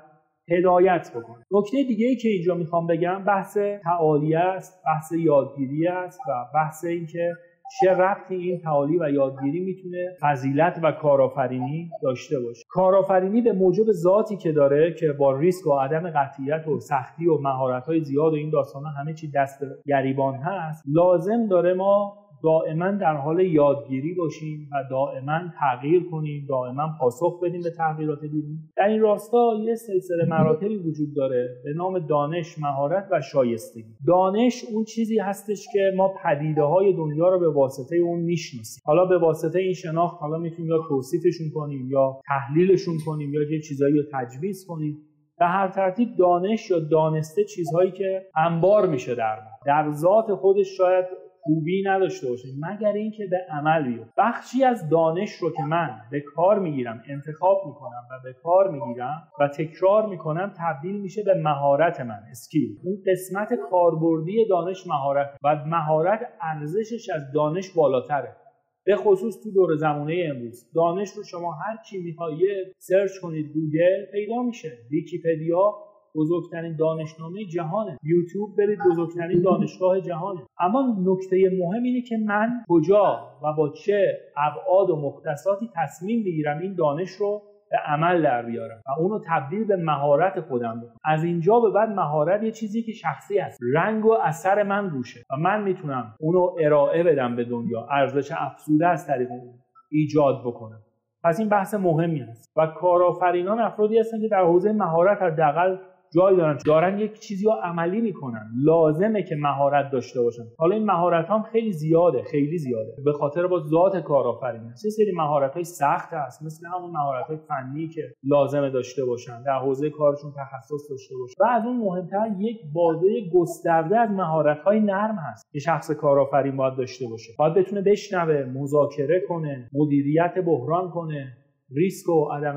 هدایت 0.50 1.10
بکنه. 1.14 1.44
نکته 1.50 1.82
دیگه 1.82 2.06
ای 2.06 2.16
که 2.16 2.28
اینجا 2.28 2.54
می‌خوام 2.54 2.86
بگم 2.86 3.24
بحث 3.24 3.58
تعالی 3.82 4.34
است 4.34 4.82
بحث 4.86 5.12
یادگیری 5.12 5.88
است 5.88 6.20
و 6.28 6.32
بحث 6.54 6.84
اینکه 6.84 7.32
چه 7.80 7.90
ربطی 7.90 8.34
این 8.34 8.60
تعالی 8.60 8.98
و 8.98 9.10
یادگیری 9.10 9.60
می‌تونه 9.60 10.16
فضیلت 10.20 10.80
و 10.82 10.92
کارآفرینی 10.92 11.90
داشته 12.02 12.40
باشه؟ 12.40 12.64
کارآفرینی 12.68 13.42
به 13.42 13.52
موجب 13.52 13.92
ذاتی 13.92 14.36
که 14.36 14.52
داره 14.52 14.94
که 14.94 15.12
با 15.12 15.36
ریسک 15.38 15.66
و 15.66 15.72
عدم 15.72 16.10
قطعیت 16.10 16.68
و 16.68 16.80
سختی 16.80 17.26
و 17.26 17.38
مهارت 17.38 17.98
زیاد 18.02 18.32
و 18.32 18.36
این 18.36 18.50
داستان 18.50 18.82
همه 18.98 19.14
چی 19.14 19.30
دست 19.34 19.58
گریبان 19.86 20.34
هست 20.34 20.84
لازم 20.86 21.46
داره 21.46 21.74
ما 21.74 22.25
دائما 22.42 22.90
در 22.90 23.16
حال 23.16 23.40
یادگیری 23.40 24.14
باشیم 24.14 24.68
و 24.72 24.84
دائما 24.90 25.40
تغییر 25.60 26.10
کنیم 26.10 26.46
دائما 26.48 26.88
پاسخ 27.00 27.40
بدیم 27.42 27.60
به 27.62 27.70
تغییرات 27.70 28.20
بیرون 28.20 28.58
در 28.76 28.88
این 28.88 29.00
راستا 29.00 29.54
یه 29.64 29.74
سلسله 29.74 30.24
مراتبی 30.28 30.76
وجود 30.76 31.14
داره 31.16 31.48
به 31.64 31.72
نام 31.76 31.98
دانش 31.98 32.58
مهارت 32.58 33.08
و 33.12 33.20
شایستگی. 33.20 33.94
دانش 34.06 34.64
اون 34.72 34.84
چیزی 34.84 35.18
هستش 35.18 35.66
که 35.72 35.92
ما 35.96 36.14
پدیده 36.24 36.62
های 36.62 36.92
دنیا 36.92 37.28
رو 37.28 37.40
به 37.40 37.48
واسطه 37.48 37.96
اون 37.96 38.20
می‌شناسیم. 38.20 38.82
حالا 38.84 39.04
به 39.04 39.18
واسطه 39.18 39.58
این 39.58 39.72
شناخت 39.72 40.20
حالا 40.20 40.38
می‌تونیم 40.38 40.70
یا 40.70 40.78
توصیفشون 40.88 41.46
کنیم 41.54 41.90
یا 41.90 42.20
تحلیلشون 42.26 42.94
کنیم 43.06 43.34
یا 43.34 43.42
یه 43.42 43.60
چیزایی 43.60 43.94
رو 43.94 44.02
تجویز 44.12 44.66
کنیم. 44.68 44.98
به 45.38 45.46
هر 45.46 45.68
ترتیب 45.68 46.08
دانش 46.18 46.70
یا 46.70 46.78
دانسته 46.78 47.44
چیزهایی 47.44 47.90
که 47.90 48.22
انبار 48.36 48.86
میشه 48.88 49.14
در 49.14 49.38
در 49.66 49.90
ذات 49.90 50.34
خودش 50.34 50.76
شاید 50.76 51.04
خوبی 51.46 51.82
نداشته 51.86 52.28
باشه 52.28 52.48
مگر 52.60 52.92
اینکه 52.92 53.26
به 53.30 53.36
عمل 53.50 53.82
بیفته 53.82 54.12
بخشی 54.18 54.64
از 54.64 54.88
دانش 54.88 55.30
رو 55.30 55.50
که 55.50 55.62
من 55.62 55.90
به 56.10 56.20
کار 56.20 56.58
می‌گیرم 56.58 57.02
انتخاب 57.08 57.62
می‌کنم 57.66 58.02
و 58.10 58.22
به 58.24 58.32
کار 58.32 58.70
می‌گیرم 58.70 59.22
و 59.40 59.48
تکرار 59.48 60.06
می‌کنم 60.06 60.54
تبدیل 60.58 61.00
میشه 61.00 61.22
به 61.22 61.34
مهارت 61.34 62.00
من 62.00 62.20
اسکیل. 62.30 62.76
اون 62.84 62.96
قسمت 63.06 63.54
کاربردی 63.70 64.46
دانش 64.48 64.86
مهارت. 64.86 65.30
و 65.44 65.64
مهارت 65.66 66.20
ارزشش 66.40 67.10
از 67.14 67.32
دانش 67.34 67.70
بالاتره. 67.70 68.36
به 68.84 68.96
خصوص 68.96 69.42
تو 69.42 69.50
دور 69.50 69.76
زمانه 69.76 70.26
امروز. 70.34 70.72
دانش 70.74 71.08
رو 71.10 71.22
شما 71.24 71.52
هر 71.52 71.76
چی 71.90 72.02
می‌خواید 72.02 72.74
search 72.78 73.10
کنید 73.22 73.46
گوگل 73.46 74.04
پیدا 74.12 74.42
میشه. 74.42 74.72
ویکیپدیا 74.90 75.74
بزرگترین 76.16 76.76
دانشنامه 76.76 77.44
جهانه. 77.44 77.98
یوتیوب 78.02 78.56
برید 78.58 78.78
بزرگترین 78.90 79.42
دانشگاه 79.42 80.00
جهانه. 80.00 80.40
اما 80.60 80.96
نکته 81.06 81.50
مهم 81.58 81.82
اینه 81.82 82.02
که 82.02 82.16
من 82.16 82.48
کجا 82.68 83.18
و 83.42 83.52
با 83.52 83.68
چه 83.68 84.18
ابعاد 84.36 84.90
و 84.90 84.96
مختصاتی 84.96 85.70
تصمیم 85.74 86.24
بگیرم 86.24 86.58
این 86.58 86.74
دانش 86.74 87.10
رو 87.10 87.42
به 87.70 87.76
عمل 87.86 88.22
در 88.22 88.42
بیارم 88.42 88.80
و 88.86 89.00
اونو 89.00 89.20
تبدیل 89.28 89.64
به 89.64 89.76
مهارت 89.76 90.40
خودم 90.40 90.80
بکنم. 90.80 90.96
از 91.04 91.24
اینجا 91.24 91.60
به 91.60 91.70
بعد 91.70 91.88
مهارت 91.88 92.42
یه 92.42 92.50
چیزی 92.50 92.82
که 92.82 92.92
شخصی 92.92 93.38
هست. 93.38 93.60
رنگ 93.74 94.06
و 94.06 94.12
اثر 94.22 94.62
من 94.62 94.90
روشه 94.90 95.20
و 95.30 95.36
من 95.36 95.62
می‌تونم 95.62 96.14
اونو 96.20 96.54
ارائه 96.60 97.02
بدم 97.02 97.36
به 97.36 97.44
دنیا. 97.44 97.86
ارزش 97.90 98.32
افزوده 98.36 98.86
از 98.86 99.06
طریق 99.06 99.30
اون 99.30 99.54
ایجاد 99.90 100.40
بکنم. 100.44 100.80
پس 101.24 101.40
این 101.40 101.48
بحث 101.48 101.74
مهمی 101.74 102.18
هست 102.18 102.52
و 102.56 102.66
کارآفرینان 102.66 103.60
افرادی 103.60 103.98
هستن 103.98 104.20
که 104.20 104.28
در 104.28 104.44
حوزه 104.44 104.72
مهارت 104.72 105.22
حداقل 105.22 105.76
جای 106.14 106.36
دارن. 106.36 106.58
دارن 106.66 106.98
یک 106.98 107.18
چیزی 107.18 107.44
رو 107.44 107.52
عملی 107.62 108.00
می‌کنن. 108.00 108.50
لازمه 108.64 109.22
که 109.22 109.36
مهارت 109.36 109.90
داشته 109.90 110.22
باشن. 110.22 110.42
حالا 110.58 110.74
این 110.74 110.84
مهارت 110.84 111.30
هم 111.30 111.42
خیلی 111.42 111.72
زیاده 111.72 112.22
خیلی 112.22 112.58
زیاده. 112.58 112.92
به 113.04 113.12
خاطر 113.12 113.46
با 113.46 113.60
ذات 113.60 113.96
کارآفرینی 113.96 114.68
چه 114.82 114.90
سری 114.90 115.12
مهارت 115.16 115.54
های 115.54 115.64
سخت 115.64 116.12
هست؟ 116.12 116.42
مثل 116.42 116.66
همون 116.66 116.90
مهارت 116.90 117.26
های 117.26 117.36
فنی 117.36 117.88
که 117.88 118.02
لازمه 118.24 118.70
داشته 118.70 119.04
باشن. 119.04 119.42
در 119.42 119.58
حوزه 119.58 119.90
کارشون 119.90 120.32
تخصص 120.36 120.90
داشته 120.90 121.14
باشن. 121.16 121.34
و 121.40 121.46
از 121.46 121.66
اون 121.66 121.76
مهمتر 121.76 122.26
یک 122.38 122.60
بازه 122.72 123.08
گسترده 123.34 123.98
از 123.98 124.10
مهارت 124.10 124.60
های 124.60 124.80
نرم 124.80 125.16
هست 125.16 125.52
که 125.52 125.58
شخص 125.58 125.90
کارآفرین 125.90 126.56
باید 126.56 126.76
داشته 126.76 127.06
باشه. 127.08 127.32
باید 127.38 127.54
بتونه 127.54 127.82
بشنوه 127.82 128.44
مذاکره 128.54 129.22
کنه 129.28 129.68
مدیریت 129.72 130.34
بحران 130.46 130.90
کنه. 130.90 131.36
ریسک 131.74 132.08
و 132.08 132.24
عدم 132.24 132.56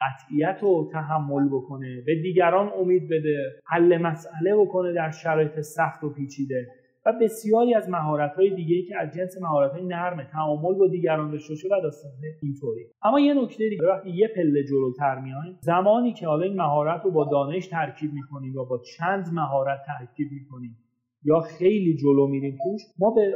قطعیت 0.00 0.58
رو 0.62 0.90
تحمل 0.92 1.48
بکنه 1.48 2.02
به 2.06 2.14
دیگران 2.22 2.70
امید 2.78 3.08
بده 3.08 3.60
حل 3.66 3.98
مسئله 3.98 4.56
بکنه 4.56 4.92
در 4.92 5.10
شرایط 5.10 5.60
سخت 5.60 6.04
و 6.04 6.12
پیچیده. 6.12 6.66
و 7.06 7.12
بسیاری 7.22 7.74
از 7.74 7.88
مهارت 7.88 8.34
های 8.34 8.54
دیگه 8.54 8.82
که 8.82 8.96
از 8.96 9.14
جنس 9.14 9.42
مهارت 9.42 9.72
های 9.72 9.86
نرم 9.86 10.22
تعامل 10.32 10.74
با 10.74 10.86
دیگران 10.86 11.30
داشته 11.30 11.52
باشه 11.52 11.68
و 11.68 11.80
داستان 11.82 12.12
اینطوری. 12.42 12.86
اما 13.02 13.20
یه 13.20 13.34
نکته 13.34 13.68
دیگه 13.68 13.86
وقتی 13.86 14.10
یه 14.10 14.28
پله 14.36 14.64
جلوتر 14.64 15.20
میایم 15.20 15.58
زمانی 15.60 16.12
که 16.12 16.26
حالا 16.26 16.44
این 16.44 16.56
مهارت 16.56 17.04
رو 17.04 17.10
با 17.10 17.28
دانش 17.30 17.66
ترکیب 17.66 18.12
می‌کنیم 18.12 18.54
یا 18.54 18.64
با 18.64 18.82
چند 18.98 19.26
مهارت 19.32 19.78
ترکیب 19.86 20.28
می‌کنیم 20.32 20.76
یا 21.24 21.40
خیلی 21.40 21.96
جلو 21.96 22.26
میریم 22.26 22.58
توش 22.64 22.80
ما 22.98 23.10
به 23.10 23.34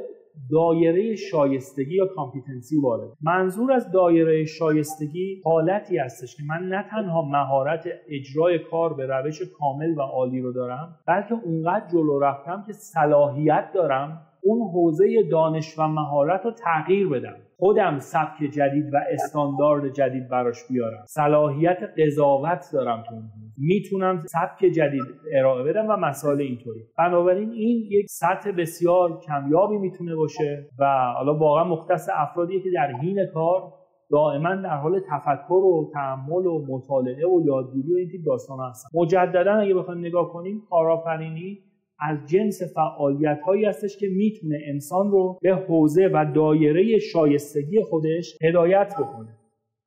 دایره 0.51 1.17
شایستگی 1.17 1.95
یا 1.95 2.07
competency 2.07 2.81
وارد. 2.81 3.09
منظور 3.23 3.73
از 3.73 3.93
دایره 3.93 4.45
شایستگی 4.45 5.43
حالتی 5.45 5.99
هستش 5.99 6.37
که 6.37 6.43
من 6.49 6.69
نه 6.69 6.85
تنها 6.91 7.23
مهارت 7.23 7.85
اجرای 8.09 8.59
کار 8.59 8.95
به 8.95 9.07
روش 9.07 9.43
کامل 9.59 9.99
و 9.99 10.01
عالی 10.01 10.41
رو 10.41 10.53
دارم 10.53 10.99
بلکه 11.07 11.35
اونقدر 11.45 11.89
جلو 11.93 12.19
رفتم 12.19 12.65
که 12.67 12.73
صلاحیت 12.73 13.71
دارم 13.75 14.27
اون 14.43 14.71
حوزه 14.71 15.23
دانش 15.31 15.79
و 15.79 15.83
مهارت 15.83 16.45
رو 16.45 16.51
تغییر 16.51 17.09
بدم. 17.09 17.37
خودم 17.57 17.99
سبک 17.99 18.51
جدید 18.53 18.95
و 18.95 18.97
استاندارد 19.11 19.93
جدید 19.93 20.29
براش 20.29 20.57
بیارم. 20.71 21.05
صلاحیت 21.07 21.79
قضاوت 21.99 22.65
دارم 22.73 23.05
تو 23.09 23.15
می‌تونم 23.59 24.21
سبک 24.21 24.65
جدید 24.65 25.05
ارائه 25.39 25.65
بدم 25.65 25.87
و 25.89 25.97
مسائل 25.97 26.41
اینطوری. 26.41 26.81
بنابراین 26.99 27.51
این 27.51 27.87
یک 27.91 28.07
سطح 28.09 28.51
بسیار 28.51 29.21
کمیابی 29.21 29.79
می‌تونه 29.79 30.15
باشه 30.15 30.69
و 30.79 31.13
حالا 31.17 31.35
واقعا 31.35 31.65
مختص 31.65 32.09
افرادیه 32.15 32.61
که 32.61 32.71
در 32.75 32.93
حین 32.93 33.27
کار 33.35 33.73
دائما 34.11 34.55
در 34.55 34.77
حال 34.77 35.01
تفکر 35.11 35.53
و 35.53 35.91
تحمل 35.95 36.47
و 36.47 36.67
مطالعه 36.69 37.27
و 37.27 37.43
یادگیری 37.47 37.93
و 37.93 37.97
این 37.97 38.09
تیپ 38.09 38.25
داستان 38.27 38.59
هستن. 38.69 38.89
مجددا 39.01 39.53
اگه 39.55 39.75
بخوایم 39.75 40.01
نگاه 40.01 40.33
کنیم 40.33 40.63
کارآفرینی 40.71 41.59
از 42.01 42.19
جنس 42.27 42.63
فعالیت 42.75 43.41
هایی 43.47 43.65
هستش 43.65 43.97
که 43.97 44.07
می‌تونه 44.17 44.59
انسان 44.67 45.11
رو 45.11 45.39
به 45.43 45.55
حوزه 45.55 46.11
و 46.13 46.33
دایره 46.35 46.99
شایستگی 46.99 47.83
خودش 47.83 48.37
هدایت 48.43 48.95
بکنه. 48.99 49.29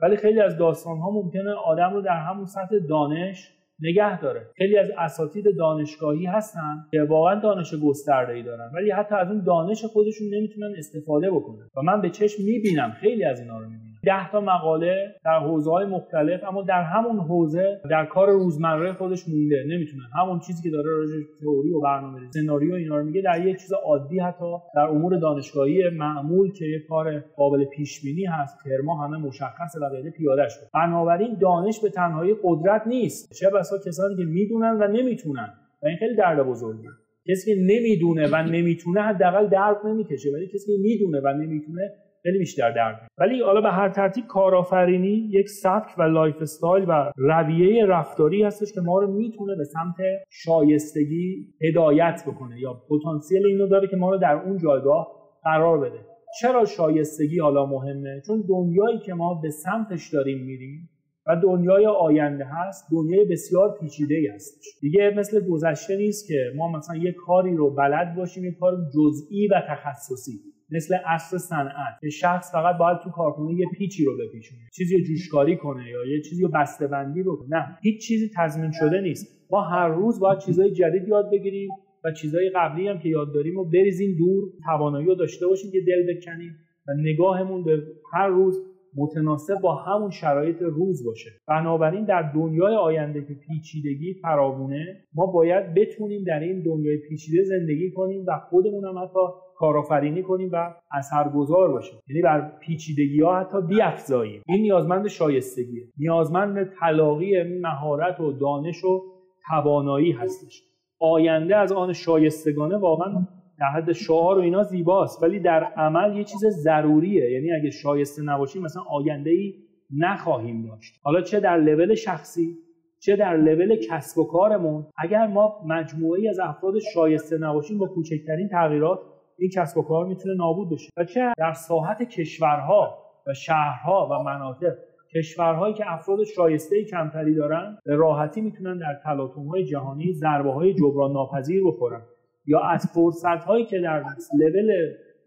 ولی 0.02 0.18
خیلی 0.18 0.40
از 0.40 0.58
داستان 0.58 0.98
ها 0.98 1.12
ممکنه 1.12 1.52
آدم 1.66 1.94
رو 1.94 2.02
در 2.02 2.18
همون 2.30 2.46
سطح 2.46 2.76
دانش 2.90 3.54
نگه 3.80 4.22
داره. 4.22 4.42
خیلی 4.58 4.78
از 4.78 4.92
اساتید 4.98 5.46
دانشگاهی 5.58 6.26
هستن 6.26 6.86
که 6.92 7.02
واقعا 7.02 7.40
دانش 7.40 7.74
گسترده 7.84 8.34
ای 8.34 8.44
دارن 8.44 8.72
ولی 8.76 8.92
حتی 8.92 9.16
از 9.16 9.32
اون 9.32 9.44
دانش 9.44 9.86
خودشون 9.86 10.28
نمی‌تونن 10.34 10.74
استفاده 10.78 11.32
بکنن. 11.32 11.68
و 11.78 11.82
من 11.82 12.02
به 12.02 12.10
چشم 12.10 12.44
می‌بینم 12.44 12.92
خیلی 12.92 13.24
از 13.24 13.40
اینا 13.40 13.60
رو 13.60 13.66
می‌بینم. 13.66 13.87
ده 14.08 14.32
تا 14.32 14.42
مقاله 14.42 15.16
در 15.26 15.40
حوزه 15.40 15.72
های 15.72 15.86
مختلف 15.86 16.44
اما 16.44 16.62
در 16.62 16.84
همون 16.84 17.20
حوزه 17.20 17.82
در 17.90 18.06
کار 18.06 18.30
روزمره 18.30 18.94
خودش 18.94 19.28
مونده. 19.28 19.64
نمی‌تونه 19.68 20.04
همون 20.22 20.40
چیزی 20.40 20.64
که 20.64 20.70
داره 20.70 20.90
راجع 20.90 21.14
تئوری 21.42 21.70
و 21.70 21.82
برنامه 21.82 22.20
سناریو 22.34 22.74
اینا 22.74 22.98
رو 22.98 23.04
میگه. 23.04 23.22
در 23.22 23.48
یک 23.48 23.58
چیز 23.62 23.74
عادی 23.74 24.20
حتی 24.20 24.46
در 24.76 24.82
امور 24.82 25.18
دانشگاهی 25.18 25.90
معمول 25.90 26.52
که 26.52 26.66
یک 26.66 26.88
کار 26.90 27.20
قابل 27.20 27.66
پیش 27.66 28.02
بینی 28.02 28.26
هست 28.26 28.58
ترما 28.64 29.04
همه 29.04 29.18
مشخصه 29.18 29.80
و 29.80 29.90
غیره 29.90 30.12
پیاده 30.12 30.50
شده. 30.50 30.66
بنابراین 30.74 31.38
دانش 31.42 31.80
به 31.80 31.90
تنهایی 31.90 32.36
قدرت 32.44 32.88
نیست. 32.88 33.34
چه 33.34 33.50
بسا 33.50 33.78
کسانی 33.86 34.16
که 34.16 34.24
می‌دونن 34.24 34.78
و 34.82 34.88
نمی‌تونن. 34.88 35.54
و 35.84 35.88
این 35.88 35.98
خیلی 35.98 36.16
درد 36.16 36.48
بزرگیه 36.48 36.90
کسی 37.30 37.56
که 37.56 37.62
نمی‌دونه 37.62 38.28
و 38.28 38.36
نمی‌تونه 38.36 39.02
حداقل 39.02 39.48
درد 39.48 39.78
نمی‌کشه 39.86 40.30
ولی 40.34 40.48
کسی 40.48 40.66
که 40.66 40.82
می‌دونه 40.82 41.22
و 41.24 41.34
نمی‌تونه 41.34 41.92
خیلی 42.24 42.38
بیشتر 42.38 42.72
درد 42.72 43.08
ولی 43.18 43.42
حالا 43.42 43.62
به 43.62 43.70
هر 43.70 43.90
ترتیب 43.90 44.28
کارآفرینی 44.28 45.30
یک 45.32 45.50
سبک 45.50 45.90
و 45.98 46.02
lifestyle 46.04 46.86
و 46.90 47.12
رویه 47.18 47.86
رفتاری 47.86 48.44
هستش 48.44 48.74
که 48.74 48.82
ما 48.82 49.00
رو 49.00 49.14
می‌تونه 49.14 49.56
به 49.56 49.64
سمت 49.64 49.96
شایستگی 50.30 51.46
هدایت 51.62 52.24
بکنه 52.28 52.60
یا 52.60 52.74
پتانسیل 52.74 53.46
اینو 53.46 53.68
داره 53.68 53.88
که 53.88 53.98
ما 53.98 54.10
رو 54.10 54.18
در 54.18 54.36
اون 54.46 54.58
جایگاه 54.58 55.08
قرار 55.44 55.80
بده. 55.80 56.00
چرا 56.42 56.66
شایستگی 56.66 57.40
حالا 57.40 57.66
مهمه؟ 57.66 58.22
چون 58.28 58.44
دنیایی 58.50 59.00
که 59.00 59.14
ما 59.14 59.40
به 59.44 59.50
سمتش 59.50 60.14
داریم 60.14 60.46
میریم 60.46 60.90
و 61.28 61.36
دنیای 61.44 61.86
آینده 61.86 62.46
هست 62.46 62.88
دنیای 62.92 63.26
بسیار 63.26 63.78
پیچیده 63.80 64.16
هستش. 64.36 64.66
دیگه 64.82 65.14
مثل 65.18 65.48
گذشته 65.50 65.98
نیست 65.98 66.28
که 66.28 66.52
ما 66.56 66.72
مثلا 66.72 66.96
یه 66.96 67.12
کاری 67.12 67.56
رو 67.56 67.76
بلد 67.76 68.16
باشیم 68.16 68.46
یه 68.46 68.52
کار 68.60 68.74
جزئی 68.74 69.48
و 69.48 69.62
تخصصی. 69.70 70.40
مثل 70.72 70.96
اصل 71.06 71.38
صنعت. 71.38 72.00
که 72.02 72.10
شخص 72.10 72.52
فقط 72.52 72.78
باید 72.78 72.98
تو 73.04 73.10
کارخونه 73.10 73.60
یه 73.60 73.66
پیچی 73.78 74.06
رو 74.06 74.18
بپیچونه. 74.18 74.62
چیزی 74.76 74.98
رو 74.98 75.04
جوشکاری 75.04 75.58
کنه 75.58 75.90
یا 75.90 76.06
یه 76.06 76.22
چیزی 76.22 76.44
رو 76.44 76.50
بسته‌بندی 76.50 77.24
رو 77.24 77.46
نه 77.50 77.78
هیچ 77.82 78.08
چیزی 78.08 78.32
تضمین 78.36 78.72
شده 78.72 79.02
نیست. 79.02 79.48
ما 79.52 79.62
هر 79.62 79.88
روز 79.88 80.20
باید 80.20 80.40
چیزهای 80.40 80.72
جدید 80.72 81.08
یاد 81.08 81.32
بگیریم 81.32 81.70
و 82.04 82.12
چیزهای 82.12 82.52
قبلی 82.56 82.88
هم 82.88 83.00
که 83.00 83.10
یاد 83.10 83.34
داریم 83.34 83.58
و 83.58 83.64
بریزیم 83.64 84.18
دور. 84.18 84.44
توانایی 84.66 85.06
رو 85.06 85.16
داشته 85.16 85.48
باشیم 85.48 85.72
که 85.72 85.82
دل 85.88 86.14
بکنیم 86.14 86.56
و 86.88 86.92
نگاهمون 87.02 87.64
به 87.64 87.84
هر 88.14 88.28
روز 88.28 88.56
متناسب 88.98 89.62
با 89.62 89.76
همون 89.76 90.10
شرایط 90.10 90.62
روز 90.62 91.06
باشه. 91.06 91.30
بنابراین 91.48 92.06
در 92.06 92.32
دنیای 92.36 92.76
آینده 92.76 93.22
که 93.22 93.34
پیچیدگی 93.34 94.14
فراوونه 94.14 95.04
ما 95.16 95.26
باید 95.26 95.74
بتونیم 95.74 96.24
در 96.24 96.40
این 96.40 96.64
دنیای 96.64 96.98
پیچیده 96.98 97.44
زندگی 97.44 97.92
کنیم 97.92 98.26
و 98.28 98.40
خودمون 98.50 98.86
هم 98.86 98.98
حتی 99.04 99.20
کارآفرینی 99.56 100.24
کنیم 100.24 100.50
و 100.54 100.74
اثرگذار 100.92 101.72
باشیم. 101.72 102.00
یعنی 102.08 102.22
بر 102.22 102.52
پیچیدگی 102.60 103.22
ها 103.22 103.40
حتی 103.40 103.62
بیافزاییم. 103.62 104.42
این 104.48 104.62
نیازمند 104.62 105.08
شایستگیه. 105.08 105.84
نیازمند 105.98 106.72
تلاقی 106.80 107.44
مهارت 107.44 108.20
و 108.20 108.32
دانش 108.32 108.84
و 108.84 109.04
توانایی 109.50 110.12
هستش. 110.12 110.64
آینده 111.00 111.56
از 111.56 111.72
آن 111.72 111.94
شایستگانه 111.94 112.78
واقعا 112.78 113.28
در 113.60 113.68
حد 113.68 113.92
شعار 113.92 114.38
و 114.38 114.42
اینا 114.42 114.64
زیباست 114.64 115.24
ولی 115.24 115.40
در 115.40 115.64
عمل 115.64 116.18
یه 116.18 116.24
چیز 116.24 116.46
ضروریه. 116.46 117.32
یعنی 117.32 117.52
اگه 117.52 117.70
شایسته 117.70 118.24
نباشیم 118.24 118.62
مثلا 118.62 118.84
آینده 118.90 119.30
ای 119.30 119.54
نخواهیم 119.98 120.66
داشت. 120.68 121.00
حالا 121.04 121.22
چه 121.22 121.40
در 121.40 121.58
لول 121.58 121.96
شخصی 121.96 122.58
چه 123.00 123.16
در 123.16 123.38
لول 123.38 123.76
کسب 123.76 124.18
و 124.18 124.24
کارمون 124.24 124.86
اگر 124.98 125.28
ما 125.28 125.56
مجموعه 125.68 126.30
از 126.30 126.40
افراد 126.40 126.80
شایسته 126.94 127.38
نباشیم 127.38 127.78
با 127.78 127.88
کوچکترین 127.88 128.50
تغییرات 128.50 129.00
این 129.40 129.50
کسب 129.56 129.78
و 129.78 129.82
کار 129.82 130.06
می‌تونه 130.06 130.36
نابود 130.36 130.70
بشه. 130.70 130.90
و 130.98 131.04
چه 131.04 131.34
در 131.38 131.54
ساحت 131.54 132.04
کشورها 132.04 132.98
و 133.28 133.34
شهرها 133.34 134.10
و 134.12 134.24
مناطق 134.24 134.74
کشورهایی 135.16 135.74
که 135.74 135.94
افراد 135.94 136.24
شایسته 136.24 136.84
کمتری 136.84 137.36
دارن 137.36 137.78
به 137.86 137.96
راحتی 137.96 138.42
می‌تونن 138.42 138.78
در 138.78 139.00
تلاطم‌های 139.04 139.66
جهانی 139.66 140.14
ضربه 140.14 140.52
های 140.52 140.74
جبران 140.74 141.12
ناپذیر 141.12 141.64
بخورن. 141.66 142.02
یا 142.48 142.60
از 142.60 142.86
فرصت 142.94 143.44
هایی 143.44 143.66
که 143.66 143.80
در 143.80 144.04
لول 144.40 144.72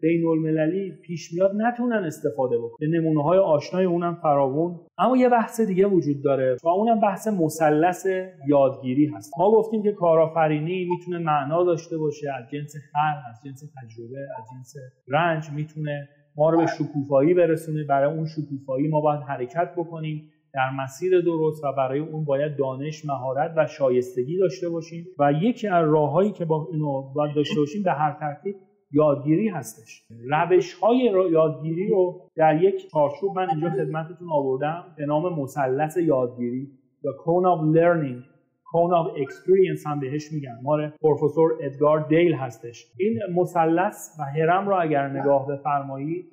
بین 0.01 0.27
المللی 0.27 0.91
پیش 0.91 1.33
میاد 1.33 1.51
نتونن 1.55 2.03
استفاده 2.05 2.57
بکنن. 2.57 2.89
نمونه 2.89 3.23
های 3.23 3.39
آشنای 3.39 3.85
اونم 3.85 4.15
فراوون. 4.21 4.79
اما 4.97 5.17
یه 5.17 5.29
بحث 5.29 5.61
دیگه 5.61 5.85
وجود 5.85 6.23
داره 6.23 6.57
و 6.63 6.67
اونم 6.67 6.99
بحث 6.99 7.27
مثلث 7.27 8.07
یادگیری 8.47 9.05
هست. 9.05 9.31
ما 9.39 9.51
گفتیم 9.51 9.83
که 9.83 9.91
کارآفرینی 9.91 10.85
می‌تونه 10.85 11.17
معنا 11.17 11.63
داشته 11.63 11.97
باشه 11.97 12.27
از 12.37 12.49
جنس 12.51 12.75
خر 12.91 13.29
از 13.29 13.41
جنس 13.45 13.59
تجربه 13.59 14.19
از 14.37 14.45
جنس 14.53 14.75
رنج 15.07 15.49
می‌تونه 15.55 16.09
ما 16.37 16.49
رو 16.49 16.57
به 16.57 16.65
شکوفایی 16.65 17.33
برسونه. 17.33 17.83
برای 17.83 18.15
اون 18.15 18.25
شکوفایی 18.25 18.87
ما 18.87 19.01
باید 19.01 19.21
حرکت 19.21 19.73
بکنیم. 19.77 20.31
در 20.53 20.69
مسیر 20.83 21.21
درست 21.21 21.63
و 21.63 21.71
برای 21.77 21.99
اون 21.99 22.25
باید 22.25 22.57
دانش 22.57 23.05
مهارت 23.05 23.53
و 23.57 23.67
شایستگی 23.67 24.37
داشته 24.37 24.69
باشیم 24.69 25.05
و 25.19 25.33
یکی 25.33 25.67
از 25.67 25.89
راههایی 25.89 26.31
که 26.31 26.45
با 26.45 26.67
اینو 26.71 27.01
باید 27.15 27.35
داشته 27.35 27.59
باشیم 27.59 27.83
به 27.83 27.91
هر 27.91 28.17
ترتیب 28.19 28.55
یادگیری 28.91 29.47
هستش. 29.47 30.03
روش 30.29 30.73
های 30.73 30.97
یادگیری 31.31 31.89
رو 31.89 32.21
در 32.35 32.63
یک 32.63 32.91
چارچوب 32.91 33.35
من 33.35 33.49
اینجا 33.49 33.69
خدمتتون 33.69 34.27
آوردم 34.31 34.85
به 34.97 35.05
نام 35.05 35.39
مثلث 35.39 35.97
یادگیری 35.97 36.67
یا 37.03 37.11
cone 37.11 37.45
of 37.45 37.75
learning 37.75 38.31
cone 38.71 38.93
of 38.99 39.17
experience 39.23 39.87
هم 39.87 39.99
بهش 39.99 40.31
میگن. 40.31 40.59
مال 40.63 40.91
پروفسور 41.01 41.51
ادگار 41.61 42.07
دیل 42.07 42.33
هستش. 42.33 42.85
این 42.99 43.19
مثلث 43.35 44.19
و 44.19 44.23
هرم 44.23 44.67
رو 44.69 44.81
اگر 44.81 45.07
نگاه 45.07 45.47
بفرمایید 45.47 46.30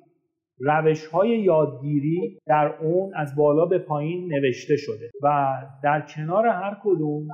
روش 0.59 1.05
های 1.05 1.29
یادگیری 1.29 2.39
در 2.47 2.75
اون 2.81 3.11
از 3.15 3.35
بالا 3.35 3.65
به 3.65 3.77
پایین 3.77 4.33
نوشته 4.33 4.75
شده 4.77 5.09
و 5.23 5.55
در 5.83 6.01
کنار 6.15 6.47
هر 6.47 6.77
کدوم 6.83 7.27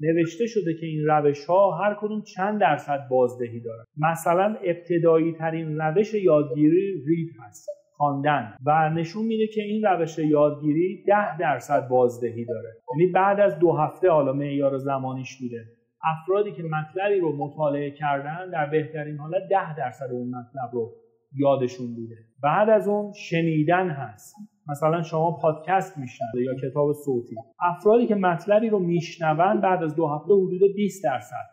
نوشته 0.00 0.46
شده 0.46 0.74
که 0.80 0.86
این 0.86 1.06
روش 1.06 1.44
ها 1.44 1.70
هر 1.70 1.96
کدوم 2.00 2.22
چند 2.22 2.60
درصد 2.60 3.08
بازدهی 3.10 3.60
دارن. 3.60 3.84
مثلا 3.96 4.56
ابتدایی 4.64 5.32
ترین 5.32 5.78
روش 5.78 6.14
یادگیری 6.14 7.02
رید 7.06 7.30
هست 7.40 7.68
خواندن. 7.96 8.54
و 8.66 8.90
نشون 8.90 9.24
میده 9.24 9.46
که 9.46 9.62
این 9.62 9.82
روش 9.84 10.18
یادگیری 10.18 11.04
ده 11.06 11.38
درصد 11.38 11.88
بازدهی 11.88 12.44
داره. 12.44 12.68
یعنی 12.90 13.12
بعد 13.12 13.40
از 13.40 13.58
دو 13.58 13.72
هفته 13.72 14.10
حالا 14.10 14.32
معیار 14.32 14.78
زمانیش 14.78 15.38
بوده. 15.40 15.64
افرادی 16.04 16.52
که 16.52 16.62
مطلبی 16.62 17.20
رو 17.20 17.36
مطالعه 17.36 17.90
کردن 17.90 18.50
در 18.50 18.66
بهترین 18.66 19.16
حالت 19.18 19.42
ده 19.50 19.76
درصد 19.76 20.08
اون 20.12 20.28
مطلب 20.28 20.70
رو 20.72 20.92
یادشون 21.36 21.94
بوده. 21.94 22.16
بعد 22.42 22.70
از 22.70 22.88
اون 22.88 23.12
شنیدن 23.12 23.88
هست. 23.90 24.34
مثلا 24.68 25.02
شما 25.02 25.38
پادکست 25.42 25.98
میشنوه 25.98 26.42
یا 26.42 26.54
کتاب 26.54 26.92
صوتی. 26.92 27.36
افرادی 27.60 28.06
که 28.06 28.14
مطلبی 28.14 28.68
رو 28.68 28.78
میشنون 28.78 29.60
بعد 29.60 29.82
از 29.82 29.96
دو 29.96 30.08
هفته 30.08 30.34
حدود 30.34 30.60
20 30.76 31.04
درصد 31.04 31.52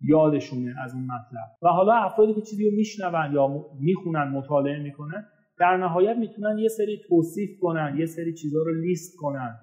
یادشونه 0.00 0.74
از 0.84 0.94
اون 0.94 1.04
مطلب. 1.04 1.48
و 1.62 1.68
حالا 1.68 1.94
افرادی 1.94 2.34
که 2.34 2.40
چیزی 2.40 2.70
رو 2.70 2.76
میشنون 2.76 3.32
یا 3.32 3.64
می‌خونن 3.80 4.28
مطالعه 4.28 4.82
می‌کنن 4.82 5.24
در 5.58 5.76
نهایت 5.76 6.16
می‌تونن 6.16 6.58
یه 6.58 6.68
سری 6.68 7.00
توصیف 7.08 7.50
کنن 7.60 7.96
یه 7.98 8.06
سری 8.06 8.34
چیزها 8.34 8.62
رو 8.62 8.74
لیست 8.74 9.16
کنن 9.16 9.56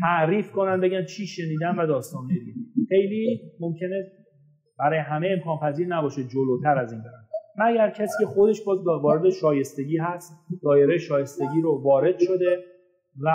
تعریف 0.00 0.52
کنن 0.52 0.80
بگن 0.80 1.04
چی 1.04 1.26
شنیدن 1.26 1.78
و 1.78 1.86
داستان 1.86 2.28
خیلی 2.88 3.40
ممکنه 3.60 4.12
برای 4.78 4.98
همه 4.98 5.28
امکان 5.38 5.58
پذیر 5.58 5.86
نباشه 5.86 6.24
جلوتر 6.24 6.78
از 6.78 6.92
این 6.92 7.02
برن. 7.02 7.27
مگر 7.58 7.90
کسی 7.90 8.24
که 8.24 8.26
خودش 8.26 8.62
باز 8.66 8.78
وارد 9.02 9.30
شایستگی 9.30 9.98
هست 9.98 10.32
دایره 10.62 10.98
شایستگی 10.98 11.60
رو 11.62 11.82
وارد 11.84 12.18
شده 12.18 12.58
و 13.22 13.28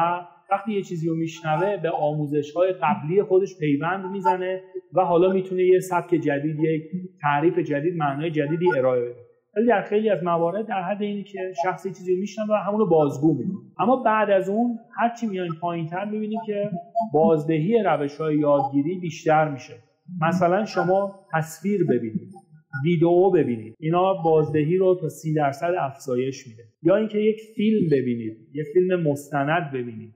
وقتی 0.51 0.73
یه 0.73 0.81
چیزی 0.81 1.07
رو 1.07 1.15
میشنوه 1.15 1.77
به 1.77 1.89
آموزش 1.89 2.51
های 2.51 2.73
قبلی 2.73 3.23
خودش 3.23 3.57
پیوند 3.59 4.11
می‌زنه 4.11 4.61
و 4.93 5.01
حالا 5.01 5.33
می‌تونه 5.33 5.63
یه 5.63 5.79
سبک 5.79 6.09
جدید 6.09 6.59
یک 6.59 6.83
تعریف 7.21 7.59
جدید 7.59 7.97
معنای 7.97 8.31
جدیدی 8.31 8.65
ارائه 8.77 9.01
بده. 9.01 9.15
ولی 9.57 9.67
در 9.67 9.81
خیلی 9.81 10.09
از 10.09 10.23
موارد 10.23 10.67
در 10.67 10.81
حد 10.81 11.01
اینه 11.01 11.23
که 11.23 11.39
شخصی 11.63 11.89
چیزی 11.89 12.15
میشنن 12.15 12.45
و 12.49 12.53
همونو 12.53 12.85
بازگو 12.85 13.33
می‌کنه. 13.33 13.57
اما 13.79 13.95
بعد 13.95 14.29
از 14.29 14.49
اون 14.49 14.79
هرچی 14.99 15.27
میایم 15.27 15.53
پایینتر 15.61 16.05
می‌بینیم 16.05 16.39
که 16.45 16.69
بازدهی 17.13 17.83
روش 17.85 18.17
های 18.17 18.37
یادگیری 18.37 18.99
بیشتر 18.99 19.49
میشه. 19.49 19.73
مثلا 20.21 20.65
شما 20.65 21.25
تصویر 21.33 21.83
ببینید. 21.83 22.42
ویدئو 22.83 23.31
ببینید. 23.31 23.75
اینا 23.79 24.13
بازدهی 24.13 24.77
رو 24.77 24.97
تا 25.01 25.09
سی 25.09 25.33
درصد 25.33 25.73
افزایش 25.79 26.47
میده. 26.47 26.63
یا 26.83 26.95
اینکه 26.95 27.17
یک 27.17 27.41
فیلم 27.55 27.89
ببینید 27.89 28.37
یک 28.53 28.65
فیلم 28.73 29.01
مستند 29.01 29.71
ببینید 29.73 30.13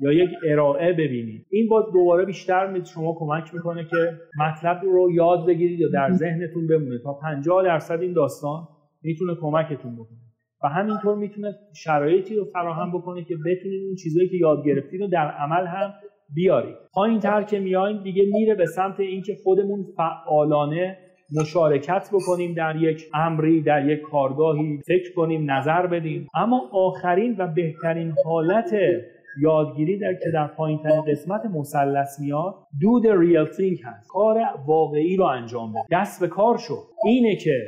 یا 0.00 0.12
یک 0.12 0.30
ارائه 0.46 0.92
ببینید. 0.92 1.46
این 1.50 1.68
باز 1.68 1.84
دوباره 1.92 2.24
بیشتر 2.24 2.72
به 2.72 2.84
شما 2.84 3.16
کمک 3.18 3.54
می‌کنه 3.54 3.84
که 3.84 4.16
مطلب 4.40 4.80
رو 4.84 5.10
یاد 5.14 5.46
بگیرید 5.46 5.80
یا 5.80 5.88
در 5.88 6.12
ذهنتون 6.12 6.66
بمونه 6.66 6.98
تا 7.04 7.12
50 7.12 7.64
درصد 7.64 8.00
این 8.00 8.12
داستان 8.12 8.68
می‌تونه 9.02 9.34
کمکتون 9.40 9.94
بکنه. 9.94 10.18
و 10.64 10.68
همینطور 10.68 11.16
می‌تونه 11.16 11.54
شرایطی 11.74 12.36
رو 12.36 12.44
فراهم 12.44 12.98
بکنه 12.98 13.24
که 13.24 13.34
بتونید 13.36 13.82
این 13.82 13.94
چیزهایی 13.94 14.28
که 14.28 14.36
یاد 14.36 14.64
گرفتید 14.66 15.00
رو 15.00 15.06
در 15.06 15.30
عمل 15.30 15.66
هم 15.66 15.94
بیارید. 16.34 16.74
پایین 16.92 17.20
تر 17.20 17.42
که 17.42 17.58
میایم 17.58 18.02
دیگه 18.02 18.22
میره 18.32 18.54
به 18.54 18.66
سمت 18.66 19.00
اینکه 19.00 19.34
خودمون 19.44 19.84
فعالانه 19.96 20.98
مشارکت 21.32 22.10
بکنیم 22.12 22.54
در 22.54 22.76
یک 22.76 23.10
امری 23.14 23.62
در 23.62 23.88
یک 23.88 24.00
کارگاهی 24.00 24.80
فکر 24.86 25.14
کنیم 25.16 25.50
نظر 25.50 25.86
بدیم. 25.86 26.28
اما 26.34 26.70
آخرین 26.72 27.36
و 27.38 27.46
بهترین 27.46 28.14
حالت 28.24 28.74
یادگیری 29.40 29.98
در 29.98 30.14
که 30.14 30.30
در 30.34 30.46
پایین 30.46 30.78
ترین 30.78 31.02
قسمت 31.02 31.46
مثلث 31.46 32.20
میاد 32.20 32.54
the 33.02 33.12
real 33.12 33.56
thing 33.56 33.84
هست. 33.84 34.08
کار 34.08 34.38
واقعی 34.66 35.16
رو 35.16 35.24
انجام 35.24 35.72
بده. 35.72 35.82
دست 35.90 36.20
به 36.20 36.28
کار 36.28 36.58
شو. 36.58 36.76
اینه 37.04 37.36
که 37.36 37.62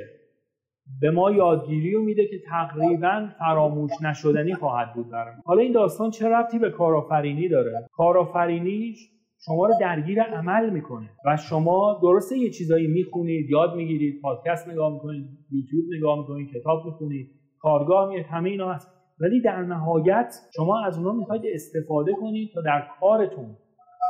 به 1.01 1.11
ما 1.11 1.31
یادگیری 1.31 1.93
رو 1.93 2.03
میده 2.03 2.27
که 2.27 2.37
تقریبا 2.51 3.29
فراموش 3.39 3.91
نشدنی 4.03 4.55
خواهد 4.55 4.95
بود 4.95 5.11
برام. 5.11 5.41
حالا 5.45 5.63
این 5.63 5.73
داستان 5.73 6.11
چه 6.11 6.29
ربطی 6.29 6.59
به 6.59 6.71
کارآفرینی 6.71 7.49
داره؟ 7.49 7.87
کارآفرینیش 7.93 9.09
شما 9.47 9.67
رو 9.67 9.75
درگیر 9.81 10.23
عمل 10.23 10.71
می‌کنه. 10.71 11.11
و 11.27 11.37
شما 11.37 12.01
درسته 12.03 12.39
یه 12.39 12.51
چیزایی 12.51 12.87
می‌خونید 12.87 13.51
یاد 13.51 13.75
می‌گیرید 13.75 14.21
پادکست 14.23 14.69
نگاه 14.69 14.93
می‌کنید 14.93 15.27
یوتیوب 15.51 15.85
نگاه 15.97 16.19
می‌کنید 16.19 16.51
کتاب 16.51 16.87
می‌خونید 16.87 17.31
کارگاه 17.59 18.09
میاد 18.09 18.25
همه 18.25 18.51
اینا 18.51 18.73
هست. 18.73 18.89
ولی 19.21 19.41
در 19.41 19.63
نهایت 19.63 20.35
شما 20.57 20.85
از 20.87 20.99
اونها 20.99 21.13
می‌خواید 21.13 21.43
استفاده 21.55 22.13
کنید 22.13 22.51
تا 22.55 22.61
در 22.61 22.87
کارتون 23.01 23.57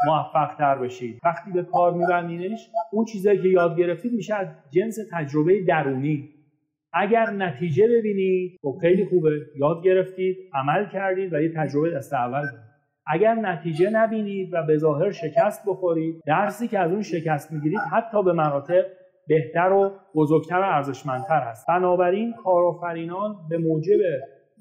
موفق 0.07 0.55
تر 0.59 0.79
بشید. 0.79 1.19
وقتی 1.25 1.53
به 1.53 1.63
کار 1.63 1.95
میبندینش 1.95 2.71
اون 2.93 3.05
چیزایی 3.05 3.43
که 3.43 3.49
یاد 3.49 3.79
گرفتید 3.79 4.13
میشه 4.13 4.35
از 4.35 4.49
جنس 4.71 4.99
تجربه 5.13 5.65
درونی. 5.65 6.29
اگر 6.93 7.31
نتیجه 7.31 7.89
ببینید 7.89 8.59
خب 8.63 8.79
خیلی 8.81 9.05
خوبه 9.05 9.31
یاد 9.59 9.83
گرفتید 9.85 10.37
عمل 10.55 10.89
کردید 10.93 11.33
و 11.33 11.43
یه 11.43 11.53
تجربه 11.57 11.91
دست 11.91 12.13
اول 12.13 12.43
اگر 13.13 13.35
نتیجه 13.35 13.91
نبینید 13.91 14.55
و 14.55 14.63
به 14.67 14.77
ظاهر 14.79 15.11
شکست 15.11 15.63
بخورید 15.67 16.23
درسی 16.27 16.69
که 16.69 16.79
از 16.79 16.91
اون 16.91 17.03
شکست 17.03 17.53
می‌گیرید 17.53 17.79
حتی 17.93 18.23
به 18.23 18.33
مراتب 18.33 18.85
بهتر 19.29 19.73
و 19.73 19.93
بزرگتر 20.15 20.59
و 20.59 20.65
ارزشمندتر 20.65 21.41
هست. 21.41 21.67
بنابراین 21.69 22.33
کارآفرینان 22.33 23.37
به 23.51 23.59
موجب 23.59 23.99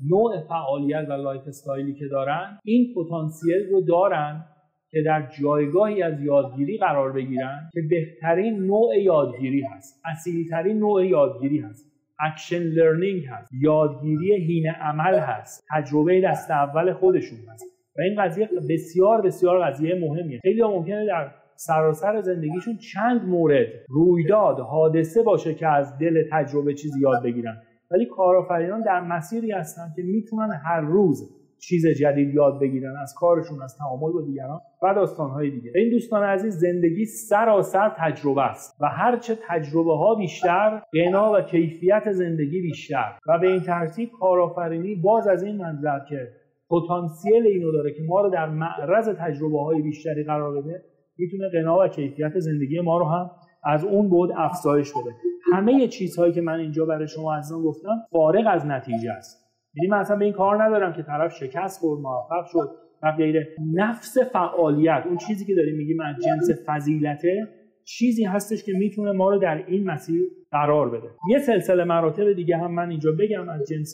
نوع 0.10 0.47
فعالیت 0.47 1.06
و 1.10 1.14
lifestyle 1.13 1.47
ی 1.47 1.93
که 1.93 2.06
دارن 2.12 2.60
این 2.64 2.93
پتانسیل 2.95 3.70
رو 3.72 3.82
دارن 3.82 4.45
که 4.91 5.02
در 5.06 5.30
جایگاهی 5.41 6.04
از 6.04 6.22
یادگیری 6.22 6.78
قرار 6.78 7.12
بگیرن 7.12 7.70
که 7.74 7.82
بهترین 7.89 8.60
نوع 8.60 8.97
یادگیری 8.97 9.62
هست 9.62 10.02
اصیلترین 10.06 10.80
نوع 10.80 11.08
یادگیری 11.08 11.60
هست. 11.60 11.89
action 12.20 12.63
learning 12.63 13.26
هست. 13.26 13.52
یادگیری 13.62 14.36
حین 14.36 14.70
عمل 14.70 15.20
هست. 15.20 15.68
تجربه 15.70 16.22
دست 16.22 16.52
اول 16.52 16.93
خودشون 16.93 17.39
هست. 17.54 17.78
و 18.00 18.02
این 18.02 18.24
قضیه 18.24 18.50
بسیار 18.70 19.22
بسیار 19.22 19.66
قضیه 19.66 19.95
مهمیه. 19.95 20.39
خیلی 20.39 20.64
ممکنه 20.64 21.06
در 21.06 21.32
سراسر 21.56 22.22
زندگیشون 22.22 22.78
چند 22.78 23.24
مورد 23.28 23.68
رویداد 23.89 24.60
حادثه 24.60 25.24
باشه 25.24 25.54
که 25.54 25.68
از 25.68 25.97
دل 25.97 26.24
تجربه 26.32 26.74
چیزی 26.74 27.00
یاد 27.00 27.24
بگیرن. 27.24 27.62
ولی 27.91 28.06
کارآفرینان 28.06 28.82
در 28.82 29.00
مسیری 29.00 29.52
هستن 29.52 29.93
که 29.95 30.02
می‌تونن 30.02 30.62
هر 30.66 30.82
روز 30.82 31.36
چیز 31.62 31.88
جدید 31.88 32.34
یاد 32.34 32.60
بگیرن 32.60 32.97
از 33.02 33.14
کارشون 33.18 33.62
از 33.62 33.78
تعامل 33.78 34.12
با 34.12 34.22
دیگران 34.22 34.60
و 34.84 34.93
داستانهای 34.93 35.50
دیگه. 35.50 35.72
این 35.76 35.89
دوستان 35.89 36.24
عزیز 36.24 36.58
زندگی 36.58 37.06
سراسر 37.06 37.95
تجربه 37.97 38.41
است 38.41 38.78
و 38.82 38.86
هرچه 38.86 39.38
تجربه 39.47 39.97
ها 39.97 40.16
بیشتر 40.16 40.82
غنا 40.93 41.34
و 41.34 41.41
کیفیت 41.41 42.12
زندگی 42.12 42.62
بیشتر. 42.62 43.12
و 43.28 43.39
به 43.39 43.47
این 43.47 43.62
ترتیب 43.62 44.10
کارآفرینی 44.20 44.95
باز 44.95 45.28
از 45.28 45.43
این 45.43 45.58
منظر 45.58 46.00
که 46.10 46.28
پتانسیل 46.70 47.47
اینو 47.47 47.72
داره 47.72 47.93
که 47.93 48.03
ما 48.07 48.22
رو 48.22 48.30
در 48.30 48.49
معرض 48.49 49.09
تجربه 49.09 49.59
های 49.63 49.82
بیشتری 49.82 50.24
قرار 50.24 50.61
بده 50.61 50.84
می‌تونه 51.17 51.49
غنا 51.49 51.80
و 51.80 51.88
کیفیت 51.88 52.39
زندگی 52.39 52.80
ما 52.80 52.97
رو 52.97 53.05
هم 53.05 53.32
از 53.63 53.86
اون 53.86 54.09
بود 54.09 54.30
افزایش 54.38 54.91
بده. 54.91 55.15
همه 55.53 55.88
چیزهایی 55.88 56.34
که 56.34 56.41
من 56.41 56.59
اینجا 56.59 56.86
برای 56.86 57.07
شما 57.07 57.36
عزیزان 57.36 57.61
گفتم 57.61 57.95
فارغ 58.11 58.43
از 58.47 58.65
نتیجه 58.65 59.11
است. 59.11 59.49
یعنی 59.76 59.89
من 59.89 59.97
اصلا 59.97 60.15
به 60.15 60.26
این 60.26 60.34
کار 60.34 60.63
ندارم 60.63 60.93
که 60.93 61.03
طرف 61.03 61.34
شکست 61.34 61.80
خورد 61.80 62.01
موفق 62.01 62.45
شد 62.51 62.70
و 63.03 63.11
غیره 63.11 63.47
نفس 63.74 64.17
فعالیت 64.34 65.03
اون 65.07 65.17
چیزی 65.17 65.45
که 65.45 65.55
داریم 65.55 65.78
میگیم 65.78 65.99
از 66.01 66.15
جنس 66.26 66.49
فضیلته 66.65 67.47
چیزی 67.86 68.24
هستش 68.24 68.63
که 68.63 68.74
می‌تونه 68.74 69.11
ما 69.11 69.30
رو 69.30 69.39
در 69.39 69.63
این 69.67 69.84
مسیر 69.84 70.22
قرار 70.51 70.89
بده. 70.89 71.07
یه 71.30 71.39
سلسله 71.39 71.84
مراتب 71.84 72.34
دیگه 72.34 72.57
هم 72.57 72.74
من 72.74 72.89
اینجا 72.89 73.11
بگم 73.11 73.49
از 73.49 73.61
جنس 73.70 73.93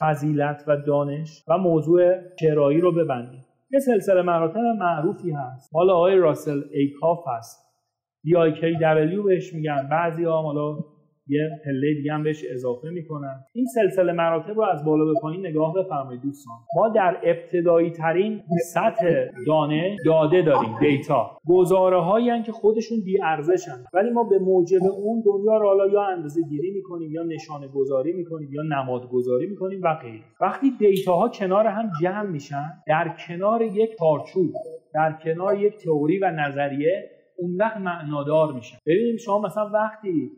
فضیلت 0.00 0.64
و 0.66 0.76
دانش 0.76 1.44
و 1.48 1.58
موضوع 1.58 2.12
چرایی 2.40 2.80
رو 2.80 2.92
ببندیم. 2.92 3.46
یه 3.70 3.80
سلسله 3.80 4.22
مراتب 4.22 4.60
معروفی 4.78 5.30
هست. 5.30 5.70
حالا 5.74 5.94
آقای 5.94 6.16
راسل 6.16 6.62
ایکاف 6.72 7.24
هست. 7.28 7.66
دبلیو 8.82 9.22
بهش 9.22 9.54
میگن. 9.54 9.88
بعضی 9.90 10.24
ها 10.24 10.42
حالا 10.42 10.78
یه 11.28 11.50
پله 11.64 11.94
دیگه 11.94 12.12
هم 12.12 12.22
بهش 12.22 12.44
اضافه 12.52 12.90
می‌کنن. 12.90 13.44
این 13.52 13.66
سلسله 13.66 14.12
مراتب 14.12 14.56
رو 14.56 14.62
از 14.62 14.84
بالا 14.84 15.04
به 15.04 15.20
پایین 15.22 15.46
نگاه 15.46 15.74
بفرمایید 15.74 16.22
دوستان. 16.22 16.56
ما 16.76 16.88
در 16.88 17.16
ابتدایی 17.22 17.90
ترین 17.90 18.42
سطح 18.72 19.24
دانه 19.46 19.96
داده 20.04 20.42
داریم 20.42 20.78
دیتا. 20.80 21.30
گزاره 21.48 22.00
هایی 22.00 22.42
که 22.42 22.52
خودشون 22.52 22.98
بی 23.04 23.22
ارزشن 23.22 23.84
ولی 23.94 24.10
ما 24.10 24.24
به 24.24 24.38
موجب 24.38 24.82
اون 24.82 25.22
دنیا 25.26 25.58
رو 25.58 25.68
حالا 25.68 25.86
یا 25.86 26.02
اندازه 26.02 26.42
گیری 26.42 26.70
می‌کنیم 26.70 27.12
یا 27.12 27.22
نشانه 27.22 27.68
گذاری 27.68 28.12
می‌کنیم 28.12 28.48
یا 28.52 28.62
نماد 28.62 29.08
گذاری 29.08 29.46
می‌کنیم 29.46 29.80
و 29.82 29.94
غیره. 29.94 30.24
وقتی 30.40 30.70
دیتا 30.78 31.16
ها 31.16 31.28
کنار 31.28 31.66
هم 31.66 31.90
جمع 32.02 32.30
میشن 32.30 32.72
در 32.86 33.16
کنار 33.28 33.62
یک 33.62 33.90
چارچوب 33.98 34.52
در 34.94 35.18
کنار 35.24 35.60
یک 35.60 35.76
تئوری 35.76 36.18
و 36.18 36.30
نظریه 36.30 37.10
اون 37.38 37.56
وقت 37.56 37.76
معنادار 37.76 38.52
میشن. 38.52 38.78
ببینیم 38.86 39.16
شما 39.16 39.40
مثلا 39.40 39.70
وقتی 39.74 40.30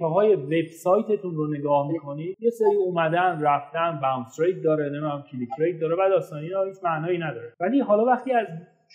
های 0.00 0.34
وبسایتتون 0.34 1.34
رو 1.34 1.46
نگاه 1.54 1.92
می‌کنید. 1.92 2.36
یه 2.40 2.50
سری 2.50 2.76
اومدن 2.76 3.40
رفتن 3.42 3.98
bounce 4.02 4.40
rate 4.40 4.62
داره 4.62 4.84
نمی‌دونم 4.84 5.24
click 5.32 5.48
rate 5.58 5.80
داره 5.80 5.96
بعد 5.96 6.12
اصلا 6.12 6.38
اینا 6.38 6.62
هیچ 6.62 6.76
معنایی 6.84 7.18
نداره. 7.18 7.52
ولی 7.60 7.80
حالا 7.80 8.04
وقتی 8.04 8.32
از 8.32 8.46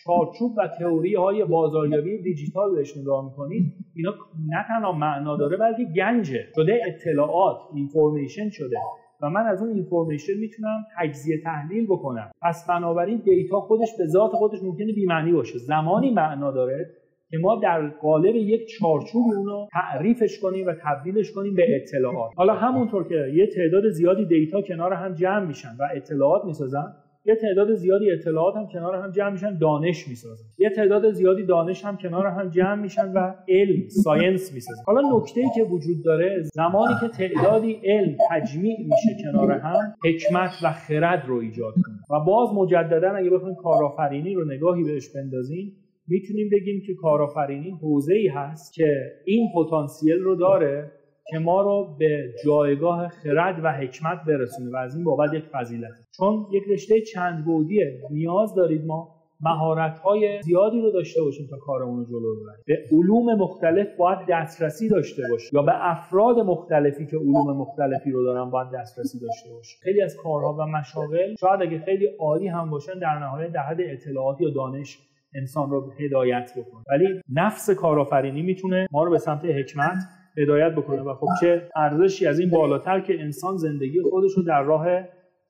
چارچوب 0.05 0.57
و 0.57 0.67
تئوری 0.80 1.15
های 1.15 1.45
بازاریابی 1.45 2.21
دیجیتال 2.21 2.76
بهش 2.76 2.97
نگاه 2.97 3.26
می‌کنید 3.26 3.74
اینا 3.95 4.13
نه 4.47 4.65
تنها 4.67 4.91
معنا 4.91 5.38
داره 5.38 5.57
بلکه 5.57 5.84
گنجه. 5.95 6.47
شده 6.55 6.82
اطلاعات 6.88 7.57
information 7.74 8.49
شده. 8.49 8.78
و 9.21 9.30
من 9.30 9.41
از 9.41 9.61
اون 9.61 9.71
information 9.72 10.34
می‌تونم 10.39 10.86
تجزیه 10.97 11.41
تحلیل 11.43 11.86
بکنم. 11.86 12.32
پس 12.41 12.65
بنابراین 12.69 13.17
دیتا 13.17 13.59
خودش 13.59 13.97
به 13.97 14.05
ذات 14.05 14.32
خودش 14.32 14.63
ممکنه 14.63 14.93
بی‌معنی 14.93 15.32
باشه. 15.32 15.57
زمانی 15.57 16.11
معنا 16.11 16.51
داره 16.51 16.89
که 17.34 17.40
ما 17.40 17.56
در 17.56 17.88
قالب 17.88 18.36
یک 18.36 18.68
چارچوب 18.68 19.24
اونو 19.36 19.68
تعریفش 19.72 20.40
کنیم 20.40 20.68
و 20.68 20.74
تبدیلش 20.84 21.32
کنیم 21.32 21.54
به 21.56 21.66
اطلاعات. 21.76 22.32
حالا 22.36 22.54
همونطور 22.54 23.08
که 23.08 23.16
یه 23.34 23.48
تعداد 23.48 23.90
زیادی 23.90 24.26
دیتا 24.26 24.62
کنار 24.62 24.94
هم 24.94 25.14
جمع 25.14 25.46
میشن 25.46 25.70
و 25.80 25.88
اطلاعات 25.96 26.46
می‌سازن 26.46 26.94
یه 27.26 27.36
تعداد 27.36 27.74
زیادی 27.74 28.12
اطلاعات 28.12 28.56
هم 28.56 28.68
کنار 28.68 28.96
هم 28.96 29.12
جمع 29.12 29.30
میشن 29.30 29.58
دانش 29.58 30.08
می‌سازن. 30.08 30.46
یه 30.58 30.70
تعداد 30.70 31.12
زیادی 31.12 31.46
دانش 31.46 31.86
هم 31.86 31.98
کنار 31.98 32.28
هم 32.28 32.50
جمع 32.50 32.82
میشن 32.82 33.12
و 33.14 33.34
علم 33.50 33.88
science 33.88 34.54
می‌سازن. 34.54 34.84
حالا 34.86 35.18
نکته 35.18 35.42
ای 35.42 35.48
که 35.56 35.64
وجود 35.64 36.04
داره 36.06 36.44
زمانی 36.44 36.94
که 37.02 37.08
تعدادی 37.08 37.80
علم 37.84 38.18
تجمیع 38.30 38.78
میشه 38.80 39.24
کنار 39.24 39.52
هم 39.52 39.96
حکمت 40.04 40.52
و 40.64 40.72
خرد 40.72 41.24
رو 41.28 41.36
ایجاد 41.36 41.74
کنه. 41.74 42.20
و 42.20 42.26
باز 42.26 42.50
مجددا 42.54 43.12
اگه 43.12 43.30
بخوایم 43.30 43.56
کارآفرینی 43.56 44.34
رو 44.34 44.46
نگاهی 44.46 44.84
بهش 44.84 45.10
بندازیم 45.16 45.76
می‌تونیم 46.08 46.49
بگیم 46.49 46.82
که 46.88 46.93
کارآفرینی 46.93 47.70
حوزه 47.82 48.14
ای 48.14 48.28
هست 48.28 48.74
که 48.74 49.12
این 49.26 49.49
پتانسیل 49.56 50.20
رو 50.20 50.36
داره 50.36 50.91
که 51.30 51.39
ما 51.39 51.62
رو 51.62 51.95
به 51.99 52.34
جایگاه 52.45 53.08
خرد 53.08 53.64
و 53.64 53.72
حکمت 53.72 54.18
برسونه 54.28 54.72
و 54.72 54.76
از 54.76 54.95
این 54.95 55.04
بابت 55.04 55.34
یک 55.34 55.43
فضیلت. 55.43 55.91
چون 56.18 56.45
یک 56.51 56.64
رشته 56.70 57.01
چند 57.01 57.45
بودیه 57.45 58.01
نیاز 58.12 58.56
دارید 58.56 58.86
ما 58.86 59.10
مهارت 59.41 59.99
های 59.99 60.41
زیادی 60.41 60.82
رو 60.82 60.91
داشته 60.91 61.22
باشیم 61.22 61.47
تا 61.49 61.58
کارمون 61.58 61.97
رو 61.97 62.06
جلو 62.06 62.36
ببریم. 62.36 62.64
به 62.68 62.78
علوم 62.91 63.36
مختلف 63.36 63.88
باید 63.97 64.20
دسترسی 64.30 64.89
داشته 64.89 65.24
باشیم 65.32 65.49
یا 65.54 65.62
به 65.62 65.91
افراد 65.91 66.39
مختلفی 66.39 67.06
که 67.06 67.18
علوم 67.18 67.58
مختلفی 67.58 68.12
رو 68.12 68.24
دارن 68.24 68.49
باید 68.49 68.68
دسترسی 68.74 69.20
داشته 69.20 69.49
باشیم. 69.54 69.80
خیلی 69.84 70.01
از 70.01 70.16
کارها 70.16 70.54
و 70.54 70.66
مشاغل 70.66 71.36
شاید 71.39 71.62
اگه 71.62 71.80
خیلی 71.80 72.06
عالی 72.20 72.47
هم 72.47 72.70
باشن 72.70 72.99
در 72.99 73.20
نهایت 73.20 73.51
در 73.51 73.62
حد 73.62 73.82
اطلاعات 73.82 74.41
یا 74.41 74.49
دانش 74.49 74.99
انسان 75.36 75.70
رو 75.70 75.92
هدایت 76.00 76.52
بکنه. 76.58 76.84
ولی 76.90 77.22
نفس 77.30 77.70
کارآفرینی 77.70 78.42
می‌تونه 78.42 78.88
ما 78.92 79.04
رو 79.04 79.12
به 79.12 79.18
سمت 79.18 79.46
حکمت 79.46 79.98
هدایت 80.38 80.72
بکنه. 80.72 81.02
و 81.02 81.14
خب 81.14 81.28
چه 81.42 81.70
ارزشی 81.76 82.28
از 82.28 82.40
این 82.40 82.50
بالاتر 82.50 83.00
که 83.00 83.22
انسان 83.22 83.58
زندگی 83.58 84.02
خودش 84.10 84.32
رو 84.38 84.44
در 84.44 84.64
راه 84.64 84.86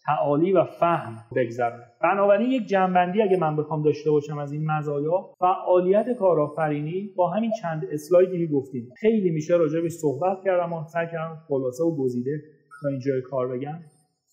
تعالی 0.05 0.53
و 0.53 0.63
فهم 0.63 1.15
بگذرونه. 1.35 1.83
بنابراین 2.01 2.51
یک 2.51 2.67
جنبندی 2.67 3.21
اگه 3.21 3.37
من 3.37 3.55
بخوام 3.55 3.83
داشته 3.83 4.11
باشم 4.11 4.37
از 4.37 4.51
این 4.51 4.71
مزایا 4.71 5.29
فعالیت 5.39 6.05
کارآفرینی 6.19 7.09
با 7.15 7.29
همین 7.29 7.51
چند 7.61 7.87
اسلایدی 7.91 8.47
که 8.47 8.53
گفتیم. 8.53 8.89
خیلی 8.99 9.29
میشه 9.29 9.57
راجع 9.57 9.87
صحبت 9.87 10.37
کردم 10.45 10.73
و 10.73 10.83
سعی 10.83 11.07
کردم 11.07 11.37
خلاصه 11.47 11.83
و 11.83 11.95
گزیده 11.95 12.41
تا 12.81 12.89
اینجای 12.89 13.21
کار 13.21 13.47
بگم. 13.47 13.79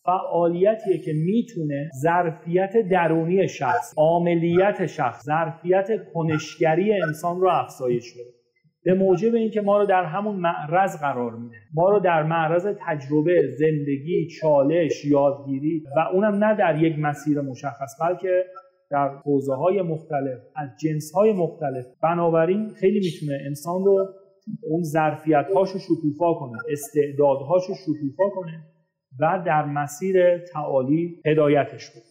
فعالیتیه 0.05 0.99
که 1.05 1.13
می‌تونه 1.13 1.91
ظرفیت 2.03 2.89
درونی 2.91 3.49
شخص 3.49 3.95
عاملیت 3.97 4.87
شخص 4.87 5.25
ظرفیت 5.25 5.89
کنشگری 6.15 6.93
انسان 6.93 7.41
رو 7.41 7.49
افزایش 7.49 8.15
بده. 8.15 8.31
به 8.85 8.95
موجب 8.95 9.35
اینکه 9.35 9.61
ما 9.61 9.79
رو 9.79 9.87
در 9.87 10.05
همون 10.05 10.37
معرض 10.37 11.01
قرار 11.01 11.33
میده. 11.33 11.57
ما 11.75 11.91
رو 11.91 12.01
در 12.01 12.23
معرض 12.23 12.67
تجربه 12.87 13.43
زندگی 13.59 14.29
چالش 14.41 15.05
یادگیری 15.05 15.85
و 15.97 16.01
اونم 16.13 16.45
نه 16.45 16.57
در 16.57 16.83
یک 16.83 16.99
مسیر 16.99 17.41
مشخص 17.41 18.01
بلکه 18.01 18.45
در 18.91 19.09
حوزه 19.09 19.55
های 19.55 19.83
مختلف 19.83 20.39
از 20.57 20.69
جنس 20.83 21.13
های 21.13 21.33
مختلف. 21.33 21.87
بنابراین 22.03 22.69
خیلی 22.69 22.99
می‌تونه 22.99 23.39
انسان 23.47 23.85
رو 23.85 24.09
اون 24.63 24.83
ظرفیت 24.83 25.47
هاشو 25.55 25.79
شکوفا 25.79 26.35
کنه 26.35 26.59
استعدادهاشو 26.73 27.75
شکوفا 27.75 28.31
کنه. 28.35 28.63
و 29.21 29.43
در 29.47 29.64
مسیر 29.64 30.39
تعالی 30.39 31.21
هدایتش 31.27 31.91
کنه 31.91 32.03